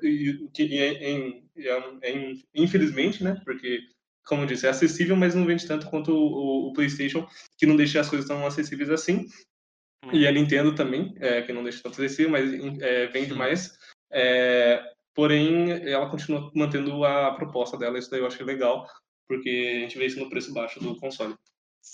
que 0.51 0.77
é- 0.79 1.39
infelizmente, 2.55 3.23
né, 3.23 3.39
porque 3.45 3.79
como 4.25 4.43
eu 4.43 4.45
disse, 4.45 4.67
é 4.67 4.69
acessível, 4.69 5.15
mas 5.15 5.33
não 5.33 5.43
vende 5.43 5.65
tanto 5.65 5.89
quanto 5.89 6.11
o, 6.11 6.15
o- 6.15 6.69
o 6.69 6.73
PlayStation, 6.73 7.27
que 7.57 7.65
não 7.65 7.75
deixa 7.75 7.99
as 7.99 8.07
coisas 8.09 8.27
tão 8.27 8.45
acessíveis 8.45 8.89
assim. 8.91 9.25
E 10.11 10.27
a 10.27 10.31
Nintendo 10.31 10.73
também, 10.73 11.13
é, 11.19 11.41
que 11.41 11.53
não 11.53 11.63
deixa 11.63 11.83
tanto 11.83 11.93
acessível, 11.93 12.31
mas 12.31 12.51
é, 12.81 13.07
vende 13.07 13.31
Sim. 13.31 13.37
mais. 13.37 13.77
É, 14.09 14.81
porém, 15.13 15.71
ela 15.87 16.09
continua 16.09 16.51
mantendo 16.55 17.03
a 17.03 17.33
proposta 17.33 17.77
dela, 17.77 17.99
isso 17.99 18.09
daí 18.09 18.19
eu 18.19 18.27
achei 18.27 18.45
legal, 18.45 18.87
porque 19.27 19.75
a 19.77 19.79
gente 19.81 19.97
vê 19.97 20.05
isso 20.05 20.19
no 20.19 20.29
preço 20.29 20.53
baixo 20.53 20.79
do 20.79 20.95
console. 20.97 21.35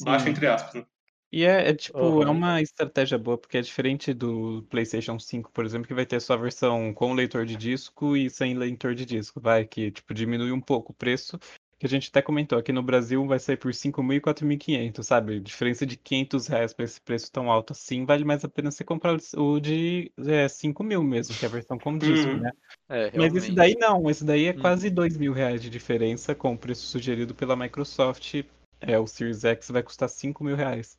Baixo 0.02 0.26
Sim. 0.26 0.32
entre 0.32 0.48
aspas, 0.48 0.76
né? 0.76 0.86
E 1.32 1.44
é, 1.44 1.70
é, 1.70 1.74
tipo, 1.74 1.98
é 1.98 2.26
Aham. 2.26 2.32
uma 2.32 2.62
estratégia 2.62 3.18
boa, 3.18 3.38
porque 3.38 3.58
é 3.58 3.62
diferente 3.62 4.14
do 4.14 4.66
PlayStation 4.70 5.20
5, 5.20 5.52
por 5.52 5.66
exemplo, 5.66 5.88
que 5.88 5.94
vai 5.94 6.06
ter 6.06 6.22
só 6.22 6.34
a 6.34 6.38
versão 6.38 6.94
com 6.94 7.14
leitor 7.14 7.46
de 7.46 7.58
disco 7.58 8.16
e 8.16 8.30
sem 8.30 8.54
leitor 8.54 8.96
de 8.96 9.06
disco, 9.06 9.42
vai, 9.42 9.66
que 9.66 9.92
tipo, 9.92 10.14
diminui 10.14 10.52
um 10.54 10.62
pouco 10.62 10.94
o 10.94 10.96
preço, 10.96 11.38
que 11.78 11.86
a 11.86 11.90
gente 11.90 12.10
até 12.10 12.22
comentou, 12.22 12.58
aqui 12.58 12.72
no 12.72 12.82
Brasil 12.82 13.26
vai 13.28 13.38
sair 13.38 13.58
por 13.58 13.74
5.000 13.74 14.14
e 14.14 14.22
4.500, 14.22 15.06
sabe? 15.06 15.40
Diferença 15.40 15.86
de 15.86 15.98
500 15.98 16.48
reais 16.48 16.74
para 16.74 16.86
esse 16.86 17.02
preço 17.02 17.32
tão 17.32 17.52
alto 17.52 17.74
assim, 17.74 18.06
vale 18.06 18.24
mais 18.24 18.46
a 18.46 18.50
pena 18.50 18.72
você 18.72 18.84
comprar 18.84 19.18
o 19.36 19.60
de 19.60 20.12
é, 20.26 20.48
5.000 20.48 21.04
mesmo, 21.04 21.36
que 21.36 21.46
é 21.46 21.48
a 21.48 21.52
versão 21.52 21.78
com 21.78 21.98
disco, 21.98 22.30
Uhum. 22.30 22.40
né? 22.40 22.52
É, 22.88 23.12
Mas 23.18 23.36
esse 23.36 23.52
daí 23.52 23.76
não, 23.76 24.10
esse 24.10 24.24
daí 24.24 24.46
é 24.46 24.54
Hum. 24.54 24.62
quase 24.62 24.90
dois 24.90 25.18
mil 25.18 25.34
reais 25.34 25.62
de 25.62 25.70
diferença 25.70 26.34
com 26.34 26.54
o 26.54 26.58
preço 26.58 26.86
sugerido 26.86 27.34
pela 27.34 27.56
Microsoft. 27.56 28.44
É, 28.80 28.98
o 29.00 29.08
Series 29.08 29.44
X 29.44 29.70
vai 29.70 29.82
custar 29.84 30.08
5 30.10 30.44
mil 30.44 30.56
reais. 30.56 30.98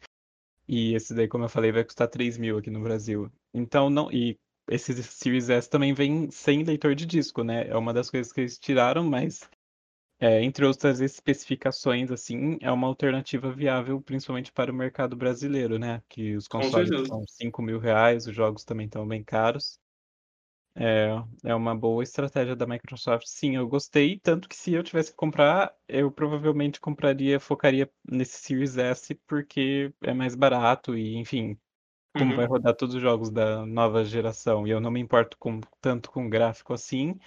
E 0.68 0.94
esse 0.94 1.14
daí, 1.14 1.28
como 1.28 1.44
eu 1.44 1.48
falei, 1.48 1.70
vai 1.70 1.84
custar 1.84 2.08
3 2.08 2.36
mil 2.36 2.58
aqui 2.58 2.70
no 2.70 2.80
Brasil. 2.82 3.30
Então 3.54 3.88
não. 3.88 4.10
E 4.10 4.36
esse 4.68 5.00
Series 5.02 5.48
S 5.48 5.70
também 5.70 5.94
vem 5.94 6.30
sem 6.30 6.64
leitor 6.64 6.94
de 6.94 7.06
disco, 7.06 7.44
né? 7.44 7.68
É 7.68 7.76
uma 7.76 7.94
das 7.94 8.10
coisas 8.10 8.32
que 8.32 8.40
eles 8.40 8.58
tiraram, 8.58 9.04
mas 9.04 9.48
é, 10.18 10.42
entre 10.42 10.64
outras 10.64 11.00
especificações, 11.00 12.11
assim, 12.11 12.59
é 12.61 12.70
uma 12.72 12.87
alternativa 12.87 13.52
viável, 13.52 14.00
principalmente 14.00 14.52
para 14.52 14.72
o 14.72 14.74
mercado 14.74 15.16
brasileiro, 15.16 15.79
né? 15.79 16.02
Que 16.09 16.37
os 16.37 16.48
consoles 16.48 16.90
certeza. 16.90 17.07
são 17.07 17.24
5 17.29 17.62
mil 17.62 17.79
reais, 17.79 18.26
os 18.26 18.35
jogos 18.35 18.64
também 18.64 18.87
estão 18.87 19.07
bem 19.07 19.22
caros. 19.24 19.79
É, 20.74 21.09
é 21.44 21.55
uma 21.55 21.74
boa 21.74 22.02
estratégia 22.02 22.55
da 22.55 22.66
Microsoft. 22.66 23.26
Sim, 23.26 23.57
eu 23.57 23.66
gostei, 23.68 24.18
tanto 24.20 24.46
que 24.48 24.55
se 24.57 24.74
eu 24.74 24.83
tivesse 24.83 25.11
que 25.11 25.16
comprar, 25.16 25.74
eu 25.88 26.11
provavelmente 26.12 26.79
compraria, 26.81 27.40
focaria 27.40 27.90
nesse 28.11 28.38
Series 28.42 28.76
S, 28.76 29.14
porque 29.26 29.92
é 30.02 30.12
mais 30.12 30.35
barato 30.35 30.96
e, 30.96 31.16
enfim, 31.16 31.59
como 32.14 32.33
Uhum. 32.33 32.35
vai 32.35 32.46
rodar 32.46 32.74
todos 32.76 32.94
os 32.96 33.02
jogos 33.02 33.31
da 33.31 33.66
nova 33.66 34.05
geração 34.05 34.66
e 34.66 34.70
eu 34.70 34.81
não 34.81 34.90
me 34.90 35.00
importo 35.00 35.37
com, 35.38 35.61
tanto 35.81 36.11
com 36.11 36.29
gráfico 36.31 36.74
assim, 36.74 37.18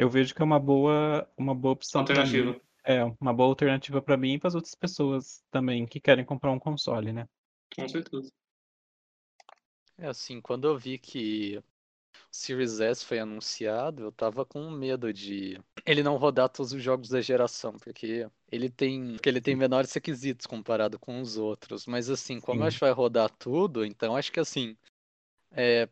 eu 0.00 0.08
vejo 0.08 0.34
que 0.34 0.40
é 0.40 0.44
uma 0.44 0.58
boa, 0.58 1.30
uma 1.36 1.54
boa 1.54 1.72
opção. 1.72 2.00
Alternativa. 2.00 2.58
É, 2.82 3.04
uma 3.20 3.34
boa 3.34 3.50
alternativa 3.50 4.00
para 4.00 4.16
mim 4.16 4.32
e 4.32 4.38
para 4.38 4.48
as 4.48 4.54
outras 4.54 4.74
pessoas 4.74 5.44
também 5.50 5.86
que 5.86 6.00
querem 6.00 6.24
comprar 6.24 6.50
um 6.50 6.58
console, 6.58 7.12
né? 7.12 7.28
Com 7.76 7.86
certeza. 7.86 8.32
É 9.98 10.06
assim, 10.06 10.40
quando 10.40 10.66
eu 10.66 10.78
vi 10.78 10.96
que 10.96 11.58
o 11.58 11.64
Series 12.30 12.80
S 12.80 13.04
foi 13.04 13.18
anunciado, 13.18 14.04
eu 14.04 14.10
tava 14.10 14.46
com 14.46 14.70
medo 14.70 15.12
de 15.12 15.60
ele 15.84 16.02
não 16.02 16.16
rodar 16.16 16.48
todos 16.48 16.72
os 16.72 16.82
jogos 16.82 17.10
da 17.10 17.20
geração, 17.20 17.74
porque 17.74 18.26
ele 18.50 18.70
tem, 18.70 19.12
porque 19.12 19.28
ele 19.28 19.42
tem 19.42 19.54
menores 19.54 19.92
requisitos 19.92 20.46
comparado 20.46 20.98
com 20.98 21.20
os 21.20 21.36
outros. 21.36 21.84
Mas 21.84 22.08
assim, 22.08 22.40
como 22.40 22.60
eu 22.60 22.64
Sim. 22.64 22.68
acho 22.68 22.78
que 22.78 22.84
vai 22.86 22.92
rodar 22.92 23.28
tudo, 23.28 23.84
então 23.84 24.16
acho 24.16 24.32
que 24.32 24.40
assim, 24.40 24.74
é, 25.50 25.86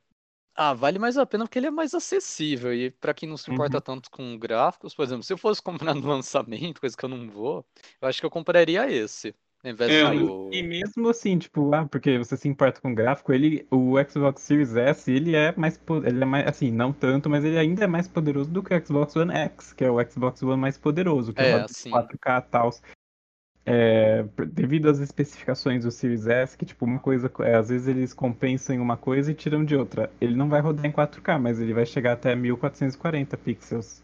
ah, 0.59 0.75
vale 0.75 0.99
mais 0.99 1.17
a 1.19 1.27
pena 1.27 1.45
porque 1.45 1.59
ele 1.59 1.69
é 1.69 1.71
mais 1.71 1.95
acessível 1.95 2.75
e 2.75 2.91
pra 2.91 3.15
quem 3.15 3.29
não 3.29 3.37
se 3.37 3.51
importa 3.51 3.81
Uhum. 3.81 3.83
tanto 3.83 4.11
com 4.11 4.39
gráficos, 4.39 4.95
por 4.95 5.05
exemplo, 5.05 5.23
se 5.25 5.33
eu 5.33 5.39
fosse 5.39 5.63
comprar 5.93 5.95
no 5.95 6.07
lançamento, 6.09 6.81
coisa 6.81 6.97
que 6.97 7.05
eu 7.05 7.09
não 7.09 7.31
vou, 7.31 7.67
eu 8.01 8.09
acho 8.09 8.21
que 8.21 8.27
eu 8.27 8.31
compraria 8.31 8.91
esse, 8.91 9.35
ao 9.65 9.71
invés 9.71 9.97
É, 9.97 10.03
do 10.03 10.39
E 10.51 10.63
mesmo 10.63 11.09
assim, 11.09 11.39
tipo, 11.39 11.75
ah, 11.75 11.87
porque 11.89 12.19
você 12.19 12.37
se 12.37 12.49
importa 12.49 12.81
com 12.81 12.93
o 12.93 12.95
gráfico, 12.95 13.33
ele, 13.33 13.67
o 13.71 13.95
Xbox 14.09 14.43
Series 14.43 14.75
S, 14.77 15.11
ele 15.11 15.35
é 15.35 15.55
mais, 15.57 15.81
ele 16.05 16.23
é 16.23 16.25
mais, 16.27 16.47
assim, 16.47 16.71
não 16.71 16.93
tanto, 16.93 17.29
mas 17.31 17.45
ele 17.45 17.59
ainda 17.59 17.85
é 17.85 17.87
mais 17.87 18.07
poderoso 18.09 18.51
do 18.51 18.63
que 18.63 18.75
o 18.75 18.87
Xbox 18.87 19.17
One 19.17 19.33
X, 19.35 19.73
que 19.73 19.85
é 19.85 19.91
o 19.91 19.99
Xbox 20.11 20.43
One 20.43 20.61
mais 20.61 20.77
poderoso, 20.79 21.33
que 21.35 21.43
É, 21.43 21.45
roda 21.45 21.67
em 21.71 21.75
sim. 21.75 21.91
4K 21.91 22.39
e 22.39 22.43
tal. 22.51 22.71
É, 23.69 24.23
devido 24.47 24.89
às 24.89 24.99
especificações 24.99 25.85
do 25.85 25.91
Series 25.91 26.27
S, 26.27 26.57
que, 26.57 26.65
tipo, 26.65 26.85
uma 26.85 26.99
coisa, 26.99 27.31
é, 27.41 27.55
às 27.55 27.69
vezes 27.69 27.87
eles 27.87 28.15
compensam 28.15 28.75
em 28.75 28.79
uma 28.79 28.97
coisa 28.97 29.31
e 29.31 29.35
tiram 29.35 29.65
de 29.65 29.77
outra. 29.77 30.11
Ele 30.21 30.35
não 30.35 30.49
vai 30.49 30.61
rodar 30.61 30.87
em 30.87 30.93
4K, 30.93 31.39
mas 31.39 31.61
ele 31.61 31.75
vai 31.75 31.85
chegar 31.85 32.13
até 32.13 32.35
1440 32.35 33.37
pixels. 33.37 34.01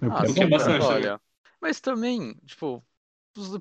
O 0.00 0.10
Ah, 0.10 0.22
é 0.24 0.32
que 0.32 0.42
é 0.42 0.46
bom, 0.46 0.50
bastante, 0.50 0.80
né? 0.80 0.86
olha. 0.86 1.20
Mas 1.60 1.80
também, 1.80 2.34
tipo, 2.44 2.84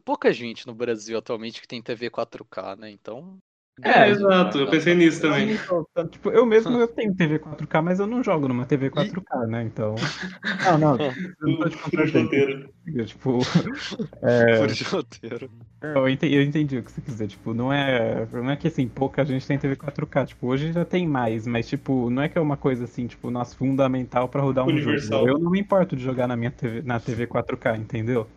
pouca 0.03 0.31
gente 0.31 0.67
no 0.67 0.75
Brasil 0.75 1.17
atualmente 1.17 1.61
que 1.61 1.67
tem 1.67 1.81
TV 1.81 2.09
4K, 2.09 2.75
né? 2.75 2.91
Então. 2.91 3.39
É, 3.81 3.89
É, 4.07 4.09
exato, 4.09 4.59
eu 4.59 4.69
pensei 4.69 4.93
nisso 4.93 5.25
Eu 5.25 5.31
também. 5.31 5.57
tanto, 5.95 6.11
tipo, 6.11 6.29
eu 6.29 6.45
mesmo 6.45 6.77
eu 6.77 6.87
tenho 6.87 7.15
TV 7.15 7.39
4K, 7.39 7.81
mas 7.81 7.99
eu 7.99 8.05
não 8.07 8.23
jogo 8.23 8.47
numa 8.47 8.65
TV 8.65 8.89
4K, 8.89 9.47
né? 9.47 9.63
Então. 9.63 9.95
Não, 10.63 10.77
não, 10.77 10.97
eu 10.97 11.47
não 11.49 11.57
tô 11.57 11.69
te 11.69 11.77
contradizendo. 11.77 12.69
Eu, 12.85 13.05
Tipo, 13.05 13.39
é, 14.23 14.57
Furo 14.57 14.73
de 14.73 14.83
roteiro. 14.83 15.49
eu 15.81 16.07
entendi, 16.07 16.35
eu 16.35 16.41
entendi 16.43 16.77
o 16.77 16.83
que 16.83 16.91
você 16.91 17.01
quiser. 17.01 17.27
Tipo, 17.27 17.53
não 17.53 17.71
é, 17.73 18.25
não 18.31 18.49
é 18.49 18.55
que 18.55 18.67
assim, 18.67 18.87
pouca 18.87 19.25
gente 19.25 19.45
tem 19.47 19.57
TV 19.57 19.75
4K. 19.75 20.25
Tipo, 20.27 20.47
hoje 20.47 20.71
já 20.71 20.85
tem 20.85 21.07
mais, 21.07 21.45
mas 21.47 21.67
tipo, 21.67 22.09
não 22.09 22.21
é 22.21 22.29
que 22.29 22.37
é 22.37 22.41
uma 22.41 22.55
coisa 22.57 22.85
assim, 22.85 23.07
tipo, 23.07 23.29
nossa, 23.31 23.55
fundamental 23.55 24.27
pra 24.29 24.41
rodar 24.41 24.65
um 24.65 24.69
Universal. 24.69 25.19
jogo. 25.19 25.29
Eu 25.31 25.39
não 25.39 25.51
me 25.51 25.59
importo 25.59 25.95
de 25.95 26.03
jogar 26.03 26.27
na 26.27 26.35
minha 26.37 26.51
TV, 26.51 26.81
na 26.83 26.99
TV 26.99 27.27
4K, 27.27 27.75
entendeu? 27.77 28.27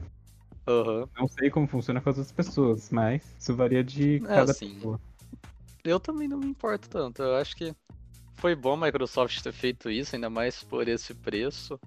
Aham. 0.67 1.09
Não 1.17 1.29
sei 1.29 1.51
como 1.51 1.67
funciona 1.67 2.01
com 2.01 2.11
as 2.11 2.19
outras 2.19 2.33
pessoas, 2.33 2.91
mas 2.91 3.23
isso 3.39 3.55
varia 3.55 3.83
de 3.85 4.17
É, 4.17 4.21
cada 4.27 4.43
assim, 4.51 4.75
pessoa. 4.75 5.01
Eu 5.87 6.01
também 6.01 6.27
não 6.29 6.39
me 6.39 6.47
importo 6.47 6.89
tanto. 6.89 7.23
Eu 7.23 7.37
acho 7.37 7.55
que 7.57 7.73
foi 8.35 8.55
bom 8.55 8.73
a 8.75 8.87
Microsoft 8.87 9.41
ter 9.41 9.53
feito 9.53 9.89
isso, 9.91 10.15
ainda 10.17 10.29
mais 10.29 10.63
por 10.63 10.89
esse 10.89 11.15
preço. 11.15 11.79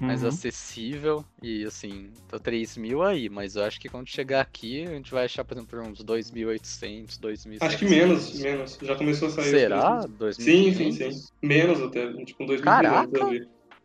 Mais 0.00 0.22
Uhum. 0.22 0.28
acessível. 0.28 1.24
E 1.42 1.64
assim, 1.64 2.12
tô 2.28 2.38
3 2.38 2.76
mil 2.76 3.02
aí, 3.02 3.28
mas 3.28 3.56
eu 3.56 3.64
acho 3.64 3.80
que 3.80 3.88
quando 3.88 4.06
chegar 4.06 4.40
aqui, 4.42 4.84
a 4.86 4.90
gente 4.94 5.10
vai 5.10 5.24
achar, 5.24 5.44
por 5.44 5.54
exemplo, 5.54 5.70
por 5.76 5.80
uns 5.88 6.04
2.800, 6.04 7.18
2.700. 7.18 7.62
Acho 7.62 7.78
que 7.78 7.84
menos, 7.84 8.40
menos. 8.40 8.78
Já 8.80 8.94
começou 8.94 9.26
a 9.26 9.30
sair. 9.32 9.50
Será? 9.50 10.06
preços. 10.18 10.36
Sim, 10.36 10.72
sim, 10.72 10.88
2.500? 10.90 11.12
sim. 11.14 11.26
Menos 11.42 11.82
até, 11.82 12.12
tipo, 12.24 12.44
2 12.44 12.60
Caraca! 12.60 13.24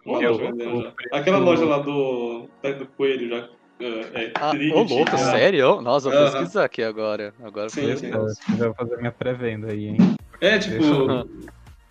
Uma 0.06 0.20
loja 0.20 0.38
vendendo 0.52 0.82
já. 0.84 0.92
Preço- 0.92 1.16
Aquela 1.16 1.38
loja 1.40 1.66
lá 1.66 1.80
do, 1.80 2.48
do 2.78 2.88
coelho 2.96 3.30
já. 3.30 3.50
É, 3.84 4.24
é, 4.24 4.34
Ah, 4.36 4.52
ô 4.74 4.84
louco, 4.84 5.16
é. 5.16 5.18
sério? 5.18 5.82
Nossa, 5.82 6.10
vou 6.10 6.18
Aham. 6.18 6.32
pesquisar 6.32 6.64
aqui 6.66 6.82
agora. 6.82 7.34
Agora 7.44 7.70
Sim, 7.70 7.96
sim. 7.98 8.10
Já 8.58 8.66
vou 8.68 8.76
fazer 8.76 8.98
minha 8.98 9.12
pré-venda 9.12 9.72
aí, 9.72 9.88
hein? 9.88 9.98
É, 10.40 10.58
tipo, 10.58 10.84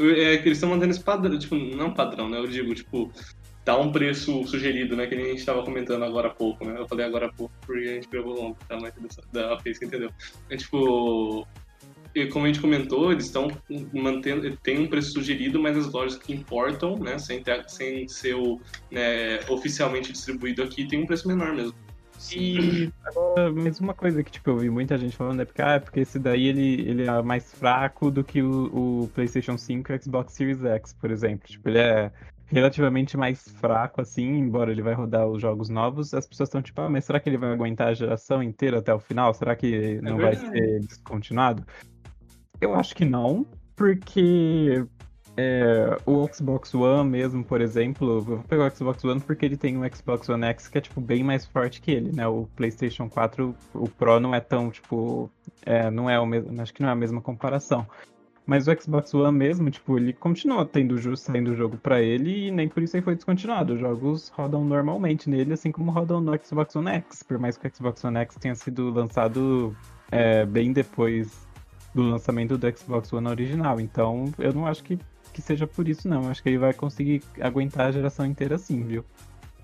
é 0.00 0.38
que 0.38 0.48
eles 0.48 0.58
estão 0.58 0.70
mantendo 0.70 0.92
esse 0.92 1.02
padrão, 1.02 1.38
tipo, 1.38 1.54
não 1.54 1.92
padrão, 1.92 2.28
né? 2.28 2.38
Eu 2.38 2.46
digo, 2.46 2.74
tipo, 2.74 3.12
dá 3.64 3.78
um 3.78 3.92
preço 3.92 4.42
sugerido, 4.44 4.96
né? 4.96 5.06
Que 5.06 5.14
nem 5.14 5.26
a 5.26 5.28
gente 5.28 5.44
tava 5.44 5.62
comentando 5.62 6.04
agora 6.04 6.28
há 6.28 6.34
pouco, 6.34 6.64
né? 6.64 6.74
Eu 6.78 6.88
falei 6.88 7.04
agora 7.04 7.26
há 7.26 7.32
pouco 7.32 7.52
porque 7.66 7.88
a 7.88 7.94
gente 7.94 8.08
gravou 8.08 8.42
ontem, 8.42 8.64
tá? 8.66 8.78
Mas 8.80 8.92
da 9.32 9.56
Face 9.58 9.78
que 9.78 9.86
entendeu. 9.86 10.10
É 10.48 10.56
tipo, 10.56 11.46
como 12.30 12.44
a 12.44 12.48
gente 12.48 12.60
comentou, 12.60 13.10
eles 13.10 13.26
estão 13.26 13.48
mantendo, 13.92 14.56
tem 14.62 14.78
um 14.78 14.86
preço 14.86 15.12
sugerido, 15.12 15.60
mas 15.60 15.76
as 15.76 15.90
lojas 15.90 16.18
que 16.18 16.32
importam, 16.32 16.96
né? 16.98 17.18
Sem, 17.18 17.42
ter, 17.42 17.68
sem 17.68 18.06
ser 18.08 18.34
o, 18.34 18.60
né, 18.90 19.40
oficialmente 19.48 20.12
distribuído 20.12 20.62
aqui, 20.62 20.86
tem 20.86 21.02
um 21.02 21.06
preço 21.06 21.26
menor 21.26 21.54
mesmo. 21.54 21.74
E 22.30 22.92
agora, 23.04 23.50
mais 23.50 23.80
uma 23.80 23.94
coisa 23.94 24.22
que 24.22 24.30
tipo, 24.30 24.50
eu 24.50 24.58
vi 24.58 24.70
muita 24.70 24.96
gente 24.96 25.16
falando 25.16 25.42
é 25.42 25.44
porque, 25.44 25.60
ah, 25.60 25.72
é 25.72 25.78
porque 25.80 26.00
esse 26.00 26.18
daí 26.18 26.46
ele, 26.46 26.88
ele 26.88 27.02
é 27.02 27.22
mais 27.22 27.52
fraco 27.52 28.10
do 28.10 28.22
que 28.22 28.40
o, 28.40 29.02
o 29.02 29.08
PlayStation 29.08 29.58
5 29.58 29.90
e 29.90 29.96
o 29.96 30.02
Xbox 30.02 30.32
Series 30.34 30.62
X, 30.64 30.92
por 30.92 31.10
exemplo. 31.10 31.48
Tipo, 31.48 31.68
ele 31.68 31.78
é 31.78 32.12
relativamente 32.46 33.16
mais 33.16 33.48
fraco, 33.60 34.00
assim, 34.00 34.38
embora 34.38 34.70
ele 34.70 34.82
vai 34.82 34.92
rodar 34.92 35.26
os 35.26 35.40
jogos 35.40 35.70
novos, 35.70 36.12
as 36.12 36.26
pessoas 36.26 36.48
estão 36.48 36.60
tipo, 36.60 36.80
ah, 36.82 36.88
mas 36.88 37.04
será 37.06 37.18
que 37.18 37.28
ele 37.28 37.38
vai 37.38 37.50
aguentar 37.50 37.88
a 37.88 37.94
geração 37.94 38.42
inteira 38.42 38.78
até 38.78 38.92
o 38.92 39.00
final? 39.00 39.32
Será 39.32 39.56
que 39.56 40.00
não 40.02 40.18
vai 40.18 40.36
verdade. 40.36 40.58
ser 40.58 40.80
descontinuado? 40.80 41.64
Eu 42.62 42.74
acho 42.76 42.94
que 42.94 43.04
não, 43.04 43.44
porque 43.74 44.84
é, 45.36 45.98
o 46.06 46.28
Xbox 46.32 46.72
One 46.72 47.10
mesmo, 47.10 47.42
por 47.42 47.60
exemplo, 47.60 48.08
eu 48.12 48.20
vou 48.20 48.38
pegar 48.44 48.68
o 48.68 48.76
Xbox 48.76 49.04
One 49.04 49.20
porque 49.20 49.44
ele 49.44 49.56
tem 49.56 49.76
um 49.76 49.82
Xbox 49.92 50.28
One 50.28 50.44
X 50.46 50.68
que 50.68 50.78
é 50.78 50.80
tipo 50.80 51.00
bem 51.00 51.24
mais 51.24 51.44
forte 51.44 51.80
que 51.80 51.90
ele, 51.90 52.12
né? 52.14 52.24
O 52.28 52.46
PlayStation 52.54 53.08
4, 53.08 53.52
o 53.74 53.88
Pro 53.88 54.20
não 54.20 54.32
é 54.32 54.38
tão 54.38 54.70
tipo, 54.70 55.28
é, 55.66 55.90
não 55.90 56.08
é 56.08 56.20
o 56.20 56.24
mesmo, 56.24 56.62
acho 56.62 56.72
que 56.72 56.82
não 56.82 56.88
é 56.88 56.92
a 56.92 56.94
mesma 56.94 57.20
comparação. 57.20 57.84
Mas 58.46 58.68
o 58.68 58.80
Xbox 58.80 59.12
One 59.12 59.36
mesmo, 59.36 59.68
tipo, 59.68 59.96
ele 59.96 60.12
continua 60.12 60.64
tendo 60.64 60.96
ju- 60.98 61.16
saindo 61.16 61.56
jogo 61.56 61.76
pra 61.76 62.00
ele 62.00 62.48
e 62.48 62.50
nem 62.52 62.68
por 62.68 62.80
isso 62.82 62.96
ele 62.96 63.04
foi 63.04 63.16
descontinuado. 63.16 63.74
Os 63.74 63.80
jogos 63.80 64.28
rodam 64.28 64.64
normalmente 64.64 65.28
nele, 65.28 65.52
assim 65.54 65.72
como 65.72 65.90
rodam 65.90 66.20
no 66.20 66.32
Xbox 66.44 66.76
One 66.76 66.90
X. 66.90 67.24
Por 67.24 67.38
mais 67.38 67.56
que 67.56 67.66
o 67.66 67.70
Xbox 67.74 68.04
One 68.04 68.18
X 68.18 68.36
tenha 68.36 68.54
sido 68.54 68.90
lançado 68.90 69.76
é, 70.10 70.44
bem 70.46 70.72
depois 70.72 71.50
do 71.94 72.02
lançamento 72.02 72.56
do 72.56 72.78
Xbox 72.78 73.12
One 73.12 73.28
original. 73.28 73.80
Então, 73.80 74.32
eu 74.38 74.52
não 74.52 74.66
acho 74.66 74.82
que, 74.82 74.98
que 75.32 75.42
seja 75.42 75.66
por 75.66 75.88
isso, 75.88 76.08
não. 76.08 76.24
Eu 76.24 76.30
acho 76.30 76.42
que 76.42 76.48
ele 76.48 76.58
vai 76.58 76.72
conseguir 76.72 77.22
aguentar 77.40 77.88
a 77.88 77.92
geração 77.92 78.24
inteira 78.26 78.58
sim, 78.58 78.82
viu? 78.82 79.04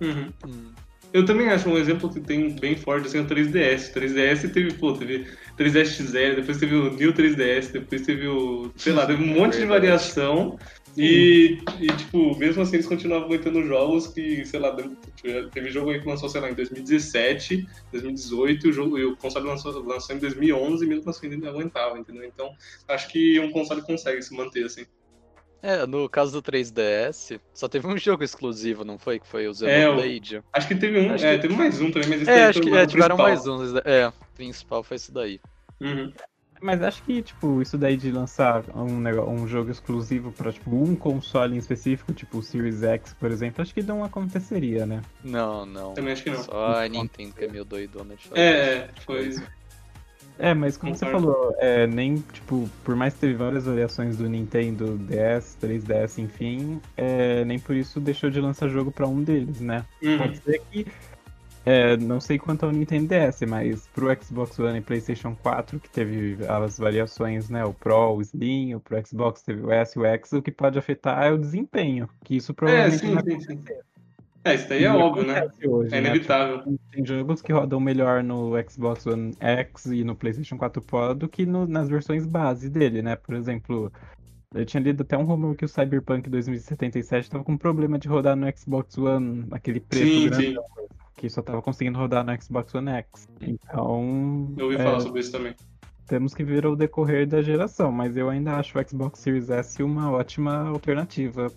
Uhum. 0.00 0.32
Hum. 0.46 0.72
Eu 1.12 1.24
também 1.24 1.48
acho 1.48 1.68
um 1.70 1.78
exemplo 1.78 2.12
que 2.12 2.20
tem 2.20 2.54
bem 2.54 2.76
forte 2.76 3.06
assim, 3.06 3.18
é 3.18 3.20
o 3.22 3.26
3DS. 3.26 3.90
O 3.90 4.00
3DS 4.00 4.52
teve, 4.52 4.74
pô, 4.74 4.92
teve 4.92 5.26
3DS 5.58 5.86
XL, 5.86 6.36
depois 6.36 6.58
teve 6.58 6.74
o 6.74 6.92
New 6.94 7.12
3DS, 7.14 7.72
depois 7.72 8.02
teve 8.02 8.28
o. 8.28 8.70
sei 8.76 8.92
lá, 8.92 9.06
teve 9.06 9.22
um 9.22 9.26
monte 9.26 9.56
de 9.56 9.64
variação. 9.64 10.58
E, 10.96 11.58
e, 11.80 11.86
tipo, 11.96 12.36
mesmo 12.36 12.62
assim 12.62 12.74
eles 12.76 12.86
continuavam 12.86 13.26
aguentando 13.26 13.62
jogos 13.64 14.08
que, 14.08 14.44
sei 14.44 14.58
lá, 14.58 14.74
teve- 14.74 15.50
teve 15.50 15.70
jogo 15.70 15.90
aí 15.90 16.00
que 16.00 16.08
lançou, 16.08 16.28
sei 16.28 16.40
lá, 16.40 16.50
em 16.50 16.54
2017, 16.54 17.64
2018, 17.92 18.66
e 18.66 18.70
o, 18.70 18.72
jogo, 18.72 18.98
e 18.98 19.04
o 19.04 19.16
console 19.16 19.46
lançou, 19.46 19.72
lançou 19.84 20.16
em 20.16 20.18
2011 20.18 20.84
e 20.84 20.88
mesmo 20.88 21.08
assim 21.08 21.30
ainda 21.30 21.50
aguentava, 21.50 21.98
entendeu? 21.98 22.24
Então, 22.24 22.50
acho 22.88 23.08
que 23.08 23.38
um 23.38 23.50
console 23.52 23.82
consegue 23.82 24.20
se 24.22 24.34
manter 24.34 24.64
assim. 24.64 24.84
É, 25.60 25.84
no 25.86 26.08
caso 26.08 26.32
do 26.32 26.40
3DS, 26.42 27.40
só 27.52 27.68
teve 27.68 27.86
um 27.86 27.96
jogo 27.98 28.22
exclusivo, 28.22 28.84
não 28.84 28.96
foi? 28.98 29.18
Que 29.18 29.26
foi 29.26 29.48
o 29.48 29.50
É, 29.50 29.54
Xenoblade. 29.54 30.40
Acho 30.52 30.68
que 30.68 30.74
teve 30.76 31.00
um, 31.00 31.10
Acho 31.12 31.26
é, 31.26 31.34
que- 31.36 31.42
teve 31.42 31.54
mais 31.54 31.80
um 31.80 31.90
também, 31.90 32.08
mas 32.08 32.22
esse 32.22 32.30
É, 32.30 32.44
acho 32.44 32.60
que 32.60 32.70
é, 32.70 32.86
tiveram 32.86 33.16
mais 33.16 33.46
um. 33.46 33.58
É, 33.84 34.08
o 34.08 34.12
principal 34.36 34.82
foi 34.84 34.96
esse 34.96 35.12
daí. 35.12 35.40
Uhum. 35.80 36.12
Mas 36.60 36.82
acho 36.82 37.02
que, 37.04 37.22
tipo, 37.22 37.62
isso 37.62 37.78
daí 37.78 37.96
de 37.96 38.10
lançar 38.10 38.64
um, 38.74 38.98
nego- 39.00 39.28
um 39.30 39.46
jogo 39.46 39.70
exclusivo 39.70 40.32
pra, 40.32 40.52
tipo, 40.52 40.70
um 40.74 40.94
console 40.96 41.54
em 41.54 41.58
específico, 41.58 42.12
tipo 42.12 42.38
o 42.38 42.42
Series 42.42 42.82
X, 42.82 43.14
por 43.14 43.30
exemplo, 43.30 43.62
acho 43.62 43.72
que 43.72 43.82
não 43.82 44.02
aconteceria, 44.04 44.84
né? 44.84 45.00
Não, 45.22 45.64
não. 45.64 45.94
Também 45.94 46.12
acho 46.12 46.24
que 46.24 46.30
não. 46.30 46.42
Só 46.42 46.82
a 46.84 46.88
Nintendo 46.88 47.32
que 47.34 47.44
é 47.44 47.48
meio 47.48 47.64
doidona 47.64 48.16
de 48.16 48.26
fazer 48.28 48.40
É, 48.40 48.88
tipo 48.88 49.06
coisa. 49.06 49.46
É, 50.40 50.54
mas 50.54 50.76
como 50.76 50.94
você 50.94 51.04
Concordo. 51.04 51.26
falou, 51.32 51.56
é, 51.58 51.84
nem, 51.88 52.18
tipo, 52.32 52.68
por 52.84 52.94
mais 52.94 53.12
que 53.14 53.20
teve 53.20 53.34
várias 53.34 53.64
variações 53.64 54.16
do 54.16 54.28
Nintendo 54.28 54.96
DS, 54.96 55.56
3DS, 55.60 56.18
enfim, 56.22 56.80
é, 56.96 57.44
nem 57.44 57.58
por 57.58 57.74
isso 57.74 57.98
deixou 57.98 58.30
de 58.30 58.40
lançar 58.40 58.68
jogo 58.68 58.92
pra 58.92 59.06
um 59.08 59.20
deles, 59.22 59.60
né? 59.60 59.84
Uhum. 60.00 60.18
Pode 60.18 60.36
ser 60.38 60.60
que, 60.70 60.86
é, 61.68 61.96
não 61.96 62.20
sei 62.20 62.38
quanto 62.38 62.64
ao 62.64 62.72
Nintendo 62.72 63.08
DS, 63.08 63.42
mas 63.42 63.86
pro 63.88 64.06
Xbox 64.22 64.58
One 64.58 64.78
e 64.78 64.82
PlayStation 64.82 65.36
4, 65.36 65.78
que 65.78 65.90
teve 65.90 66.38
as 66.46 66.78
variações, 66.78 67.50
né? 67.50 67.64
O 67.64 67.74
Pro, 67.74 68.14
o 68.16 68.22
Slim, 68.22 68.74
o 68.74 68.80
pro 68.80 69.04
Xbox 69.06 69.42
teve 69.42 69.62
o 69.62 69.70
S 69.70 69.98
e 69.98 70.02
o 70.02 70.04
X, 70.04 70.32
o 70.32 70.42
que 70.42 70.50
pode 70.50 70.78
afetar 70.78 71.24
é 71.24 71.32
o 71.32 71.38
desempenho, 71.38 72.08
que 72.24 72.36
isso 72.36 72.52
É, 72.52 72.54
provavelmente 72.54 73.00
sim, 73.00 73.14
vai 73.14 73.22
sim, 73.22 73.40
sim. 73.40 73.64
É, 74.44 74.54
isso 74.54 74.68
daí 74.68 74.84
é 74.84 74.90
óbvio, 74.90 75.26
né? 75.26 75.46
hoje, 75.66 75.94
É 75.94 76.00
né? 76.00 76.08
inevitável. 76.08 76.58
Tipo, 76.58 76.78
tem 76.90 77.04
jogos 77.04 77.42
que 77.42 77.52
rodam 77.52 77.80
melhor 77.80 78.22
no 78.22 78.52
Xbox 78.70 79.06
One 79.06 79.36
X 79.38 79.86
e 79.86 80.04
no 80.04 80.16
PlayStation 80.16 80.56
4 80.56 80.80
Pro 80.80 81.14
do 81.14 81.28
que 81.28 81.44
no- 81.44 81.66
nas 81.66 81.88
versões 81.88 82.24
base 82.24 82.70
dele, 82.70 83.02
né? 83.02 83.14
Por 83.16 83.34
exemplo, 83.34 83.92
eu 84.54 84.64
tinha 84.64 84.82
lido 84.82 85.02
até 85.02 85.18
um 85.18 85.24
rumor 85.24 85.54
que 85.56 85.64
o 85.64 85.68
Cyberpunk 85.68 86.30
2077 86.30 87.24
estava 87.24 87.44
com 87.44 87.58
problema 87.58 87.98
de 87.98 88.08
rodar 88.08 88.36
no 88.36 88.46
Xbox 88.56 88.96
One, 88.96 89.46
aquele 89.50 89.80
preto 89.80 90.06
Sim, 90.06 90.30
grandão, 90.30 90.64
que 91.18 91.28
só 91.28 91.40
estava 91.40 91.60
conseguindo 91.60 91.98
rodar 91.98 92.24
no 92.24 92.40
Xbox 92.40 92.72
One 92.74 92.90
X. 92.92 93.28
Então, 93.42 94.54
Eu 94.56 94.64
ouvi 94.66 94.76
é, 94.76 94.82
falar 94.84 95.00
sobre 95.00 95.20
isso 95.20 95.32
também. 95.32 95.54
temos 96.06 96.32
que 96.32 96.44
ver 96.44 96.64
o 96.64 96.76
decorrer 96.76 97.26
da 97.26 97.42
geração, 97.42 97.90
mas 97.92 98.16
eu 98.16 98.30
ainda 98.30 98.54
acho 98.54 98.78
o 98.78 98.88
Xbox 98.88 99.18
Series 99.20 99.50
S 99.50 99.82
uma 99.82 100.10
ótima 100.10 100.68
alternativa. 100.68 101.52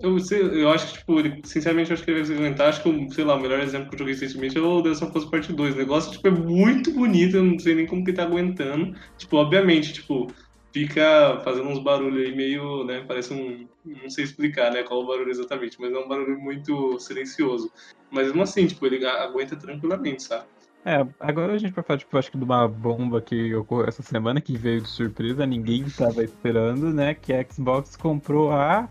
Eu, 0.00 0.16
eu 0.52 0.70
acho 0.70 0.88
que, 0.92 0.98
tipo, 0.98 1.46
sinceramente, 1.46 1.90
eu 1.90 1.94
acho 1.94 2.04
que 2.04 2.10
ele 2.10 2.20
vai 2.22 2.26
se 2.26 2.34
aguentar. 2.34 2.68
Acho 2.68 2.82
que, 2.82 2.88
o- 2.88 3.10
sei 3.12 3.24
lá, 3.24 3.36
o 3.36 3.40
melhor 3.40 3.60
exemplo 3.60 3.88
que 3.88 3.94
eu 3.94 3.98
joguei 4.00 4.14
recentemente 4.14 4.58
é 4.58 4.60
o 4.60 4.82
The 4.82 4.88
Last 4.90 5.04
of 5.04 5.18
Us 5.18 5.24
Part 5.26 5.52
2. 5.52 5.74
O 5.74 5.78
negócio, 5.78 6.10
tipo, 6.12 6.26
é 6.28 6.30
muito 6.30 6.92
bonito, 6.92 7.36
eu 7.36 7.44
não 7.44 7.58
sei 7.58 7.74
nem 7.74 7.86
como 7.86 8.04
que 8.04 8.12
tá 8.12 8.24
aguentando. 8.24 8.94
Tipo, 9.16 9.36
obviamente, 9.36 9.92
tipo, 9.92 10.26
fica 10.72 11.40
fazendo 11.44 11.68
uns 11.68 11.78
barulhos 11.78 12.26
aí 12.26 12.34
meio, 12.34 12.84
né, 12.84 13.04
parece 13.06 13.32
um... 13.32 13.68
Não 13.84 14.08
sei 14.10 14.24
explicar, 14.24 14.72
né, 14.72 14.82
qual 14.82 15.00
o 15.02 15.06
barulho 15.06 15.30
exatamente, 15.30 15.76
mas 15.78 15.92
é 15.92 15.98
um 15.98 16.08
barulho 16.08 16.40
muito 16.40 16.98
silencioso. 16.98 17.70
Mas, 18.12 18.26
mesmo 18.26 18.42
assim, 18.42 18.66
tipo, 18.66 18.84
ele 18.86 19.04
aguenta 19.06 19.56
tranquilamente, 19.56 20.22
sabe? 20.22 20.44
É, 20.84 21.06
agora 21.18 21.54
a 21.54 21.58
gente 21.58 21.72
vai 21.72 21.82
falar, 21.82 21.98
tipo, 21.98 22.18
acho 22.18 22.30
que 22.30 22.36
de 22.36 22.44
uma 22.44 22.68
bomba 22.68 23.22
que 23.22 23.54
ocorreu 23.54 23.88
essa 23.88 24.02
semana, 24.02 24.40
que 24.40 24.56
veio 24.56 24.82
de 24.82 24.88
surpresa, 24.88 25.46
ninguém 25.46 25.82
estava 25.82 26.22
esperando, 26.22 26.92
né? 26.92 27.14
Que 27.14 27.32
a 27.32 27.44
Xbox 27.44 27.96
comprou 27.96 28.52
a 28.52 28.88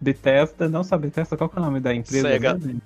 Bethesda, 0.00 0.68
não 0.68 0.82
só 0.82 0.94
a 0.94 0.98
Bethesda, 0.98 1.36
qual 1.36 1.50
que 1.50 1.58
é 1.58 1.60
o 1.60 1.64
nome 1.64 1.80
da 1.80 1.92
empresa? 1.94 2.28
Sega. 2.28 2.54
mesmo? 2.54 2.80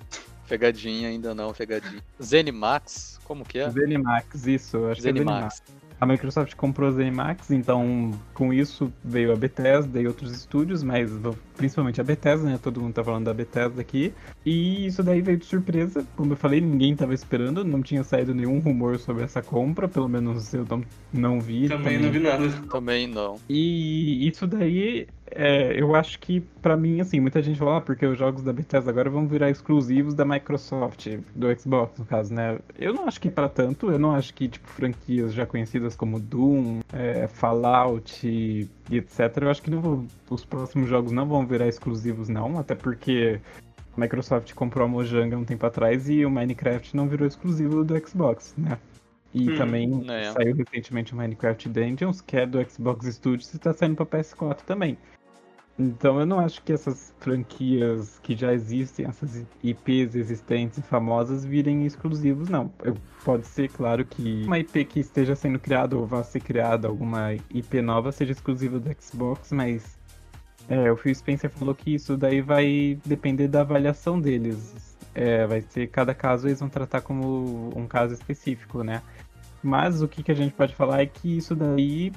Pegadinha 0.47 1.07
ainda 1.07 1.33
não, 1.33 1.53
pegadinha. 1.53 2.03
Zenimax? 2.21 3.19
Como 3.23 3.45
que 3.45 3.59
é? 3.59 3.69
Zenimax, 3.69 4.47
isso, 4.47 4.85
acho 4.87 5.01
que 5.01 5.07
é 5.07 5.13
Zenimax. 5.13 5.63
A 6.01 6.05
Microsoft 6.07 6.55
comprou 6.55 6.89
a 6.89 6.91
ZeniMax, 6.93 7.51
então 7.51 8.09
com 8.33 8.51
isso 8.51 8.91
veio 9.03 9.31
a 9.31 9.35
Bethesda 9.35 10.01
e 10.01 10.07
outros 10.07 10.31
estúdios, 10.31 10.81
mas 10.81 11.11
principalmente 11.55 12.01
a 12.01 12.03
Bethesda, 12.03 12.49
né? 12.49 12.59
Todo 12.61 12.81
mundo 12.81 12.95
tá 12.95 13.03
falando 13.03 13.25
da 13.25 13.33
Bethesda 13.35 13.79
aqui. 13.79 14.11
E 14.43 14.87
isso 14.87 15.03
daí 15.03 15.21
veio 15.21 15.37
de 15.37 15.45
surpresa, 15.45 16.03
como 16.17 16.33
eu 16.33 16.37
falei, 16.37 16.59
ninguém 16.59 16.95
tava 16.95 17.13
esperando, 17.13 17.63
não 17.63 17.83
tinha 17.83 18.03
saído 18.03 18.33
nenhum 18.33 18.57
rumor 18.57 18.97
sobre 18.97 19.23
essa 19.23 19.43
compra, 19.43 19.87
pelo 19.87 20.09
menos 20.09 20.51
eu 20.55 20.65
não, 20.67 20.83
não 21.13 21.39
vi. 21.39 21.67
Também 21.67 21.99
não 21.99 22.09
vi 22.09 22.19
nada. 22.19 22.49
Também 22.71 23.05
não. 23.05 23.37
E 23.47 24.27
isso 24.27 24.47
daí, 24.47 25.07
é, 25.31 25.79
eu 25.79 25.95
acho 25.95 26.19
que 26.19 26.41
pra 26.61 26.75
mim, 26.75 26.99
assim, 27.01 27.19
muita 27.19 27.41
gente 27.41 27.57
fala, 27.57 27.77
ah, 27.77 27.81
porque 27.81 28.05
os 28.05 28.17
jogos 28.17 28.43
da 28.43 28.51
Bethesda 28.51 28.89
agora 28.89 29.09
vão 29.09 29.27
virar 29.27 29.49
exclusivos 29.49 30.13
da 30.13 30.25
Microsoft, 30.25 31.07
do 31.35 31.59
Xbox, 31.59 31.97
no 31.99 32.05
caso, 32.05 32.33
né? 32.33 32.59
Eu 32.77 32.93
não 32.93 33.07
acho 33.07 33.19
que 33.19 33.29
pra 33.29 33.47
tanto, 33.47 33.91
eu 33.91 33.99
não 33.99 34.13
acho 34.13 34.33
que, 34.33 34.47
tipo, 34.47 34.67
franquias 34.67 35.33
já 35.33 35.45
conhecidas 35.45 35.95
como 35.95 36.19
Doom, 36.19 36.81
é, 36.93 37.27
Fallout 37.27 38.27
e, 38.27 38.69
etc, 38.91 39.37
eu 39.41 39.49
acho 39.49 39.61
que 39.61 39.71
não 39.71 40.05
os 40.29 40.45
próximos 40.45 40.89
jogos 40.89 41.11
não 41.11 41.27
vão 41.27 41.45
virar 41.45 41.67
exclusivos, 41.67 42.29
não, 42.29 42.59
até 42.59 42.75
porque 42.75 43.39
a 43.95 43.99
Microsoft 43.99 44.53
comprou 44.53 44.85
a 44.85 44.87
Mojang 44.87 45.33
há 45.33 45.37
um 45.37 45.45
tempo 45.45 45.65
atrás 45.65 46.09
e 46.09 46.25
o 46.25 46.29
Minecraft 46.29 46.95
não 46.95 47.07
virou 47.07 47.27
exclusivo 47.27 47.83
do 47.83 48.07
Xbox, 48.07 48.53
né? 48.57 48.77
E 49.33 49.49
Hum, 49.49 49.57
também 49.57 50.05
é. 50.09 50.31
saiu 50.31 50.55
recentemente 50.55 51.13
o 51.13 51.15
Minecraft 51.15 51.69
Dungeons, 51.69 52.19
que 52.19 52.35
é 52.35 52.45
do 52.45 52.61
Xbox 52.69 53.05
Studios 53.15 53.53
e 53.53 53.57
está 53.57 53.73
saindo 53.73 53.95
para 53.95 54.19
PS4 54.19 54.61
também. 54.65 54.97
Então 55.81 56.19
eu 56.19 56.25
não 56.25 56.39
acho 56.39 56.61
que 56.61 56.71
essas 56.71 57.11
franquias 57.19 58.19
que 58.21 58.35
já 58.35 58.53
existem, 58.53 59.05
essas 59.07 59.45
IPs 59.63 60.15
existentes 60.15 60.77
e 60.77 60.81
famosas, 60.81 61.43
virem 61.43 61.85
exclusivos, 61.85 62.49
não. 62.49 62.71
Pode 63.25 63.47
ser, 63.47 63.69
claro, 63.69 64.05
que 64.05 64.43
uma 64.45 64.59
IP 64.59 64.85
que 64.85 64.99
esteja 64.99 65.35
sendo 65.35 65.57
criada 65.57 65.97
ou 65.97 66.05
vá 66.05 66.23
ser 66.23 66.39
criada, 66.39 66.87
alguma 66.87 67.33
IP 67.33 67.81
nova, 67.81 68.11
seja 68.11 68.31
exclusiva 68.31 68.79
do 68.79 68.95
Xbox, 69.01 69.51
mas 69.51 69.97
é, 70.69 70.91
o 70.91 70.95
Phil 70.95 71.15
Spencer 71.15 71.49
falou 71.49 71.73
que 71.73 71.95
isso 71.95 72.15
daí 72.15 72.41
vai 72.41 72.99
depender 73.03 73.47
da 73.47 73.61
avaliação 73.61 74.19
deles. 74.21 74.95
É, 75.15 75.45
vai 75.47 75.61
ser, 75.61 75.87
cada 75.87 76.13
caso 76.13 76.47
eles 76.47 76.59
vão 76.59 76.69
tratar 76.69 77.01
como 77.01 77.71
um 77.75 77.87
caso 77.87 78.13
específico, 78.13 78.83
né? 78.83 79.01
Mas 79.63 80.01
o 80.01 80.07
que, 80.07 80.23
que 80.23 80.31
a 80.31 80.35
gente 80.35 80.53
pode 80.53 80.75
falar 80.75 81.01
é 81.01 81.05
que 81.05 81.37
isso 81.37 81.55
daí 81.55 82.11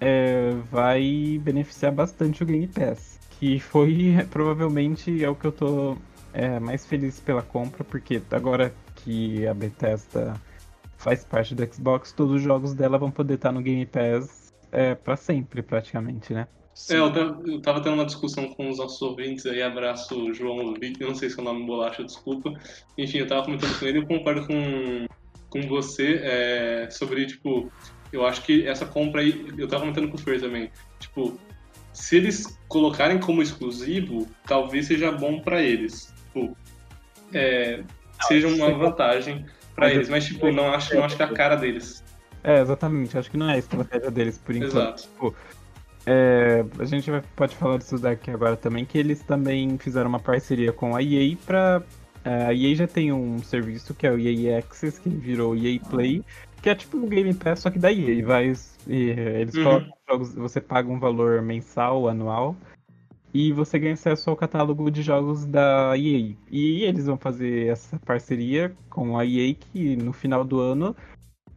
é, 0.00 0.52
vai 0.70 1.38
beneficiar 1.42 1.92
bastante 1.92 2.42
o 2.42 2.46
Game 2.46 2.66
Pass. 2.66 3.20
Que 3.38 3.60
foi 3.60 4.16
provavelmente 4.30 5.22
é 5.22 5.28
o 5.28 5.34
que 5.34 5.46
eu 5.46 5.52
tô 5.52 5.96
é, 6.32 6.58
mais 6.58 6.86
feliz 6.86 7.20
pela 7.20 7.42
compra, 7.42 7.84
porque 7.84 8.22
agora 8.30 8.74
que 8.96 9.46
a 9.46 9.54
Bethesda 9.54 10.34
faz 10.96 11.24
parte 11.24 11.54
do 11.54 11.66
Xbox, 11.72 12.12
todos 12.12 12.36
os 12.36 12.42
jogos 12.42 12.74
dela 12.74 12.98
vão 12.98 13.10
poder 13.10 13.34
estar 13.34 13.52
no 13.52 13.62
Game 13.62 13.86
Pass 13.86 14.52
é, 14.70 14.94
para 14.94 15.16
sempre, 15.16 15.62
praticamente, 15.62 16.32
né? 16.32 16.46
É, 16.88 16.94
eu 16.94 17.12
eu 17.46 17.60
tava 17.60 17.82
tendo 17.82 17.94
uma 17.94 18.06
discussão 18.06 18.48
com 18.54 18.70
os 18.70 18.78
nossos 18.78 19.02
ouvintes 19.02 19.44
aí, 19.44 19.60
abraço 19.60 20.32
João 20.32 20.72
Vitor, 20.74 21.08
não 21.08 21.14
sei 21.14 21.28
se 21.28 21.38
é 21.38 21.42
o 21.42 21.44
nome 21.44 21.66
bolacha, 21.66 22.04
desculpa. 22.04 22.52
Enfim, 22.96 23.18
eu 23.18 23.26
tava 23.26 23.44
comentando 23.44 23.78
com 23.78 23.86
ele 23.86 23.98
eu 23.98 24.06
concordo 24.06 24.46
com, 24.46 25.06
com 25.50 25.68
você 25.68 26.20
é, 26.22 26.88
sobre, 26.90 27.26
tipo, 27.26 27.70
eu 28.12 28.26
acho 28.26 28.42
que 28.42 28.66
essa 28.66 28.86
compra 28.86 29.20
aí, 29.20 29.46
eu 29.56 29.68
tava 29.68 29.82
comentando 29.82 30.08
com 30.08 30.16
o 30.16 30.20
Fer 30.20 30.40
também, 30.40 30.70
tipo, 30.98 31.38
se 31.92 32.16
eles 32.16 32.58
colocarem 32.68 33.18
como 33.18 33.42
exclusivo, 33.42 34.26
talvez 34.46 34.86
seja 34.86 35.10
bom 35.10 35.40
pra 35.40 35.62
eles. 35.62 36.12
Tipo, 36.26 36.56
é, 37.32 37.82
seja 38.22 38.48
uma 38.48 38.70
vantagem 38.70 39.44
pra 39.74 39.86
Mas 39.86 39.94
eles, 39.94 40.08
mas 40.08 40.24
tipo, 40.26 40.50
não 40.52 40.72
acho, 40.72 40.94
não 40.94 41.04
acho 41.04 41.16
que 41.16 41.22
é 41.22 41.26
a 41.26 41.32
cara 41.32 41.56
deles. 41.56 42.04
É, 42.42 42.60
exatamente. 42.60 43.16
Acho 43.18 43.30
que 43.30 43.36
não 43.36 43.50
é 43.50 43.54
a 43.54 43.58
estratégia 43.58 44.10
deles 44.10 44.38
por 44.38 44.54
enquanto. 44.54 44.72
Exato. 44.72 45.02
Tipo, 45.02 45.34
é, 46.06 46.64
a 46.78 46.84
gente 46.84 47.10
vai, 47.10 47.22
pode 47.36 47.54
falar 47.56 47.78
disso 47.78 47.98
daqui 47.98 48.30
agora 48.30 48.56
também, 48.56 48.84
que 48.84 48.96
eles 48.96 49.20
também 49.22 49.76
fizeram 49.78 50.08
uma 50.08 50.20
parceria 50.20 50.72
com 50.72 50.96
a 50.96 51.02
EA 51.02 51.36
pra. 51.44 51.82
é, 52.24 52.46
a 52.46 52.54
EA 52.54 52.74
já 52.74 52.86
tem 52.86 53.12
um 53.12 53.38
serviço 53.40 53.94
que 53.94 54.06
é 54.06 54.12
o 54.12 54.18
EA 54.18 54.58
Access, 54.58 55.00
que 55.00 55.08
virou 55.08 55.54
EA 55.56 55.78
Play, 55.90 56.24
que 56.62 56.68
é 56.68 56.74
tipo 56.74 56.96
um 56.96 57.08
Game 57.08 57.32
Pass, 57.34 57.60
só 57.60 57.70
que 57.70 57.78
da 57.78 57.92
EA. 57.92 58.24
Vai, 58.24 58.52
e, 58.86 59.10
é, 59.10 59.40
eles 59.40 59.54
Uhum. 59.56 59.64
colocam 59.64 59.92
jogos, 60.08 60.34
você 60.34 60.60
paga 60.60 60.90
um 60.90 60.98
valor 60.98 61.42
mensal, 61.42 62.08
anual, 62.08 62.56
e 63.32 63.52
você 63.52 63.78
ganha 63.78 63.94
acesso 63.94 64.28
ao 64.30 64.36
catálogo 64.36 64.90
de 64.90 65.02
jogos 65.02 65.46
da 65.46 65.96
EA. 65.96 66.34
E 66.50 66.82
eles 66.82 67.06
vão 67.06 67.16
fazer 67.16 67.68
essa 67.68 67.98
parceria 68.00 68.74
com 68.88 69.18
a 69.18 69.24
EA, 69.24 69.54
que 69.54 69.96
no 69.96 70.12
final 70.12 70.44
do 70.44 70.60
ano 70.60 70.94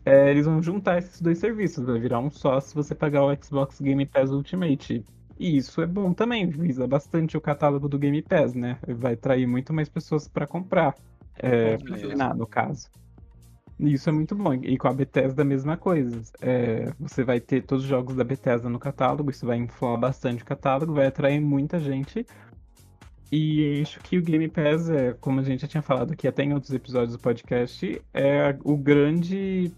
é, 0.06 0.30
eles 0.30 0.46
vão 0.46 0.62
juntar 0.62 0.98
esses 1.00 1.22
dois 1.22 1.38
serviços, 1.38 1.86
vai 1.86 2.00
virar 2.00 2.20
um 2.20 2.30
só 2.30 2.60
se 2.60 2.76
você 2.76 2.94
pagar 2.94 3.24
o 3.24 3.36
Xbox 3.44 3.80
Game 3.82 4.06
Pass 4.06 4.32
Ultimate. 4.32 5.04
E 5.40 5.58
isso 5.58 5.82
é 5.82 5.88
bom 5.88 6.14
também, 6.14 6.48
visa 6.48 6.88
bastante 6.88 7.36
o 7.36 7.42
catálogo 7.42 7.90
do 7.90 7.98
Game 7.98 8.22
Pass, 8.22 8.54
né? 8.54 8.78
Vai 8.88 9.14
atrair 9.14 9.48
muito 9.48 9.74
mais 9.74 9.90
pessoas 9.90 10.28
para 10.28 10.46
comprar. 10.46 10.96
É, 11.36 11.78
pra 11.78 11.96
assinar, 11.96 12.36
no 12.36 12.46
caso. 12.46 12.88
Isso 13.88 14.10
é 14.10 14.12
muito 14.12 14.36
bom. 14.36 14.54
E 14.54 14.78
com 14.78 14.88
a 14.88 14.94
Bethesda 14.94 15.42
a 15.42 15.46
mesma 15.46 15.76
coisa. 15.76 16.22
É, 16.42 16.92
você 17.00 17.24
vai 17.24 17.40
ter 17.40 17.64
todos 17.64 17.84
os 17.84 17.90
jogos 17.90 18.16
da 18.16 18.24
Bethesda 18.24 18.70
no 18.70 18.80
catálogo, 18.80 19.30
isso 19.30 19.46
vai 19.46 19.58
inflar 19.58 19.98
bastante 19.98 20.42
o 20.42 20.46
catálogo, 20.46 20.94
vai 20.94 21.08
atrair 21.08 21.40
muita 21.40 21.80
gente. 21.80 22.26
E 23.32 23.82
acho 23.82 24.00
que 24.00 24.18
o 24.18 24.22
Game 24.22 24.48
Pass, 24.48 24.90
é, 24.90 25.14
como 25.20 25.40
a 25.40 25.44
gente 25.44 25.62
já 25.62 25.68
tinha 25.68 25.82
falado 25.82 26.14
aqui 26.14 26.28
até 26.28 26.44
em 26.44 26.54
outros 26.54 26.72
episódios 26.72 27.18
do 27.18 27.20
podcast, 27.20 28.02
é 28.14 28.56
o 28.64 28.78
grande. 28.78 29.72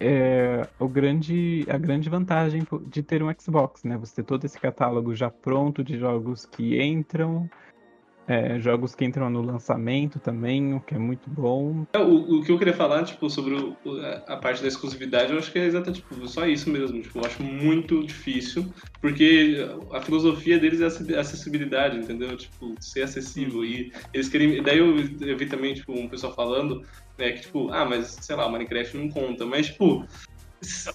É 0.00 0.68
o 0.78 0.86
grande, 0.86 1.66
a 1.68 1.76
grande 1.76 2.08
vantagem 2.08 2.62
de 2.86 3.02
ter 3.02 3.20
um 3.20 3.34
Xbox, 3.36 3.82
né? 3.82 3.96
Você 3.96 4.16
ter 4.16 4.22
todo 4.22 4.44
esse 4.44 4.60
catálogo 4.60 5.12
já 5.12 5.28
pronto 5.28 5.82
de 5.82 5.98
jogos 5.98 6.46
que 6.46 6.80
entram, 6.80 7.50
é, 8.28 8.60
jogos 8.60 8.94
que 8.94 9.04
entram 9.04 9.30
no 9.30 9.40
lançamento 9.42 10.20
também, 10.20 10.74
o 10.74 10.80
que 10.82 10.94
é 10.94 10.98
muito 10.98 11.30
bom. 11.30 11.84
É, 11.94 11.98
O, 11.98 12.40
o 12.40 12.44
que 12.44 12.52
eu 12.52 12.58
queria 12.58 12.74
falar, 12.74 13.04
tipo, 13.04 13.30
sobre 13.30 13.54
o- 13.54 13.78
a 14.26 14.36
parte 14.36 14.60
da 14.60 14.68
exclusividade, 14.68 15.32
eu 15.32 15.38
acho 15.38 15.50
que 15.50 15.58
é 15.58 15.64
exatamente 15.64 16.02
tipo, 16.02 16.26
só 16.28 16.46
isso 16.46 16.70
mesmo. 16.70 17.00
Tipo, 17.00 17.20
eu 17.20 17.24
acho 17.24 17.42
muito 17.42 18.04
difícil, 18.06 18.70
porque 19.00 19.56
a 19.92 20.00
filosofia 20.02 20.58
deles 20.58 20.80
é 20.80 20.86
acessi- 20.86 21.14
acessibilidade, 21.14 21.96
entendeu? 21.98 22.36
Tipo, 22.36 22.76
ser 22.80 23.02
acessível. 23.02 23.64
E 23.64 23.90
eles 24.12 24.28
querem. 24.28 24.62
Daí 24.62 24.78
eu, 24.78 24.94
eu 25.22 25.38
vi 25.38 25.46
também, 25.48 25.72
tipo, 25.74 25.92
um 25.98 26.08
pessoal 26.10 26.34
falando, 26.34 26.80
né, 27.18 27.32
que, 27.32 27.40
tipo, 27.42 27.70
ah, 27.70 27.84
mas 27.86 28.18
sei 28.24 28.36
lá, 28.36 28.50
Minecraft 28.50 28.96
não 28.98 29.08
conta. 29.08 29.46
Mas, 29.46 29.68
tipo. 29.68 30.06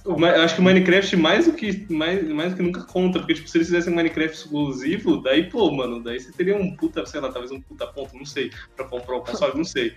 Eu 0.06 0.26
acho 0.44 0.56
que 0.56 0.62
o 0.62 0.64
Minecraft 0.64 1.16
mais 1.16 1.46
do 1.46 1.54
que 1.54 1.88
mais, 1.92 2.28
mais 2.28 2.52
do 2.52 2.58
que 2.58 2.64
nunca 2.64 2.84
conta, 2.84 3.20
porque 3.20 3.34
tipo, 3.34 3.48
se 3.48 3.58
eles 3.58 3.68
fizessem 3.68 3.94
Minecraft 3.96 4.36
exclusivo, 4.38 5.22
daí, 5.22 5.50
pô, 5.50 5.72
mano, 5.72 6.04
daí 6.04 6.20
você 6.20 6.32
teria 6.34 6.56
um 6.58 6.76
puta, 6.76 7.06
sei 7.06 7.22
lá, 7.22 7.32
talvez 7.32 7.52
um 7.52 7.62
puta 7.62 7.88
ponto, 7.88 8.16
não 8.18 8.26
sei, 8.26 8.52
pra 8.76 8.86
comprar 8.88 9.16
o 9.18 9.22
console, 9.22 9.56
não 9.56 9.64
sei. 9.64 9.94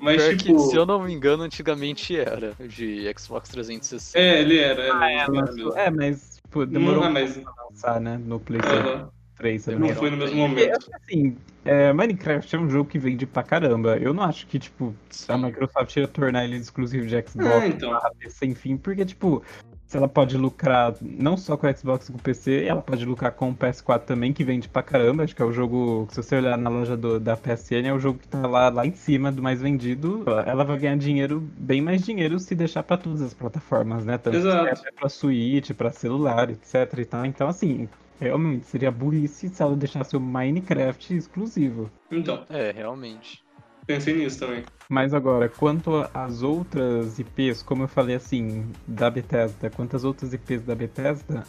Mas 0.00 0.22
Pior 0.22 0.36
tipo. 0.36 0.54
que, 0.54 0.70
se 0.70 0.76
eu 0.76 0.86
não 0.86 1.02
me 1.02 1.12
engano, 1.12 1.42
antigamente 1.42 2.16
era 2.16 2.54
de 2.68 3.12
Xbox 3.18 3.48
360. 3.48 4.16
É, 4.16 4.40
ele 4.40 4.58
era. 4.58 4.82
Ele 4.82 4.90
Ah, 4.92 5.10
é, 5.10 5.14
era 5.16 5.32
lançou- 5.32 5.54
mesmo. 5.56 5.76
é, 5.76 5.90
mas 5.90 6.36
tipo, 6.44 6.64
demorou 6.66 7.00
Não, 7.02 7.10
um 7.10 7.12
mas- 7.12 7.36
pra 7.36 7.52
lançar, 7.68 8.00
né? 8.00 8.16
No 8.24 8.38
PlayStation 8.38 8.76
Aham. 8.88 9.10
3 9.38 9.66
Não 9.68 9.88
foi 9.94 10.10
no 10.10 10.16
mesmo 10.16 10.36
momento. 10.36 10.78
Porque, 10.80 10.96
assim, 10.96 11.36
é, 11.64 11.92
Minecraft 11.92 12.56
é 12.56 12.58
um 12.58 12.68
jogo 12.68 12.90
que 12.90 12.98
vende 12.98 13.24
pra 13.24 13.42
caramba. 13.42 13.96
Eu 13.96 14.12
não 14.12 14.24
acho 14.24 14.46
que, 14.46 14.58
tipo, 14.58 14.94
a 15.28 15.38
Microsoft 15.38 15.96
ia 15.96 16.08
tornar 16.08 16.44
ele 16.44 16.56
exclusivo 16.56 17.06
de 17.06 17.14
Xbox 17.22 17.48
Ah, 17.62 17.66
então. 17.68 17.98
PC, 18.18 18.46
enfim, 18.46 18.76
porque, 18.76 19.04
tipo, 19.06 19.42
se 19.86 19.96
ela 19.96 20.08
pode 20.08 20.36
lucrar 20.36 20.94
não 21.00 21.36
só 21.36 21.56
com 21.56 21.66
o 21.66 21.76
Xbox 21.76 22.08
e 22.08 22.12
com 22.12 22.18
o 22.18 22.20
PC, 22.20 22.64
ela 22.64 22.82
pode 22.82 23.04
lucrar 23.04 23.32
com 23.32 23.50
o 23.50 23.54
PS4 23.54 24.04
também, 24.06 24.32
que 24.32 24.42
vende 24.44 24.68
pra 24.68 24.82
caramba. 24.82 25.22
Acho 25.22 25.34
que 25.36 25.40
é 25.40 25.44
o 25.44 25.52
jogo, 25.52 26.06
se 26.10 26.22
você 26.22 26.36
olhar 26.36 26.58
na 26.58 26.68
loja 26.68 26.96
do- 26.96 27.20
da 27.20 27.36
PSN, 27.36 27.86
é 27.88 27.92
o 27.94 27.98
jogo 27.98 28.18
que 28.18 28.28
tá 28.28 28.46
lá, 28.46 28.68
lá 28.68 28.84
em 28.86 28.92
cima 28.94 29.30
do 29.32 29.42
mais 29.42 29.62
vendido. 29.62 30.24
Ela 30.46 30.64
vai 30.64 30.78
ganhar 30.78 30.96
dinheiro, 30.96 31.40
bem 31.56 31.80
mais 31.80 32.02
dinheiro, 32.02 32.38
se 32.38 32.54
deixar 32.54 32.82
pra 32.82 32.96
todas 32.96 33.22
as 33.22 33.32
plataformas, 33.32 34.04
né? 34.04 34.18
Tanto 34.18 34.36
Exato. 34.36 34.82
pra 34.98 35.08
Switch, 35.08 35.70
pra 35.72 35.90
celular, 35.90 36.50
etc 36.50 36.98
e 36.98 37.04
tal. 37.04 37.24
Então, 37.24 37.48
assim, 37.48 37.88
realmente 38.20 38.66
seria 38.66 38.90
burrice 38.90 39.48
se 39.48 39.62
ela 39.62 39.76
deixasse 39.76 40.16
o 40.16 40.20
Minecraft 40.20 41.16
exclusivo. 41.16 41.90
Então, 42.10 42.44
É, 42.48 42.72
realmente. 42.72 43.42
pensei 43.86 44.14
nisso 44.16 44.40
também. 44.40 44.64
Mas 44.88 45.14
agora, 45.14 45.48
quanto 45.48 46.06
às 46.12 46.42
outras 46.42 47.18
IPs, 47.18 47.62
como 47.62 47.84
eu 47.84 47.88
falei 47.88 48.16
assim, 48.16 48.70
da 48.86 49.10
Bethesda, 49.10 49.70
quantas 49.70 50.04
outras 50.04 50.32
IPs 50.32 50.62
da 50.62 50.74
Bethesda, 50.74 51.44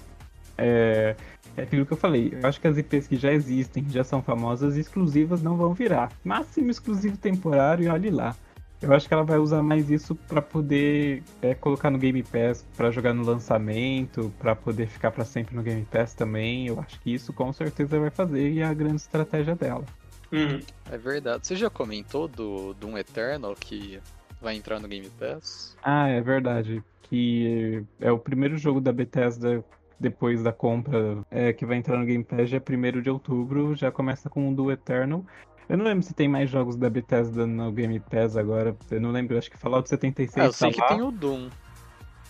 é, 0.58 1.16
é 1.56 1.62
aquilo 1.64 1.86
que 1.86 1.94
eu 1.94 1.98
falei. 1.98 2.34
Eu 2.42 2.48
acho 2.48 2.60
que 2.60 2.68
as 2.68 2.78
IPs 2.78 3.08
que 3.08 3.16
já 3.16 3.32
existem, 3.32 3.86
já 3.90 4.04
são 4.04 4.22
famosas, 4.22 4.76
exclusivas 4.78 5.42
não 5.42 5.56
vão 5.56 5.74
virar. 5.74 6.12
Máximo 6.24 6.70
exclusivo 6.70 7.18
temporário 7.18 7.86
e 7.86 7.88
olhe 7.90 8.10
lá. 8.10 8.36
Eu 8.82 8.94
acho 8.94 9.08
que 9.08 9.14
ela 9.14 9.24
vai 9.24 9.38
usar 9.38 9.62
mais 9.62 9.90
isso 9.90 10.16
pra 10.16 10.42
poder 10.42 11.22
é, 11.42 11.54
colocar 11.54 11.90
no 11.90 11.98
Game 11.98 12.24
Pass, 12.24 12.66
pra 12.78 12.92
jogar 12.92 13.14
no 13.14 13.24
lançamento, 13.24 14.34
pra 14.40 14.56
poder 14.56 14.88
ficar 14.88 15.12
pra 15.12 15.26
sempre 15.26 15.56
no 15.56 15.62
Game 15.62 15.86
Pass 15.86 16.14
também. 16.14 16.68
Eu 16.68 16.80
acho 16.80 17.00
que 17.02 17.14
isso 17.14 17.34
com 17.34 17.52
certeza 17.52 18.00
vai 18.00 18.10
fazer 18.10 18.50
e 18.50 18.60
é 18.60 18.66
a 18.66 18.74
grande 18.74 18.98
estratégia 18.98 19.56
dela. 19.56 19.84
Uhum. 20.32 20.62
É 20.92 20.98
verdade. 20.98 21.46
Você 21.46 21.56
já 21.56 21.70
comentou 21.70 22.28
do 22.28 22.74
Doom 22.76 22.98
Eternal 22.98 23.54
que 23.56 24.00
vai 24.42 24.56
entrar 24.56 24.80
no 24.80 24.88
Game 24.88 25.10
Pass? 25.10 25.76
Ah, 25.84 26.08
é 26.08 26.22
verdade. 26.22 26.82
Que 27.04 27.84
é 28.00 28.12
o 28.12 28.20
primeiro 28.20 28.58
jogo 28.58 28.80
da 28.80 28.94
Bethesda 28.94 29.64
depois 30.00 30.42
da 30.42 30.54
compra 30.54 31.18
é, 31.30 31.52
que 31.52 31.66
vai 31.66 31.78
entrar 31.78 31.98
no 31.98 32.06
Game 32.06 32.24
Pass, 32.24 32.50
já 32.50 32.58
é 32.58 32.62
1 32.62 33.02
de 33.02 33.10
outubro, 33.10 33.76
já 33.76 33.92
começa 33.92 34.30
com 34.30 34.50
o 34.50 34.56
do 34.56 34.72
Eternal. 34.72 35.26
Eu 35.70 35.78
não 35.78 35.86
lembro 35.86 36.04
se 36.04 36.14
tem 36.14 36.28
mais 36.28 36.50
jogos 36.50 36.76
da 36.76 36.90
Bethesda 36.90 37.46
no 37.46 37.72
Game 37.72 38.00
Pass 38.00 38.36
agora. 38.36 38.76
Eu 38.90 39.00
não 39.00 39.12
lembro, 39.12 39.38
acho 39.38 39.50
que 39.52 39.58
Fallout 39.58 39.88
76 39.88 40.38
Ah, 40.44 40.48
eu 40.48 40.52
sei 40.54 40.70
tá 40.72 40.76
que 40.76 40.82
lá. 40.82 40.88
tem 40.88 41.02
o 41.02 41.12
Doom. 41.12 41.48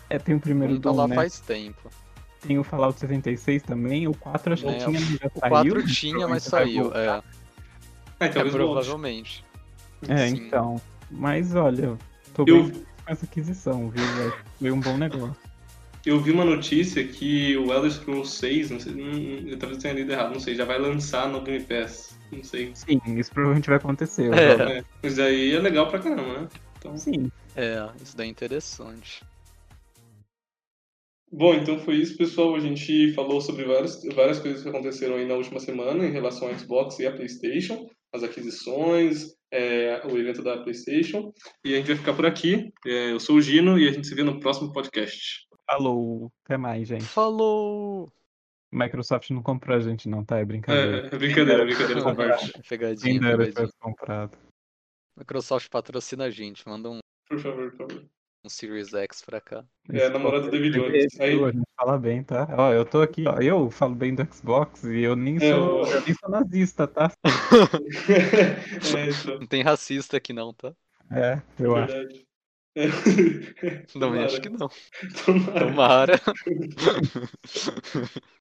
É, 0.10 0.20
tem 0.20 0.36
o 0.36 0.40
primeiro 0.40 0.78
Doom 0.78 0.92
tá 0.94 1.02
lá 1.02 1.08
né? 1.08 1.16
faz 1.16 1.40
tempo. 1.40 1.90
Tem 2.42 2.58
o 2.60 2.64
Fallout 2.64 3.00
76 3.00 3.64
também. 3.64 4.08
O 4.08 4.14
4 4.14 4.54
acho 4.54 4.64
que 4.64 4.70
É, 4.70 4.78
tinha, 4.78 4.90
mas 5.00 5.10
já 5.10 5.28
O 5.34 5.40
saiu. 5.40 5.50
4 5.50 5.76
mas 5.82 5.98
tinha, 5.98 6.28
mas 6.28 6.30
vai 6.30 6.40
saiu. 6.66 6.94
É, 6.94 7.22
é 8.20 8.28
talvez 8.28 8.56
volte. 8.56 8.72
provavelmente. 8.74 9.46
É, 10.08 10.28
Sim. 10.28 10.36
então. 10.48 10.82
Mas 11.10 11.56
olha, 11.56 11.98
tô 12.34 12.44
Eu- 12.46 12.64
bem 12.64 12.72
com 12.72 12.84
essa 13.12 13.26
aquisição, 13.26 13.90
viu? 13.90 14.06
velho? 14.06 14.34
Foi 14.60 14.72
um 14.72 14.80
bom 14.80 14.98
negócio. 14.98 15.36
Eu 16.06 16.20
vi 16.20 16.32
uma 16.32 16.46
notícia 16.46 17.04
que 17.06 17.58
o 17.58 17.74
Elder 17.74 17.92
Scrolls 17.92 18.32
6, 18.38 18.72
não 18.72 18.80
sei, 18.80 18.94
não, 18.94 19.50
eu 19.50 19.58
talvez 19.60 19.82
tenha 19.82 19.94
lido 19.94 20.12
errado, 20.12 20.32
não 20.34 20.40
sei, 20.40 20.56
já 20.56 20.64
vai 20.66 20.80
lançar 20.80 21.28
no 21.28 21.42
Game 21.42 21.64
Pass. 21.66 22.18
Não 22.32 22.44
sei. 22.44 22.72
Sim, 22.76 23.02
isso 23.18 23.32
provavelmente 23.32 23.68
vai 23.68 23.78
acontecer. 23.78 24.34
É. 24.34 24.58
jogo. 24.58 24.64
É, 24.64 24.84
mas 25.02 25.20
aí 25.20 25.56
é 25.56 25.60
legal 25.60 25.88
pra 25.88 26.00
caramba, 26.00 26.42
né? 26.42 26.48
Então... 26.78 26.98
Sim. 26.98 27.32
É, 27.56 27.90
isso 28.02 28.16
daí 28.16 28.28
é 28.28 28.32
interessante. 28.32 29.24
Bom, 31.32 31.54
então 31.54 31.78
foi 31.80 31.96
isso, 31.96 32.18
pessoal. 32.18 32.56
A 32.56 32.60
gente 32.60 33.14
falou 33.14 33.40
sobre 33.40 33.64
várias, 33.66 34.02
várias 34.16 34.40
coisas 34.40 34.64
que 34.64 34.70
aconteceram 34.70 35.16
aí 35.16 35.28
na 35.28 35.36
última 35.36 35.60
semana 35.60 36.06
em 36.06 36.12
relação 36.12 36.48
ao 36.48 36.58
Xbox 36.58 36.98
e 37.00 37.06
à 37.06 37.12
PlayStation, 37.12 37.88
as 38.12 38.24
aquisições, 38.24 39.36
é, 39.52 40.02
o 40.06 40.18
evento 40.18 40.42
da 40.42 40.58
PlayStation. 40.58 41.32
E 41.64 41.74
a 41.74 41.78
gente 41.78 41.88
vai 41.88 41.98
ficar 41.98 42.14
por 42.14 42.26
aqui. 42.26 42.72
É, 42.86 43.12
eu 43.12 43.20
sou 43.20 43.36
o 43.36 43.42
Gino 43.42 43.78
e 43.78 43.88
a 43.88 43.92
gente 43.92 44.08
se 44.08 44.16
vê 44.16 44.24
no 44.24 44.40
próximo 44.40 44.72
podcast. 44.72 45.48
Falou. 45.70 46.32
Até 46.44 46.58
mais, 46.58 46.88
gente. 46.88 47.04
Falou! 47.04 48.12
Microsoft 48.72 49.30
não 49.32 49.42
comprou 49.42 49.76
a 49.76 49.80
gente, 49.80 50.08
não, 50.08 50.24
tá? 50.24 50.38
É 50.38 50.46
brincadeira. 50.46 51.10
É, 51.12 51.16
é 51.16 51.18
brincadeira, 51.18 51.66
brincadeira 51.66 52.00
essa 52.02 52.16
parte. 52.16 52.54
Pegadinha, 52.70 53.20
tivesse 53.20 53.74
comprado. 53.80 54.38
Microsoft 55.18 55.70
patrocina 55.70 56.26
a 56.26 56.30
gente, 56.30 56.68
manda 56.68 56.90
um, 56.90 57.00
Por 57.28 57.40
favor, 57.40 57.72
por 57.72 57.78
favor. 57.90 58.06
um 58.46 58.50
Series 58.50 58.94
X 58.94 59.22
pra 59.24 59.42
cá. 59.42 59.66
É, 59.92 60.06
a 60.06 60.10
namorada 60.12 60.46
do 60.46 60.52
David 60.52 60.78
Jones. 60.80 61.20
Aí- 61.20 61.44
A 61.44 61.52
gente 61.52 61.66
fala 61.76 61.98
bem, 61.98 62.24
tá? 62.24 62.48
Ó, 62.58 62.72
eu 62.72 62.86
tô 62.86 63.02
aqui, 63.02 63.26
ó. 63.28 63.40
Eu 63.40 63.70
falo 63.72 63.96
bem 63.96 64.14
do 64.16 64.24
Xbox 64.34 64.84
e 64.84 65.02
eu 65.02 65.16
nem 65.16 65.38
É, 65.38 65.40
sou, 65.40 65.82
eu- 65.86 65.92
eu 65.92 66.02
nem 66.02 66.14
sou 66.14 66.30
nazista, 66.30 66.88
tá? 66.88 67.12
é, 68.96 69.40
Não 69.40 69.48
tem 69.48 69.64
racista 69.64 70.16
aqui 70.18 70.32
não, 70.32 70.54
tá? 70.54 70.74
É, 71.12 71.42
eu 71.60 71.76
acho. 71.76 71.92
verdade. 71.94 72.26
É. 72.76 72.88
Também 72.88 73.84
Tomara. 74.00 74.26
acho 74.28 74.42
que 74.42 74.50
não. 74.50 74.70
Tomara. 75.26 75.60
Tomara. 75.60 76.22